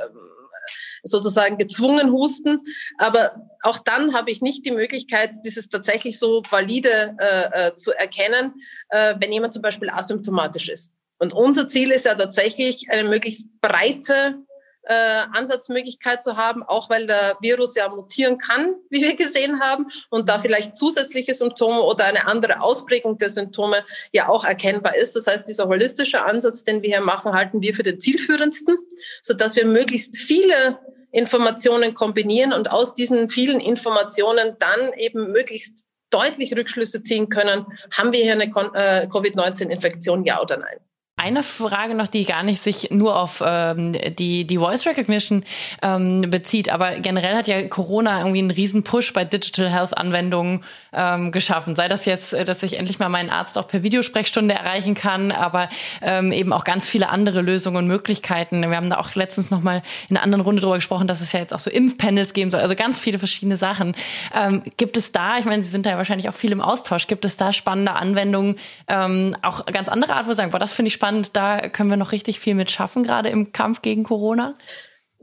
sozusagen 1.08 1.58
gezwungen 1.58 2.12
husten. 2.12 2.58
Aber 2.98 3.50
auch 3.64 3.80
dann 3.80 4.14
habe 4.14 4.32
ich 4.32 4.42
nicht 4.42 4.66
die 4.66 4.72
Möglichkeit, 4.72 5.32
dieses 5.46 5.70
tatsächlich 5.70 6.20
so 6.20 6.44
valide 6.50 7.16
äh, 7.20 7.68
äh, 7.68 7.76
zu 7.76 7.92
erkennen, 7.92 8.54
äh, 8.90 9.16
wenn 9.20 9.32
jemand 9.32 9.54
zum 9.54 9.62
Beispiel 9.62 9.90
asymptomatisch 9.90 10.70
ist. 10.70 10.94
Und 11.20 11.34
unser 11.34 11.68
Ziel 11.68 11.92
ist 11.92 12.06
ja 12.06 12.16
tatsächlich 12.16 12.90
eine 12.92 13.10
möglichst 13.10 13.48
breite 13.60 14.44
äh, 14.88 15.24
Ansatzmöglichkeit 15.34 16.24
zu 16.24 16.38
haben, 16.38 16.64
auch 16.64 16.90
weil 16.90 17.08
der 17.08 17.38
Virus 17.42 17.76
ja 17.76 17.90
mutieren 17.90 18.38
kann, 18.38 18.76
wie 18.90 19.02
wir 19.02 19.16
gesehen 19.16 19.60
haben, 19.60 19.88
und 20.10 20.30
da 20.30 20.40
vielleicht 20.40 20.76
zusätzliche 20.76 21.34
Symptome 21.34 21.82
oder 21.82 22.06
eine 22.06 22.26
andere 22.26 22.62
Ausprägung 22.62 23.18
der 23.18 23.30
Symptome 23.30 23.84
ja 24.12 24.30
auch 24.30 24.46
erkennbar 24.46 24.96
ist. 24.96 25.16
Das 25.16 25.28
heißt, 25.28 25.48
dieser 25.48 25.68
holistische 25.68 26.26
Ansatz, 26.26 26.64
den 26.64 26.82
wir 26.82 26.90
hier 26.90 27.02
machen, 27.02 27.34
halten 27.34 27.62
wir 27.62 27.74
für 27.74 27.84
den 27.84 28.00
zielführendsten, 28.00 28.78
so 29.22 29.34
dass 29.34 29.56
wir 29.56 29.66
möglichst 29.66 30.18
viele 30.18 30.80
Informationen 31.12 31.94
kombinieren 31.94 32.54
und 32.54 32.72
aus 32.72 32.94
diesen 32.94 33.30
vielen 33.30 33.60
Informationen 33.60 34.56
dann 34.60 34.94
eben 34.94 35.32
möglichst 35.32 35.86
deutlich 36.10 36.56
Rückschlüsse 36.56 37.04
ziehen 37.04 37.30
können, 37.30 37.66
haben 37.98 38.14
wir 38.14 38.22
hier 38.22 38.34
eine 38.34 38.46
äh, 38.46 39.08
Covid-19-Infektion, 39.08 40.24
ja 40.24 40.42
oder 40.42 40.58
nein. 40.58 40.78
Eine 41.20 41.42
Frage 41.42 41.96
noch, 41.96 42.08
die 42.08 42.26
gar 42.26 42.44
nicht 42.44 42.62
sich 42.62 42.92
nur 42.92 43.20
auf 43.20 43.44
ähm, 43.44 43.94
die, 43.94 44.46
die 44.46 44.58
Voice 44.60 44.86
Recognition 44.86 45.44
ähm, 45.82 46.20
bezieht, 46.30 46.70
aber 46.70 47.00
generell 47.00 47.36
hat 47.36 47.48
ja 47.48 47.68
Corona 47.68 48.20
irgendwie 48.20 48.38
einen 48.38 48.52
riesen 48.52 48.84
Push 48.84 49.14
bei 49.14 49.26
Digital 49.26 49.68
Health 49.68 49.98
Anwendungen 49.98 50.64
ähm, 50.94 51.32
geschaffen. 51.32 51.76
Sei 51.76 51.88
das 51.88 52.06
jetzt, 52.06 52.34
äh, 52.34 52.46
dass 52.46 52.62
ich 52.62 52.78
endlich 52.78 53.00
mal 53.00 53.10
meinen 53.10 53.32
Arzt 53.32 53.58
auch 53.58 53.68
per 53.68 53.82
Videosprechstunde 53.82 54.54
erreichen 54.54 54.94
kann, 54.94 55.32
aber 55.32 55.70
ähm, 56.04 56.32
eben 56.32 56.54
auch 56.54 56.64
ganz 56.64 56.88
viele 56.88 57.10
andere 57.10 57.42
Lösungen 57.42 57.78
und 57.78 57.88
Möglichkeiten. 57.88 58.62
Wir 58.62 58.78
haben 58.78 58.92
da 58.92 59.00
auch 59.00 59.16
letztens 59.16 59.50
noch 59.50 59.64
mal 59.64 59.82
in 60.10 60.18
einer 60.18 60.24
anderen 60.24 60.44
Runde 60.44 60.62
drüber 60.62 60.76
gesprochen, 60.76 61.08
dass 61.08 61.22
es 61.22 61.32
ja 61.32 61.40
jetzt 61.40 61.52
auch 61.52 61.58
so 61.58 61.72
Impfpanels 61.72 62.34
geben 62.34 62.52
soll, 62.52 62.62
also 62.62 62.76
ganz 62.76 63.00
viele 63.00 63.18
verschiedene 63.18 63.58
Sachen. 63.58 63.96
Ähm, 64.36 64.62
gibt 64.78 64.98
es 64.98 65.14
da, 65.14 65.40
ich 65.40 65.46
meine, 65.46 65.64
Sie 65.64 65.70
sind 65.70 65.88
da 65.88 65.90
ja 65.90 65.98
wahrscheinlich 65.98 66.30
auch 66.30 66.36
viel 66.36 66.52
im 66.52 66.62
Austausch, 66.62 67.08
gibt 67.08 67.26
es 67.26 67.38
da 67.38 67.52
spannende 67.52 67.94
Anwendungen, 67.94 68.58
ähm, 68.88 69.36
auch 69.42 69.66
ganz 69.66 69.90
andere 69.90 70.14
Art, 70.14 70.28
wo 70.28 70.30
Sie 70.30 70.38
sagen, 70.38 70.52
boah, 70.52 70.60
das 70.60 70.74
finde 70.74 70.90
ich 70.90 70.94
spannend, 70.94 71.07
spannend. 71.08 71.32
Da 71.34 71.70
können 71.70 71.90
wir 71.90 71.98
noch 71.98 72.12
richtig 72.12 72.40
viel 72.40 72.56
mit 72.56 72.72
schaffen, 72.72 73.04
gerade 73.04 73.30
im 73.30 73.52
Kampf 73.52 73.82
gegen 73.82 74.04
Corona. 74.04 74.56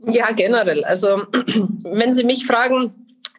Ja, 0.07 0.31
generell. 0.31 0.83
Also 0.83 1.23
wenn 1.83 2.13
Sie 2.13 2.23
mich 2.23 2.45
fragen, 2.45 2.93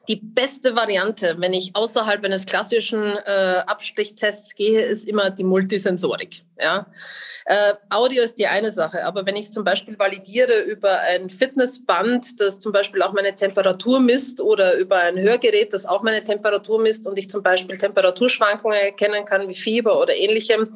die 0.09 0.17
beste 0.17 0.77
Variante, 0.77 1.35
wenn 1.39 1.53
ich 1.53 1.75
außerhalb 1.75 2.25
eines 2.25 2.47
klassischen 2.47 3.03
äh, 3.03 3.63
Abstichstests 3.67 4.55
gehe, 4.55 4.81
ist 4.81 5.05
immer 5.05 5.31
die 5.31 5.43
Multisensorik. 5.43 6.45
Ja, 6.59 6.87
äh, 7.45 7.75
Audio 7.91 8.23
ist 8.23 8.39
die 8.39 8.47
eine 8.47 8.73
Sache, 8.73 9.05
aber 9.05 9.27
wenn 9.27 9.37
ich 9.37 9.53
zum 9.53 9.63
Beispiel 9.63 9.99
validiere 9.99 10.61
über 10.63 11.01
ein 11.01 11.29
Fitnessband, 11.29 12.41
das 12.41 12.59
zum 12.59 12.73
Beispiel 12.73 13.03
auch 13.03 13.13
meine 13.13 13.35
Temperatur 13.35 14.01
misst 14.01 14.41
oder 14.41 14.77
über 14.79 14.97
ein 14.97 15.19
Hörgerät, 15.19 15.75
das 15.75 15.85
auch 15.85 16.03
meine 16.03 16.25
Temperatur 16.25 16.81
misst 16.81 17.07
und 17.07 17.19
ich 17.19 17.29
zum 17.29 17.43
Beispiel 17.43 17.77
Temperaturschwankungen 17.77 18.79
erkennen 18.79 19.27
kann 19.27 19.49
wie 19.49 19.55
Fieber 19.55 20.01
oder 20.01 20.17
ähnlichem, 20.17 20.73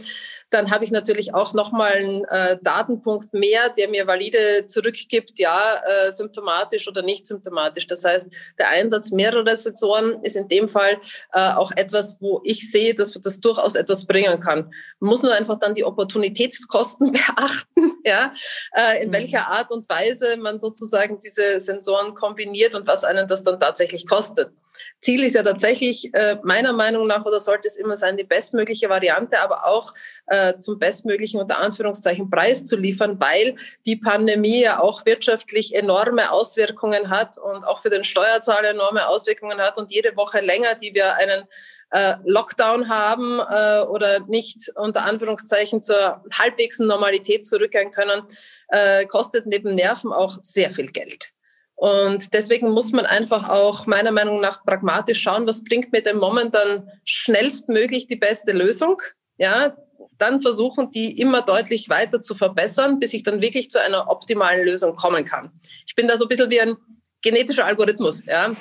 dann 0.50 0.70
habe 0.70 0.84
ich 0.84 0.90
natürlich 0.90 1.32
auch 1.32 1.54
nochmal 1.54 1.92
einen 1.92 2.24
äh, 2.24 2.58
Datenpunkt 2.60 3.32
mehr, 3.32 3.68
der 3.70 3.88
mir 3.88 4.06
valide 4.06 4.66
zurückgibt, 4.66 5.38
ja, 5.38 5.80
äh, 5.86 6.10
symptomatisch 6.10 6.88
oder 6.88 7.02
nicht 7.02 7.26
symptomatisch. 7.26 7.86
Das 7.86 8.04
heißt, 8.04 8.26
der 8.58 8.68
Einsatz 8.68 9.12
mehrerer 9.12 9.56
Sensoren 9.56 10.22
ist 10.24 10.36
in 10.36 10.48
dem 10.48 10.68
Fall 10.68 10.98
äh, 11.32 11.52
auch 11.52 11.70
etwas, 11.76 12.20
wo 12.20 12.40
ich 12.44 12.70
sehe, 12.70 12.94
dass 12.94 13.12
das 13.12 13.40
durchaus 13.40 13.76
etwas 13.76 14.04
bringen 14.06 14.40
kann. 14.40 14.72
Man 14.98 15.10
muss 15.10 15.22
nur 15.22 15.32
einfach 15.32 15.58
dann 15.58 15.69
die 15.74 15.84
Opportunitätskosten 15.84 17.12
beachten, 17.12 17.92
ja, 18.04 18.32
äh, 18.74 19.02
in 19.02 19.08
mhm. 19.08 19.14
welcher 19.14 19.48
Art 19.48 19.72
und 19.72 19.88
Weise 19.88 20.36
man 20.36 20.58
sozusagen 20.58 21.20
diese 21.20 21.60
Sensoren 21.60 22.14
kombiniert 22.14 22.74
und 22.74 22.86
was 22.86 23.04
einen 23.04 23.26
das 23.26 23.42
dann 23.42 23.60
tatsächlich 23.60 24.06
kostet. 24.06 24.52
Ziel 25.00 25.24
ist 25.24 25.34
ja 25.34 25.42
tatsächlich 25.42 26.12
äh, 26.14 26.36
meiner 26.42 26.72
Meinung 26.72 27.06
nach 27.06 27.24
oder 27.24 27.40
sollte 27.40 27.68
es 27.68 27.76
immer 27.76 27.96
sein, 27.96 28.16
die 28.16 28.24
bestmögliche 28.24 28.88
Variante, 28.88 29.40
aber 29.40 29.66
auch 29.66 29.92
äh, 30.26 30.58
zum 30.58 30.78
bestmöglichen 30.78 31.40
unter 31.40 31.58
Anführungszeichen 31.58 32.30
Preis 32.30 32.64
zu 32.64 32.76
liefern, 32.76 33.16
weil 33.18 33.56
die 33.86 33.96
Pandemie 33.96 34.62
ja 34.62 34.80
auch 34.80 35.06
wirtschaftlich 35.06 35.74
enorme 35.74 36.30
Auswirkungen 36.30 37.10
hat 37.10 37.38
und 37.38 37.66
auch 37.66 37.80
für 37.80 37.90
den 37.90 38.04
Steuerzahler 38.04 38.70
enorme 38.70 39.06
Auswirkungen 39.08 39.58
hat 39.58 39.78
und 39.78 39.90
jede 39.90 40.16
Woche 40.16 40.40
länger, 40.40 40.74
die 40.74 40.94
wir 40.94 41.14
einen 41.14 41.44
äh, 41.90 42.14
Lockdown 42.24 42.88
haben 42.88 43.40
äh, 43.40 43.86
oder 43.86 44.20
nicht 44.26 44.72
unter 44.76 45.04
Anführungszeichen 45.04 45.82
zur 45.82 46.22
halbwegs 46.32 46.78
Normalität 46.78 47.46
zurückkehren 47.46 47.90
können, 47.90 48.22
äh, 48.68 49.06
kostet 49.06 49.46
neben 49.46 49.74
Nerven 49.74 50.12
auch 50.12 50.38
sehr 50.42 50.70
viel 50.70 50.90
Geld. 50.92 51.32
Und 51.74 52.34
deswegen 52.34 52.70
muss 52.70 52.92
man 52.92 53.06
einfach 53.06 53.48
auch 53.48 53.86
meiner 53.86 54.12
Meinung 54.12 54.40
nach 54.40 54.62
pragmatisch 54.64 55.22
schauen, 55.22 55.46
was 55.46 55.64
bringt 55.64 55.92
mir 55.92 56.02
denn 56.02 56.18
momentan 56.18 56.90
schnellstmöglich 57.04 58.06
die 58.06 58.16
beste 58.16 58.52
Lösung. 58.52 59.00
Ja, 59.38 59.74
dann 60.18 60.42
versuchen, 60.42 60.90
die 60.90 61.18
immer 61.18 61.40
deutlich 61.40 61.88
weiter 61.88 62.20
zu 62.20 62.34
verbessern, 62.34 63.00
bis 63.00 63.14
ich 63.14 63.22
dann 63.22 63.40
wirklich 63.40 63.70
zu 63.70 63.80
einer 63.80 64.10
optimalen 64.10 64.66
Lösung 64.66 64.94
kommen 64.94 65.24
kann. 65.24 65.50
Ich 65.86 65.94
bin 65.94 66.06
da 66.06 66.18
so 66.18 66.26
ein 66.26 66.28
bisschen 66.28 66.50
wie 66.50 66.60
ein 66.60 66.76
genetischer 67.22 67.64
Algorithmus. 67.64 68.22
Ja. 68.26 68.54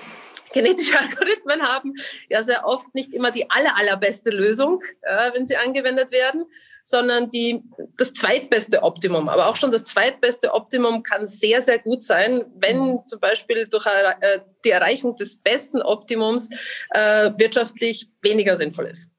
Genetische 0.54 0.98
Algorithmen 1.00 1.62
haben 1.62 1.94
ja 2.30 2.44
sehr 2.44 2.66
oft 2.66 2.94
nicht 2.96 3.14
immer 3.14 3.32
die 3.32 3.50
aller, 3.50 3.78
allerbeste 3.78 4.30
Lösung, 4.30 4.82
ja, 5.06 5.32
wenn 5.34 5.48
sie 5.48 5.58
angewendet 5.58 6.12
werden, 6.12 6.46
sondern 6.84 7.30
die, 7.30 7.62
das 7.98 8.14
zweitbeste 8.14 8.82
Optimum. 8.82 9.30
Aber 9.30 9.48
auch 9.48 9.56
schon 9.56 9.72
das 9.72 9.84
zweitbeste 9.84 10.54
Optimum 10.54 11.04
kann 11.04 11.28
sehr, 11.28 11.62
sehr 11.62 11.80
gut 11.80 12.04
sein, 12.04 12.46
wenn 12.56 12.80
mhm. 12.80 13.00
zum 13.06 13.20
Beispiel 13.20 13.68
durch 13.68 13.86
äh, 13.86 14.40
die 14.66 14.72
Erreichung 14.72 15.16
des 15.16 15.38
besten 15.38 15.82
Optimums 15.82 16.50
äh, 16.92 17.32
wirtschaftlich 17.38 18.10
weniger 18.22 18.58
sinnvoll 18.58 18.88
ist. 18.88 19.10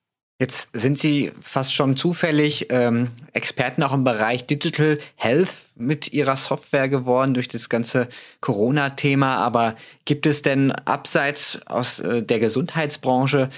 Jetzt 0.41 0.71
sind 0.73 0.97
Sie 0.97 1.33
fast 1.43 1.75
schon 1.75 1.99
zufällig 1.99 2.69
ähm, 2.71 3.09
Experten 3.35 3.83
auch 3.83 3.93
im 3.93 4.05
Bereich 4.05 4.47
Digital 4.47 4.99
Health 5.17 5.51
mit 5.77 6.15
Ihrer 6.15 6.35
Software 6.35 6.89
geworden 6.89 7.35
durch 7.35 7.47
das 7.47 7.69
ganze 7.69 8.09
Corona-Thema. 8.41 9.37
Aber 9.37 9.77
gibt 10.07 10.25
es 10.25 10.41
denn 10.41 10.73
abseits 10.73 11.61
aus 11.67 12.01
äh, 12.01 12.23
der 12.23 12.41
Gesundheitsbranche 12.41 13.51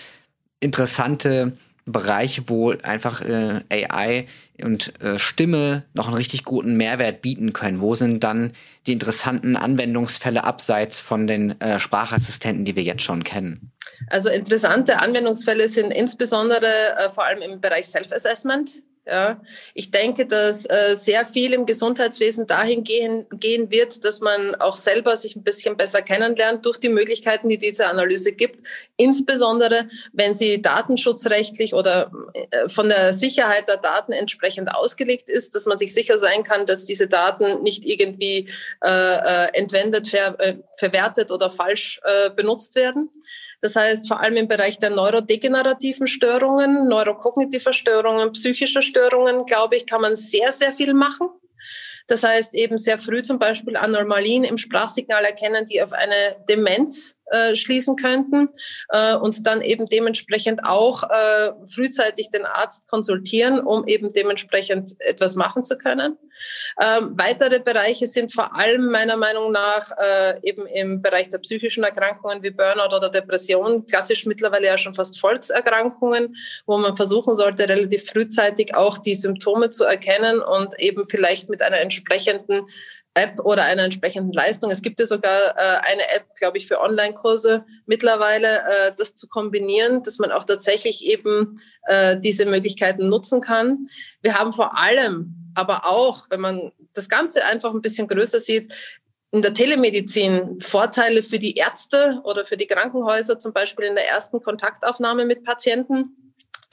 interessante 0.58 1.56
Bereiche, 1.84 2.48
wo 2.48 2.70
einfach 2.70 3.22
äh, 3.22 3.62
AI 3.68 4.26
und 4.62 5.00
äh, 5.02 5.18
Stimme 5.18 5.84
noch 5.94 6.06
einen 6.06 6.16
richtig 6.16 6.44
guten 6.44 6.76
Mehrwert 6.76 7.22
bieten 7.22 7.52
können? 7.52 7.80
Wo 7.80 7.94
sind 7.94 8.22
dann 8.22 8.52
die 8.86 8.92
interessanten 8.92 9.56
Anwendungsfälle 9.56 10.44
abseits 10.44 11.00
von 11.00 11.26
den 11.26 11.60
äh, 11.60 11.80
Sprachassistenten, 11.80 12.64
die 12.64 12.76
wir 12.76 12.82
jetzt 12.82 13.02
schon 13.02 13.24
kennen? 13.24 13.72
Also 14.08 14.28
interessante 14.28 15.00
Anwendungsfälle 15.00 15.68
sind 15.68 15.90
insbesondere 15.90 16.66
äh, 16.66 17.10
vor 17.10 17.24
allem 17.24 17.42
im 17.42 17.60
Bereich 17.60 17.86
Self-Assessment. 17.86 18.82
Ja, 19.04 19.42
ich 19.74 19.90
denke, 19.90 20.26
dass 20.26 20.64
äh, 20.64 20.94
sehr 20.94 21.26
viel 21.26 21.54
im 21.54 21.66
Gesundheitswesen 21.66 22.46
dahin 22.46 22.84
gehen, 22.84 23.26
gehen 23.32 23.68
wird, 23.72 24.04
dass 24.04 24.20
man 24.20 24.54
auch 24.54 24.76
selber 24.76 25.16
sich 25.16 25.34
ein 25.34 25.42
bisschen 25.42 25.76
besser 25.76 26.02
kennenlernt 26.02 26.64
durch 26.64 26.78
die 26.78 26.88
Möglichkeiten, 26.88 27.48
die 27.48 27.58
diese 27.58 27.88
Analyse 27.88 28.30
gibt. 28.30 28.64
Insbesondere, 28.96 29.88
wenn 30.12 30.36
sie 30.36 30.62
datenschutzrechtlich 30.62 31.74
oder 31.74 32.12
äh, 32.34 32.68
von 32.68 32.88
der 32.88 33.12
Sicherheit 33.12 33.66
der 33.66 33.78
Daten 33.78 34.12
entsprechend 34.12 34.72
ausgelegt 34.72 35.28
ist, 35.28 35.56
dass 35.56 35.66
man 35.66 35.78
sich 35.78 35.92
sicher 35.94 36.16
sein 36.16 36.44
kann, 36.44 36.64
dass 36.64 36.84
diese 36.84 37.08
Daten 37.08 37.60
nicht 37.64 37.84
irgendwie 37.84 38.48
äh, 38.84 38.88
äh 38.88 39.48
entwendet, 39.54 40.06
ver, 40.06 40.36
äh, 40.38 40.58
verwertet 40.76 41.32
oder 41.32 41.50
falsch 41.50 42.00
äh, 42.04 42.30
benutzt 42.30 42.76
werden. 42.76 43.10
Das 43.62 43.76
heißt, 43.76 44.08
vor 44.08 44.20
allem 44.20 44.36
im 44.36 44.48
Bereich 44.48 44.80
der 44.80 44.90
neurodegenerativen 44.90 46.08
Störungen, 46.08 46.88
neurokognitiver 46.88 47.72
Störungen, 47.72 48.32
psychischer 48.32 48.82
Störungen, 48.82 49.44
glaube 49.46 49.76
ich, 49.76 49.86
kann 49.86 50.02
man 50.02 50.16
sehr, 50.16 50.50
sehr 50.50 50.72
viel 50.72 50.94
machen. 50.94 51.28
Das 52.08 52.24
heißt, 52.24 52.56
eben 52.56 52.76
sehr 52.76 52.98
früh 52.98 53.22
zum 53.22 53.38
Beispiel 53.38 53.76
Anomalien 53.76 54.42
im 54.42 54.56
Sprachsignal 54.56 55.24
erkennen, 55.24 55.64
die 55.66 55.80
auf 55.80 55.92
eine 55.92 56.36
Demenz 56.48 57.14
äh, 57.32 57.56
schließen 57.56 57.96
könnten 57.96 58.48
äh, 58.90 59.16
und 59.16 59.46
dann 59.46 59.62
eben 59.62 59.86
dementsprechend 59.86 60.64
auch 60.64 61.02
äh, 61.04 61.52
frühzeitig 61.72 62.30
den 62.30 62.44
Arzt 62.44 62.88
konsultieren, 62.88 63.60
um 63.60 63.86
eben 63.86 64.10
dementsprechend 64.10 64.92
etwas 65.00 65.34
machen 65.34 65.64
zu 65.64 65.76
können. 65.78 66.18
Ähm, 66.80 67.14
weitere 67.16 67.60
Bereiche 67.60 68.06
sind 68.06 68.32
vor 68.32 68.56
allem 68.56 68.90
meiner 68.90 69.16
Meinung 69.16 69.52
nach 69.52 69.90
äh, 69.96 70.38
eben 70.42 70.66
im 70.66 71.02
Bereich 71.02 71.28
der 71.28 71.38
psychischen 71.38 71.84
Erkrankungen 71.84 72.42
wie 72.42 72.50
Burnout 72.50 72.94
oder 72.96 73.10
Depression, 73.10 73.86
klassisch 73.86 74.26
mittlerweile 74.26 74.66
ja 74.66 74.78
schon 74.78 74.94
fast 74.94 75.20
Volkserkrankungen, 75.20 76.36
wo 76.66 76.78
man 76.78 76.96
versuchen 76.96 77.34
sollte, 77.34 77.68
relativ 77.68 78.06
frühzeitig 78.06 78.74
auch 78.74 78.98
die 78.98 79.14
Symptome 79.14 79.68
zu 79.68 79.84
erkennen 79.84 80.40
und 80.40 80.78
eben 80.78 81.06
vielleicht 81.06 81.48
mit 81.48 81.62
einer 81.62 81.80
entsprechenden 81.80 82.66
App 83.14 83.40
oder 83.40 83.64
einer 83.64 83.84
entsprechenden 83.84 84.32
Leistung. 84.32 84.70
Es 84.70 84.82
gibt 84.82 84.98
ja 84.98 85.06
sogar 85.06 85.56
äh, 85.56 85.80
eine 85.82 86.10
App, 86.14 86.34
glaube 86.34 86.58
ich, 86.58 86.66
für 86.66 86.80
Online-Kurse 86.80 87.64
mittlerweile, 87.86 88.60
äh, 88.60 88.92
das 88.96 89.14
zu 89.14 89.28
kombinieren, 89.28 90.02
dass 90.02 90.18
man 90.18 90.32
auch 90.32 90.44
tatsächlich 90.44 91.04
eben 91.04 91.60
äh, 91.86 92.18
diese 92.18 92.46
Möglichkeiten 92.46 93.08
nutzen 93.08 93.40
kann. 93.40 93.86
Wir 94.22 94.38
haben 94.38 94.52
vor 94.52 94.78
allem 94.78 95.52
aber 95.54 95.86
auch, 95.86 96.26
wenn 96.30 96.40
man 96.40 96.72
das 96.94 97.08
Ganze 97.08 97.44
einfach 97.44 97.74
ein 97.74 97.82
bisschen 97.82 98.08
größer 98.08 98.40
sieht, 98.40 98.74
in 99.30 99.42
der 99.42 99.54
Telemedizin 99.54 100.60
Vorteile 100.60 101.22
für 101.22 101.38
die 101.38 101.56
Ärzte 101.56 102.20
oder 102.24 102.44
für 102.44 102.56
die 102.56 102.66
Krankenhäuser, 102.66 103.38
zum 103.38 103.52
Beispiel 103.52 103.86
in 103.86 103.94
der 103.94 104.08
ersten 104.08 104.40
Kontaktaufnahme 104.40 105.24
mit 105.24 105.44
Patienten 105.44 106.21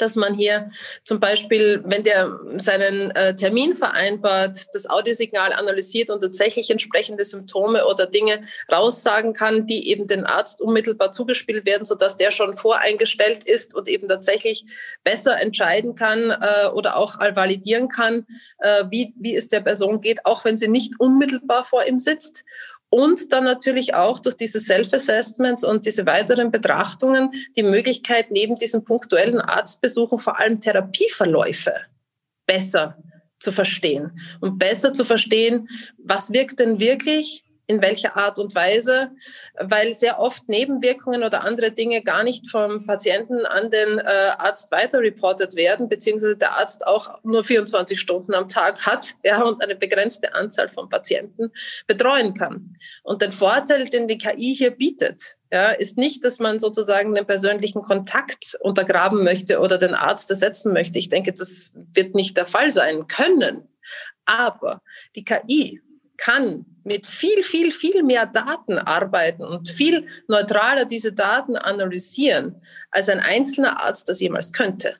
dass 0.01 0.15
man 0.15 0.33
hier 0.33 0.71
zum 1.03 1.19
Beispiel, 1.19 1.81
wenn 1.85 2.03
der 2.03 2.39
seinen 2.57 3.11
äh, 3.11 3.35
Termin 3.35 3.73
vereinbart, 3.73 4.65
das 4.73 4.89
Audiosignal 4.89 5.53
analysiert 5.53 6.09
und 6.09 6.21
tatsächlich 6.21 6.69
entsprechende 6.69 7.23
Symptome 7.23 7.85
oder 7.85 8.05
Dinge 8.05 8.41
raussagen 8.71 9.33
kann, 9.33 9.67
die 9.67 9.89
eben 9.89 10.07
den 10.07 10.25
Arzt 10.25 10.61
unmittelbar 10.61 11.11
zugespielt 11.11 11.65
werden, 11.65 11.85
sodass 11.85 12.17
der 12.17 12.31
schon 12.31 12.55
voreingestellt 12.55 13.43
ist 13.43 13.75
und 13.75 13.87
eben 13.87 14.07
tatsächlich 14.07 14.65
besser 15.03 15.39
entscheiden 15.39 15.95
kann 15.95 16.31
äh, 16.31 16.67
oder 16.73 16.97
auch 16.97 17.19
validieren 17.19 17.89
kann, 17.89 18.25
äh, 18.59 18.85
wie, 18.89 19.13
wie 19.17 19.35
es 19.35 19.47
der 19.47 19.61
Person 19.61 20.01
geht, 20.01 20.25
auch 20.25 20.45
wenn 20.45 20.57
sie 20.57 20.67
nicht 20.67 20.99
unmittelbar 20.99 21.63
vor 21.63 21.85
ihm 21.85 21.99
sitzt. 21.99 22.43
Und 22.89 23.31
dann 23.31 23.43
natürlich 23.43 23.93
auch 23.93 24.19
durch 24.19 24.35
diese 24.35 24.59
Self-Assessments 24.59 25.63
und 25.63 25.85
diese 25.85 26.05
weiteren 26.07 26.51
Betrachtungen 26.51 27.31
die 27.55 27.63
Möglichkeit, 27.63 28.31
neben 28.31 28.55
diesen 28.55 28.83
punktuellen 28.83 29.39
Arztbesuchen 29.39 30.17
vor 30.17 30.39
allem 30.39 30.59
Therapieverläufe 30.59 31.73
besser 32.47 32.97
zu 33.39 33.51
verstehen. 33.51 34.19
Und 34.41 34.57
besser 34.57 34.91
zu 34.91 35.05
verstehen, 35.05 35.69
was 35.97 36.31
wirkt 36.31 36.59
denn 36.59 36.79
wirklich, 36.79 37.45
in 37.67 37.81
welcher 37.81 38.17
Art 38.17 38.39
und 38.39 38.55
Weise, 38.55 39.11
weil 39.61 39.93
sehr 39.93 40.19
oft 40.19 40.47
Nebenwirkungen 40.47 41.23
oder 41.23 41.43
andere 41.43 41.71
Dinge 41.71 42.01
gar 42.01 42.23
nicht 42.23 42.49
vom 42.49 42.85
Patienten 42.85 43.45
an 43.45 43.69
den 43.69 43.99
äh, 43.99 44.31
Arzt 44.37 44.71
weiter 44.71 44.99
reportet 44.99 45.55
werden, 45.55 45.89
beziehungsweise 45.89 46.37
der 46.37 46.57
Arzt 46.57 46.87
auch 46.87 47.23
nur 47.23 47.43
24 47.43 47.99
Stunden 47.99 48.33
am 48.33 48.47
Tag 48.47 48.85
hat 48.85 49.15
ja, 49.23 49.41
und 49.43 49.61
eine 49.61 49.75
begrenzte 49.75 50.33
Anzahl 50.33 50.69
von 50.69 50.87
Patienten 50.87 51.51
betreuen 51.87 52.33
kann. 52.33 52.73
Und 53.03 53.21
den 53.21 53.31
Vorteil, 53.31 53.85
den 53.85 54.07
die 54.07 54.17
KI 54.17 54.55
hier 54.55 54.71
bietet, 54.71 55.37
ja, 55.51 55.71
ist 55.71 55.97
nicht, 55.97 56.23
dass 56.23 56.39
man 56.39 56.59
sozusagen 56.59 57.15
den 57.15 57.25
persönlichen 57.25 57.81
Kontakt 57.81 58.57
untergraben 58.61 59.23
möchte 59.23 59.59
oder 59.59 59.77
den 59.77 59.95
Arzt 59.95 60.29
ersetzen 60.29 60.73
möchte. 60.73 60.99
Ich 60.99 61.09
denke, 61.09 61.33
das 61.33 61.71
wird 61.73 62.15
nicht 62.15 62.37
der 62.37 62.45
Fall 62.45 62.69
sein 62.69 63.07
können. 63.07 63.67
Aber 64.25 64.81
die 65.15 65.25
KI 65.25 65.81
kann 66.19 66.65
mit 66.83 67.07
viel, 67.07 67.43
viel, 67.43 67.71
viel 67.71 68.03
mehr 68.03 68.25
Daten 68.25 68.77
arbeiten 68.77 69.43
und 69.43 69.69
viel 69.69 70.07
neutraler 70.27 70.85
diese 70.85 71.13
Daten 71.13 71.55
analysieren, 71.55 72.61
als 72.91 73.09
ein 73.09 73.19
einzelner 73.19 73.81
Arzt 73.81 74.09
das 74.09 74.19
jemals 74.19 74.51
könnte. 74.51 74.95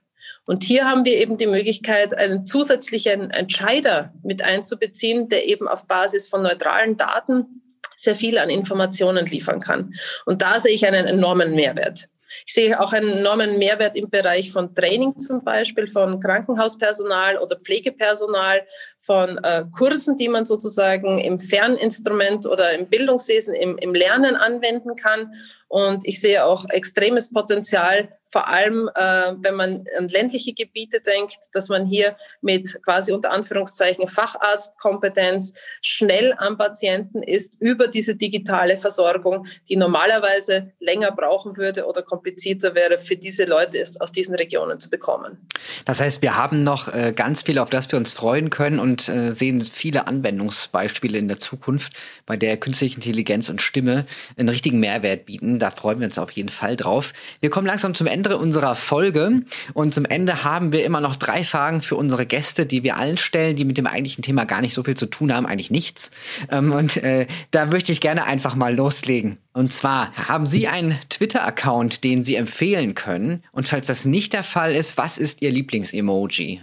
Und 0.45 0.63
hier 0.63 0.89
haben 0.89 1.05
wir 1.05 1.17
eben 1.19 1.37
die 1.37 1.47
Möglichkeit, 1.47 2.17
einen 2.17 2.45
zusätzlichen 2.45 3.29
Entscheider 3.29 4.13
mit 4.23 4.41
einzubeziehen, 4.41 5.29
der 5.29 5.47
eben 5.47 5.67
auf 5.67 5.85
Basis 5.85 6.27
von 6.27 6.41
neutralen 6.41 6.97
Daten 6.97 7.61
sehr 7.97 8.15
viel 8.15 8.37
an 8.39 8.49
Informationen 8.49 9.25
liefern 9.25 9.59
kann. 9.59 9.93
Und 10.25 10.41
da 10.41 10.59
sehe 10.59 10.73
ich 10.73 10.87
einen 10.87 11.05
enormen 11.05 11.51
Mehrwert. 11.51 12.09
Ich 12.45 12.53
sehe 12.53 12.79
auch 12.79 12.93
einen 12.93 13.09
enormen 13.19 13.57
Mehrwert 13.57 13.95
im 13.95 14.09
Bereich 14.09 14.51
von 14.51 14.73
Training 14.75 15.19
zum 15.19 15.43
Beispiel, 15.43 15.87
von 15.87 16.19
Krankenhauspersonal 16.19 17.37
oder 17.37 17.57
Pflegepersonal, 17.57 18.65
von 19.01 19.39
äh, 19.39 19.65
Kursen, 19.71 20.17
die 20.17 20.29
man 20.29 20.45
sozusagen 20.45 21.17
im 21.17 21.39
Ferninstrument 21.39 22.45
oder 22.45 22.77
im 22.77 22.87
Bildungswesen, 22.87 23.55
im, 23.55 23.77
im 23.77 23.95
Lernen 23.95 24.35
anwenden 24.35 24.95
kann. 24.95 25.33
Und 25.67 26.05
ich 26.07 26.19
sehe 26.19 26.45
auch 26.45 26.65
extremes 26.69 27.31
Potenzial, 27.31 28.09
vor 28.31 28.47
allem 28.47 28.89
äh, 28.95 29.33
wenn 29.39 29.55
man 29.55 29.85
an 29.97 30.07
ländliche 30.07 30.53
Gebiete 30.53 30.99
denkt, 30.99 31.37
dass 31.53 31.69
man 31.69 31.85
hier 31.85 32.15
mit 32.41 32.81
quasi 32.83 33.11
unter 33.11 33.31
Anführungszeichen 33.31 34.07
Facharztkompetenz 34.07 35.53
schnell 35.81 36.33
am 36.37 36.57
Patienten 36.57 37.21
ist 37.21 37.57
über 37.59 37.87
diese 37.87 38.15
digitale 38.15 38.77
Versorgung, 38.77 39.45
die 39.67 39.75
normalerweise 39.75 40.71
länger 40.79 41.11
brauchen 41.11 41.57
würde 41.57 41.85
oder 41.85 42.01
komplizierter 42.01 42.75
wäre 42.75 42.99
für 42.99 43.15
diese 43.15 43.45
Leute 43.45 43.77
ist, 43.77 44.01
aus 44.01 44.11
diesen 44.11 44.35
Regionen 44.35 44.79
zu 44.79 44.89
bekommen. 44.89 45.47
Das 45.85 45.99
heißt, 45.99 46.21
wir 46.21 46.35
haben 46.35 46.63
noch 46.63 46.91
äh, 46.93 47.13
ganz 47.15 47.43
viel, 47.43 47.59
auf 47.59 47.69
das 47.69 47.91
wir 47.91 47.97
uns 47.97 48.11
freuen 48.11 48.49
können 48.49 48.79
und 48.79 48.88
äh, 49.09 49.31
sehen 49.31 49.61
viele 49.61 50.07
Anwendungsbeispiele 50.07 51.17
in 51.17 51.27
der 51.27 51.39
Zukunft, 51.39 51.93
bei 52.25 52.37
der 52.37 52.57
künstliche 52.57 52.95
Intelligenz 52.95 53.49
und 53.49 53.61
Stimme 53.61 54.05
einen 54.37 54.49
richtigen 54.49 54.79
Mehrwert 54.79 55.25
bieten. 55.25 55.59
Da 55.59 55.71
freuen 55.71 55.99
wir 55.99 56.07
uns 56.07 56.17
auf 56.17 56.31
jeden 56.31 56.49
Fall 56.49 56.75
drauf. 56.75 57.13
Wir 57.39 57.49
kommen 57.49 57.67
langsam 57.67 57.93
zum 57.93 58.07
Ende 58.07 58.37
unserer 58.37 58.75
Folge 58.75 59.43
und 59.73 59.93
zum 59.93 60.05
Ende 60.05 60.43
haben 60.43 60.71
wir 60.71 60.83
immer 60.83 61.01
noch 61.01 61.15
drei 61.15 61.43
Fragen 61.43 61.81
für 61.81 61.95
unsere 61.95 62.25
Gäste, 62.25 62.65
die 62.65 62.83
wir 62.83 62.97
allen 62.97 63.17
stellen, 63.17 63.55
die 63.55 63.65
mit 63.65 63.77
dem 63.77 63.87
eigentlichen 63.87 64.23
Thema 64.23 64.45
gar 64.45 64.61
nicht 64.61 64.73
so 64.73 64.83
viel 64.83 64.95
zu 64.95 65.05
tun 65.05 65.33
haben, 65.33 65.45
eigentlich 65.45 65.71
nichts. 65.71 66.11
Ähm, 66.49 66.71
und 66.71 66.97
äh, 66.97 67.27
da 67.51 67.65
möchte 67.65 67.91
ich 67.91 68.01
gerne 68.01 68.25
einfach 68.25 68.55
mal 68.55 68.75
loslegen. 68.75 69.37
Und 69.53 69.73
zwar, 69.73 70.13
haben 70.13 70.47
Sie 70.47 70.67
einen 70.67 70.97
Twitter-Account, 71.09 72.03
den 72.03 72.23
Sie 72.23 72.35
empfehlen 72.35 72.95
können? 72.95 73.43
Und 73.51 73.67
falls 73.67 73.87
das 73.87 74.05
nicht 74.05 74.33
der 74.33 74.43
Fall 74.43 74.75
ist, 74.75 74.97
was 74.97 75.17
ist 75.17 75.41
Ihr 75.41 75.51
Lieblings-Emoji? 75.51 76.61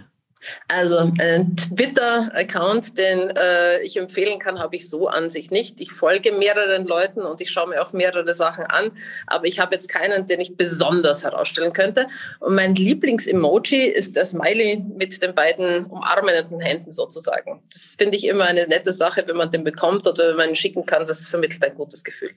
Also 0.67 1.11
ein 1.19 1.55
Twitter-Account, 1.55 2.97
den 2.97 3.29
äh, 3.29 3.81
ich 3.81 3.97
empfehlen 3.97 4.39
kann, 4.39 4.59
habe 4.59 4.75
ich 4.75 4.89
so 4.89 5.07
an 5.07 5.29
sich 5.29 5.51
nicht. 5.51 5.79
Ich 5.81 5.91
folge 5.91 6.31
mehreren 6.31 6.85
Leuten 6.85 7.21
und 7.21 7.41
ich 7.41 7.51
schaue 7.51 7.69
mir 7.69 7.81
auch 7.81 7.93
mehrere 7.93 8.33
Sachen 8.33 8.65
an, 8.65 8.91
aber 9.27 9.45
ich 9.45 9.59
habe 9.59 9.75
jetzt 9.75 9.89
keinen, 9.89 10.27
den 10.27 10.39
ich 10.39 10.57
besonders 10.57 11.23
herausstellen 11.23 11.73
könnte. 11.73 12.07
Und 12.39 12.55
mein 12.55 12.75
Lieblings-Emoji 12.75 13.85
ist 13.85 14.15
der 14.15 14.25
Smiley 14.25 14.83
mit 14.97 15.21
den 15.21 15.33
beiden 15.33 15.85
umarmenden 15.85 16.59
Händen 16.59 16.91
sozusagen. 16.91 17.61
Das 17.71 17.95
finde 17.97 18.17
ich 18.17 18.27
immer 18.27 18.45
eine 18.45 18.67
nette 18.67 18.93
Sache, 18.93 19.23
wenn 19.27 19.37
man 19.37 19.51
den 19.51 19.63
bekommt 19.63 20.07
oder 20.07 20.29
wenn 20.29 20.35
man 20.37 20.49
ihn 20.49 20.55
schicken 20.55 20.85
kann. 20.85 21.05
Das 21.05 21.27
vermittelt 21.27 21.63
ein 21.63 21.75
gutes 21.75 22.03
Gefühl. 22.03 22.35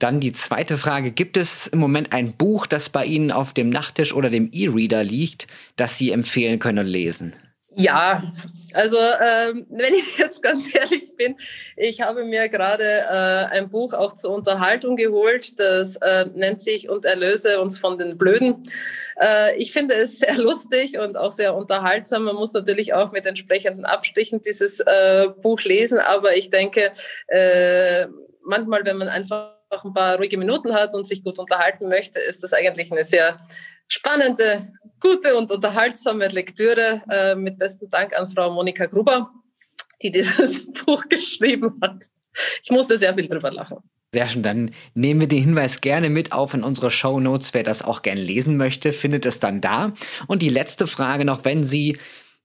Dann 0.00 0.18
die 0.18 0.32
zweite 0.32 0.78
Frage. 0.78 1.12
Gibt 1.12 1.36
es 1.36 1.66
im 1.66 1.78
Moment 1.78 2.12
ein 2.14 2.32
Buch, 2.32 2.66
das 2.66 2.88
bei 2.88 3.04
Ihnen 3.04 3.30
auf 3.30 3.52
dem 3.52 3.68
Nachttisch 3.68 4.14
oder 4.14 4.30
dem 4.30 4.48
E-Reader 4.50 5.04
liegt, 5.04 5.46
das 5.76 5.98
Sie 5.98 6.10
empfehlen 6.10 6.58
können 6.58 6.86
lesen? 6.86 7.34
Ja, 7.76 8.22
also 8.72 8.96
ähm, 8.96 9.66
wenn 9.68 9.92
ich 9.94 10.16
jetzt 10.18 10.42
ganz 10.42 10.74
ehrlich 10.74 11.14
bin, 11.16 11.36
ich 11.76 12.00
habe 12.00 12.24
mir 12.24 12.48
gerade 12.48 12.84
äh, 12.84 13.54
ein 13.54 13.68
Buch 13.68 13.92
auch 13.92 14.14
zur 14.14 14.32
Unterhaltung 14.34 14.96
geholt, 14.96 15.60
das 15.60 15.96
äh, 15.96 16.24
nennt 16.34 16.62
sich 16.62 16.88
Und 16.88 17.04
erlöse 17.04 17.60
uns 17.60 17.78
von 17.78 17.98
den 17.98 18.16
Blöden. 18.16 18.64
Äh, 19.20 19.56
ich 19.58 19.72
finde 19.72 19.96
es 19.96 20.18
sehr 20.20 20.38
lustig 20.38 20.98
und 20.98 21.18
auch 21.18 21.32
sehr 21.32 21.54
unterhaltsam. 21.54 22.24
Man 22.24 22.36
muss 22.36 22.54
natürlich 22.54 22.94
auch 22.94 23.12
mit 23.12 23.26
entsprechenden 23.26 23.84
Abstichen 23.84 24.40
dieses 24.40 24.80
äh, 24.80 25.28
Buch 25.42 25.60
lesen, 25.60 25.98
aber 25.98 26.38
ich 26.38 26.48
denke, 26.48 26.90
äh, 27.28 28.06
manchmal, 28.42 28.84
wenn 28.86 28.96
man 28.96 29.08
einfach 29.08 29.59
noch 29.70 29.84
ein 29.84 29.94
paar 29.94 30.16
ruhige 30.16 30.36
Minuten 30.36 30.74
hat 30.74 30.94
und 30.94 31.06
sich 31.06 31.22
gut 31.22 31.38
unterhalten 31.38 31.88
möchte, 31.88 32.18
ist 32.18 32.42
das 32.42 32.52
eigentlich 32.52 32.90
eine 32.92 33.04
sehr 33.04 33.38
spannende, 33.88 34.72
gute 35.00 35.36
und 35.36 35.50
unterhaltsame 35.50 36.28
Lektüre. 36.28 37.02
Äh, 37.10 37.34
mit 37.34 37.58
besten 37.58 37.88
Dank 37.90 38.18
an 38.18 38.30
Frau 38.30 38.50
Monika 38.50 38.86
Gruber, 38.86 39.30
die 40.02 40.10
dieses 40.10 40.66
Buch 40.86 41.04
geschrieben 41.08 41.74
hat. 41.82 42.04
Ich 42.62 42.70
musste 42.70 42.96
sehr 42.96 43.14
viel 43.14 43.28
drüber 43.28 43.50
lachen. 43.50 43.78
Sehr 44.12 44.26
schön, 44.26 44.42
dann 44.42 44.72
nehmen 44.94 45.20
wir 45.20 45.28
den 45.28 45.44
Hinweis 45.44 45.80
gerne 45.80 46.10
mit 46.10 46.32
auf 46.32 46.52
in 46.52 46.64
unsere 46.64 46.90
Show 46.90 47.20
Notes. 47.20 47.54
Wer 47.54 47.62
das 47.62 47.82
auch 47.82 48.02
gerne 48.02 48.20
lesen 48.20 48.56
möchte, 48.56 48.92
findet 48.92 49.24
es 49.24 49.38
dann 49.38 49.60
da. 49.60 49.92
Und 50.26 50.42
die 50.42 50.48
letzte 50.48 50.88
Frage 50.88 51.24
noch, 51.24 51.44
wenn 51.44 51.62
Sie 51.62 51.96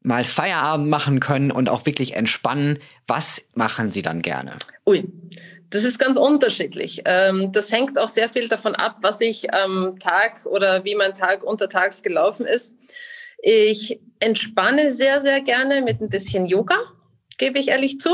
mal 0.01 0.23
Feierabend 0.23 0.87
machen 0.87 1.19
können 1.19 1.49
und 1.49 1.67
auch 1.67 1.87
wirklich 1.87 2.13
entspannen, 2.13 2.77
was 3.07 3.41
machen 3.55 3.91
Sie 3.91 4.03
dann 4.03 4.21
gerne? 4.21 4.57
Ui, 4.85 5.05
das 5.75 5.83
ist 5.83 5.99
ganz 5.99 6.17
unterschiedlich. 6.17 7.01
Ähm, 7.03 7.51
das 7.51 7.69
hängt 7.69 7.99
auch 7.99 8.07
sehr 8.07 8.29
viel 8.29 8.47
davon 8.47 8.75
ab, 8.75 8.97
was 9.01 9.19
ich 9.19 9.53
am 9.53 9.99
Tag 9.99 10.45
oder 10.45 10.85
wie 10.85 10.95
mein 10.95 11.13
Tag 11.13 11.43
untertags 11.43 12.01
gelaufen 12.01 12.45
ist. 12.45 12.73
Ich 13.39 13.99
entspanne 14.21 14.91
sehr, 14.91 15.21
sehr 15.21 15.41
gerne 15.41 15.81
mit 15.81 15.99
ein 15.99 16.07
bisschen 16.07 16.45
Yoga, 16.45 16.77
gebe 17.37 17.59
ich 17.59 17.67
ehrlich 17.67 17.99
zu. 17.99 18.09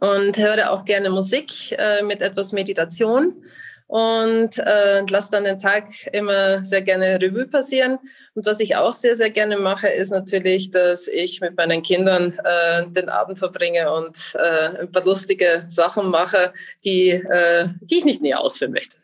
Und 0.00 0.36
höre 0.36 0.72
auch 0.72 0.84
gerne 0.84 1.08
Musik 1.08 1.72
äh, 1.72 2.02
mit 2.02 2.20
etwas 2.20 2.52
Meditation 2.52 3.42
und 3.86 4.58
äh, 4.58 5.02
lasse 5.08 5.30
dann 5.30 5.44
den 5.44 5.58
Tag 5.58 5.88
immer 6.12 6.64
sehr 6.64 6.82
gerne 6.82 7.20
Revue 7.22 7.46
passieren. 7.46 7.98
Und 8.34 8.44
was 8.44 8.60
ich 8.60 8.76
auch 8.76 8.92
sehr, 8.92 9.16
sehr 9.16 9.30
gerne 9.30 9.56
mache, 9.58 9.88
ist 9.88 10.10
natürlich, 10.10 10.70
dass 10.70 11.08
ich 11.08 11.40
mit 11.40 11.56
meinen 11.56 11.82
Kindern 11.82 12.38
äh, 12.44 12.86
den 12.86 13.08
Abend 13.08 13.38
verbringe 13.38 13.92
und 13.92 14.34
äh, 14.34 14.80
ein 14.80 14.90
paar 14.90 15.04
lustige 15.04 15.64
Sachen 15.68 16.10
mache, 16.10 16.52
die, 16.84 17.10
äh, 17.10 17.68
die 17.80 17.98
ich 17.98 18.04
nicht 18.04 18.20
näher 18.20 18.40
ausführen 18.40 18.72
möchte. 18.72 18.98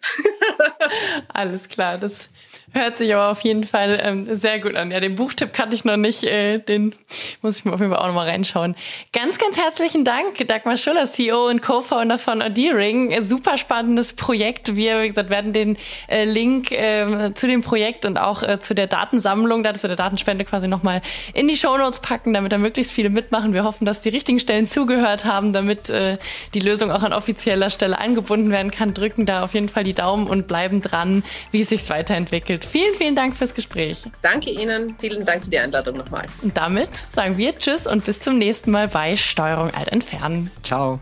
Alles 1.28 1.68
klar, 1.68 1.98
das 1.98 2.28
Hört 2.74 2.96
sich 2.96 3.12
aber 3.14 3.30
auf 3.30 3.40
jeden 3.40 3.64
Fall 3.64 4.00
ähm, 4.02 4.26
sehr 4.34 4.58
gut 4.58 4.76
an. 4.76 4.90
Ja, 4.90 5.00
den 5.00 5.14
Buchtipp 5.14 5.52
kannte 5.52 5.76
ich 5.76 5.84
noch 5.84 5.98
nicht. 5.98 6.24
Äh, 6.24 6.58
den 6.58 6.94
muss 7.42 7.58
ich 7.58 7.64
mir 7.66 7.74
auf 7.74 7.80
jeden 7.80 7.92
Fall 7.92 8.00
auch 8.00 8.06
nochmal 8.06 8.28
reinschauen. 8.28 8.74
Ganz, 9.12 9.38
ganz 9.38 9.58
herzlichen 9.58 10.06
Dank, 10.06 10.46
Dagmar 10.48 10.78
Schuller, 10.78 11.04
CEO 11.04 11.48
und 11.48 11.60
Co-Founder 11.60 12.18
von 12.18 12.40
Adering. 12.40 13.22
Super 13.24 13.58
spannendes 13.58 14.14
Projekt. 14.14 14.74
Wir, 14.74 15.02
wie 15.02 15.08
gesagt, 15.08 15.28
werden 15.28 15.52
den 15.52 15.76
äh, 16.08 16.24
Link 16.24 16.72
äh, 16.72 17.34
zu 17.34 17.46
dem 17.46 17.60
Projekt 17.60 18.06
und 18.06 18.16
auch 18.16 18.42
äh, 18.42 18.58
zu 18.58 18.74
der 18.74 18.86
Datensammlung, 18.86 19.62
da 19.62 19.74
zu 19.74 19.86
der 19.86 19.96
Datenspende 19.96 20.46
quasi 20.46 20.66
nochmal 20.66 21.02
in 21.34 21.48
die 21.48 21.56
Shownotes 21.56 22.00
packen, 22.00 22.32
damit 22.32 22.52
da 22.52 22.58
möglichst 22.58 22.92
viele 22.92 23.10
mitmachen. 23.10 23.52
Wir 23.52 23.64
hoffen, 23.64 23.84
dass 23.84 24.00
die 24.00 24.08
richtigen 24.08 24.40
Stellen 24.40 24.66
zugehört 24.66 25.26
haben, 25.26 25.52
damit 25.52 25.90
äh, 25.90 26.16
die 26.54 26.60
Lösung 26.60 26.90
auch 26.90 27.02
an 27.02 27.12
offizieller 27.12 27.68
Stelle 27.68 27.98
angebunden 27.98 28.50
werden 28.50 28.70
kann. 28.70 28.94
Drücken 28.94 29.26
da 29.26 29.42
auf 29.42 29.52
jeden 29.52 29.68
Fall 29.68 29.84
die 29.84 29.92
Daumen 29.92 30.26
und 30.26 30.48
bleiben 30.48 30.80
dran, 30.80 31.22
wie 31.50 31.60
es 31.60 31.68
sich 31.68 31.90
weiterentwickelt. 31.90 32.61
Vielen, 32.64 32.94
vielen 32.94 33.16
Dank 33.16 33.36
fürs 33.36 33.54
Gespräch. 33.54 34.04
Danke 34.22 34.50
Ihnen. 34.50 34.96
Vielen 34.98 35.24
Dank 35.24 35.44
für 35.44 35.50
die 35.50 35.58
Einladung 35.58 35.96
nochmal. 35.96 36.26
Und 36.42 36.56
damit 36.56 37.04
sagen 37.14 37.36
wir 37.36 37.56
Tschüss 37.56 37.86
und 37.86 38.04
bis 38.04 38.20
zum 38.20 38.38
nächsten 38.38 38.70
Mal 38.70 38.88
bei 38.88 39.16
Steuerung 39.16 39.72
Alt 39.74 39.88
Entfernen. 39.88 40.50
Ciao. 40.62 41.00